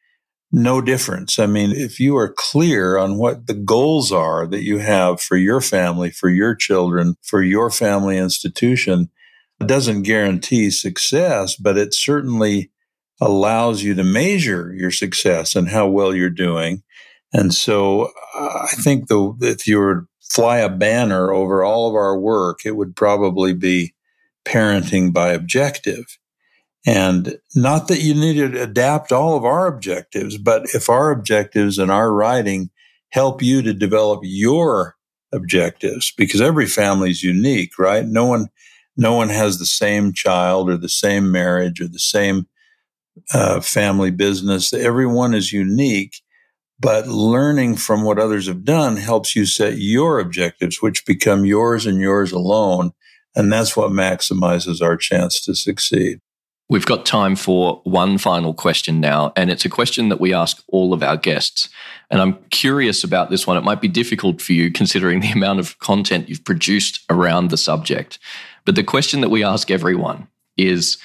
no 0.54 0.80
difference. 0.80 1.38
I 1.38 1.46
mean, 1.46 1.72
if 1.72 1.98
you 1.98 2.16
are 2.16 2.32
clear 2.32 2.96
on 2.96 3.18
what 3.18 3.46
the 3.46 3.54
goals 3.54 4.12
are 4.12 4.46
that 4.46 4.62
you 4.62 4.78
have 4.78 5.20
for 5.20 5.36
your 5.36 5.60
family, 5.60 6.10
for 6.10 6.30
your 6.30 6.54
children, 6.54 7.16
for 7.22 7.42
your 7.42 7.70
family 7.70 8.16
institution, 8.16 9.10
it 9.60 9.66
doesn't 9.66 10.02
guarantee 10.02 10.70
success, 10.70 11.56
but 11.56 11.76
it 11.76 11.92
certainly 11.92 12.70
allows 13.20 13.82
you 13.82 13.94
to 13.94 14.04
measure 14.04 14.72
your 14.74 14.90
success 14.90 15.56
and 15.56 15.68
how 15.68 15.88
well 15.88 16.14
you're 16.14 16.30
doing. 16.30 16.82
And 17.32 17.52
so 17.52 18.12
uh, 18.36 18.66
I 18.70 18.74
think 18.76 19.08
the, 19.08 19.34
if 19.40 19.66
you 19.66 19.78
were 19.78 20.06
fly 20.30 20.58
a 20.58 20.68
banner 20.68 21.32
over 21.32 21.64
all 21.64 21.88
of 21.88 21.94
our 21.94 22.18
work, 22.18 22.60
it 22.64 22.76
would 22.76 22.94
probably 22.96 23.54
be 23.54 23.94
parenting 24.44 25.12
by 25.12 25.30
objective. 25.30 26.04
And 26.86 27.38
not 27.54 27.88
that 27.88 28.02
you 28.02 28.14
need 28.14 28.34
to 28.34 28.62
adapt 28.62 29.10
all 29.10 29.36
of 29.36 29.44
our 29.44 29.66
objectives, 29.66 30.36
but 30.36 30.64
if 30.74 30.90
our 30.90 31.10
objectives 31.10 31.78
and 31.78 31.90
our 31.90 32.12
writing 32.12 32.70
help 33.10 33.42
you 33.42 33.62
to 33.62 33.72
develop 33.72 34.20
your 34.22 34.96
objectives, 35.32 36.12
because 36.16 36.40
every 36.40 36.66
family 36.66 37.10
is 37.10 37.22
unique, 37.22 37.78
right? 37.78 38.04
No 38.04 38.26
one, 38.26 38.48
no 38.96 39.14
one 39.14 39.30
has 39.30 39.58
the 39.58 39.66
same 39.66 40.12
child 40.12 40.68
or 40.68 40.76
the 40.76 40.88
same 40.88 41.32
marriage 41.32 41.80
or 41.80 41.88
the 41.88 41.98
same 41.98 42.46
uh, 43.32 43.60
family 43.60 44.10
business. 44.10 44.72
Everyone 44.72 45.32
is 45.32 45.52
unique, 45.52 46.20
but 46.78 47.06
learning 47.08 47.76
from 47.76 48.02
what 48.02 48.18
others 48.18 48.46
have 48.46 48.64
done 48.64 48.96
helps 48.96 49.34
you 49.34 49.46
set 49.46 49.78
your 49.78 50.18
objectives, 50.18 50.82
which 50.82 51.06
become 51.06 51.46
yours 51.46 51.86
and 51.86 51.98
yours 51.98 52.30
alone. 52.30 52.92
And 53.34 53.52
that's 53.52 53.76
what 53.76 53.90
maximizes 53.90 54.82
our 54.82 54.96
chance 54.96 55.40
to 55.42 55.54
succeed. 55.54 56.20
We've 56.70 56.86
got 56.86 57.04
time 57.04 57.36
for 57.36 57.82
one 57.84 58.16
final 58.16 58.54
question 58.54 58.98
now, 58.98 59.32
and 59.36 59.50
it's 59.50 59.66
a 59.66 59.70
question 59.70 60.08
that 60.08 60.20
we 60.20 60.32
ask 60.32 60.62
all 60.68 60.94
of 60.94 61.02
our 61.02 61.16
guests. 61.16 61.68
And 62.10 62.22
I'm 62.22 62.38
curious 62.50 63.04
about 63.04 63.28
this 63.28 63.46
one. 63.46 63.58
It 63.58 63.64
might 63.64 63.82
be 63.82 63.88
difficult 63.88 64.40
for 64.40 64.54
you 64.54 64.70
considering 64.70 65.20
the 65.20 65.30
amount 65.32 65.60
of 65.60 65.78
content 65.78 66.28
you've 66.28 66.44
produced 66.44 67.04
around 67.10 67.50
the 67.50 67.58
subject. 67.58 68.18
But 68.64 68.76
the 68.76 68.82
question 68.82 69.20
that 69.20 69.28
we 69.28 69.44
ask 69.44 69.70
everyone 69.70 70.28
is 70.56 70.96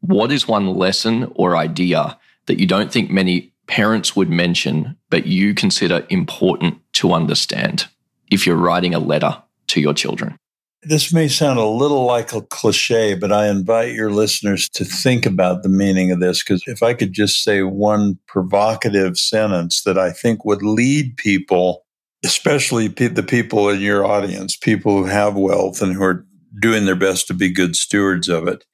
what 0.00 0.30
is 0.30 0.46
one 0.46 0.68
lesson 0.68 1.32
or 1.34 1.56
idea 1.56 2.18
that 2.46 2.60
you 2.60 2.66
don't 2.66 2.92
think 2.92 3.10
many 3.10 3.52
parents 3.66 4.14
would 4.14 4.30
mention, 4.30 4.96
but 5.10 5.26
you 5.26 5.54
consider 5.54 6.06
important 6.10 6.78
to 6.94 7.12
understand 7.12 7.86
if 8.30 8.46
you're 8.46 8.56
writing 8.56 8.94
a 8.94 8.98
letter 9.00 9.42
to 9.68 9.80
your 9.80 9.94
children? 9.94 10.36
This 10.84 11.12
may 11.12 11.28
sound 11.28 11.60
a 11.60 11.64
little 11.64 12.04
like 12.04 12.32
a 12.32 12.42
cliche, 12.42 13.14
but 13.14 13.30
I 13.30 13.46
invite 13.46 13.94
your 13.94 14.10
listeners 14.10 14.68
to 14.70 14.84
think 14.84 15.26
about 15.26 15.62
the 15.62 15.68
meaning 15.68 16.10
of 16.10 16.18
this. 16.18 16.42
Because 16.42 16.64
if 16.66 16.82
I 16.82 16.92
could 16.92 17.12
just 17.12 17.44
say 17.44 17.62
one 17.62 18.18
provocative 18.26 19.16
sentence 19.16 19.82
that 19.82 19.96
I 19.96 20.10
think 20.10 20.44
would 20.44 20.62
lead 20.62 21.16
people, 21.16 21.84
especially 22.24 22.88
the 22.88 23.22
people 23.22 23.68
in 23.68 23.80
your 23.80 24.04
audience, 24.04 24.56
people 24.56 24.96
who 24.96 25.04
have 25.04 25.36
wealth 25.36 25.80
and 25.82 25.92
who 25.92 26.02
are 26.02 26.26
doing 26.60 26.84
their 26.84 26.96
best 26.96 27.28
to 27.28 27.34
be 27.34 27.52
good 27.52 27.76
stewards 27.76 28.28
of 28.28 28.48
it, 28.48 28.64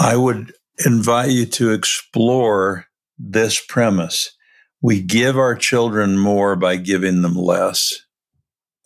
I 0.00 0.16
would 0.16 0.52
invite 0.84 1.30
you 1.30 1.46
to 1.46 1.72
explore 1.72 2.86
this 3.16 3.64
premise. 3.64 4.32
We 4.82 5.02
give 5.02 5.38
our 5.38 5.54
children 5.54 6.18
more 6.18 6.56
by 6.56 6.76
giving 6.76 7.22
them 7.22 7.34
less. 7.34 7.94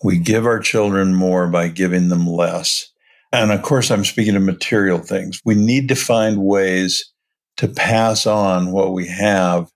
We 0.03 0.19
give 0.19 0.47
our 0.47 0.61
children 0.61 1.15
more 1.15 1.49
by 1.49 1.69
giving 1.69 2.09
them 2.09 2.27
less. 2.27 2.91
And 3.33 3.53
of 3.53 3.63
course, 3.63 3.91
I'm 3.91 4.05
speaking 4.05 4.37
of 4.37 4.43
material 4.43 4.99
things. 4.99 5.41
We 5.45 5.55
need 5.55 5.89
to 5.89 5.95
find 5.95 6.43
ways 6.43 7.13
to 7.59 7.69
pass 7.69 8.27
on 8.27 8.73
what 8.73 8.93
we 8.93 9.07
have 9.07 9.71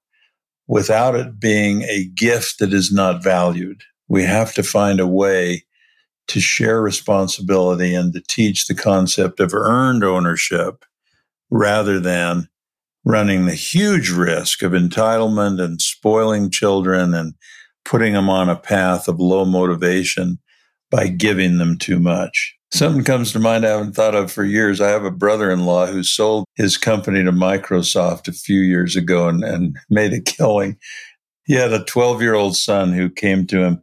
without 0.67 1.15
it 1.15 1.39
being 1.39 1.83
a 1.83 2.07
gift 2.17 2.59
that 2.59 2.73
is 2.73 2.91
not 2.91 3.23
valued. 3.23 3.83
We 4.09 4.23
have 4.25 4.55
to 4.55 4.63
find 4.63 5.01
a 5.01 5.07
way 5.07 5.65
to 6.29 6.41
share 6.41 6.81
responsibility 6.81 7.95
and 7.95 8.13
to 8.15 8.23
teach 8.27 8.67
the 8.67 8.75
concept 8.75 9.41
of 9.41 9.53
earned 9.53 10.03
ownership 10.03 10.85
rather 11.51 12.01
than 12.01 12.49
running 13.05 13.45
the 13.45 13.55
huge 13.55 14.11
risk 14.11 14.63
of 14.63 14.73
entitlement 14.73 15.63
and 15.63 15.81
spoiling 15.81 16.51
children 16.51 17.13
and 17.13 17.35
putting 17.85 18.15
them 18.15 18.29
on 18.29 18.49
a 18.49 18.57
path 18.57 19.09
of 19.09 19.21
low 19.21 19.45
motivation 19.45 20.39
by 20.91 21.09
giving 21.09 21.59
them 21.59 21.77
too 21.79 21.99
much. 21.99 22.57
Something 22.71 23.05
comes 23.05 23.33
to 23.33 23.39
mind 23.39 23.65
I 23.65 23.71
haven't 23.71 23.95
thought 23.95 24.17
of 24.17 24.33
for 24.33 24.45
years. 24.45 24.81
I 24.81 24.89
have 24.89 25.05
a 25.05 25.11
brother 25.11 25.51
in 25.51 25.65
law 25.65 25.87
who 25.87 26.03
sold 26.03 26.45
his 26.57 26.77
company 26.77 27.23
to 27.23 27.31
Microsoft 27.31 28.27
a 28.27 28.33
few 28.33 28.61
years 28.61 28.97
ago 28.97 29.29
and, 29.29 29.45
and 29.45 29.77
made 29.91 30.13
a 30.13 30.21
killing. 30.21 30.77
He 31.45 31.55
had 31.55 31.73
a 31.73 31.85
12 31.85 32.23
year 32.23 32.35
old 32.35 32.57
son 32.57 32.93
who 32.93 33.11
came 33.11 33.47
to 33.47 33.63
him, 33.63 33.83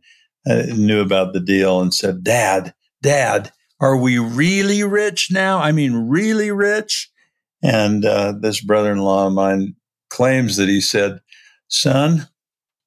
uh, 0.50 0.64
knew 0.76 1.00
about 1.00 1.34
the 1.34 1.40
deal, 1.40 1.80
and 1.80 1.94
said, 1.94 2.24
Dad, 2.24 2.74
Dad, 3.02 3.52
Are 3.80 3.98
we 3.98 4.20
really 4.20 4.84
rich 4.84 5.30
now? 5.32 5.60
I 5.60 5.72
mean, 5.72 6.10
really 6.10 6.52
rich? 6.52 7.10
And 7.64 8.04
uh, 8.04 8.34
this 8.40 8.62
brother 8.62 8.92
in 8.92 9.00
law 9.00 9.28
of 9.28 9.34
mine 9.34 9.76
claims 10.10 10.58
that 10.58 10.68
he 10.68 10.82
said, 10.82 11.20
Son, 11.68 12.28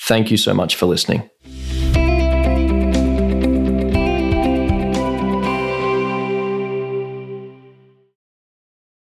Thank 0.03 0.31
you 0.31 0.37
so 0.37 0.55
much 0.55 0.77
for 0.77 0.87
listening. 0.87 1.29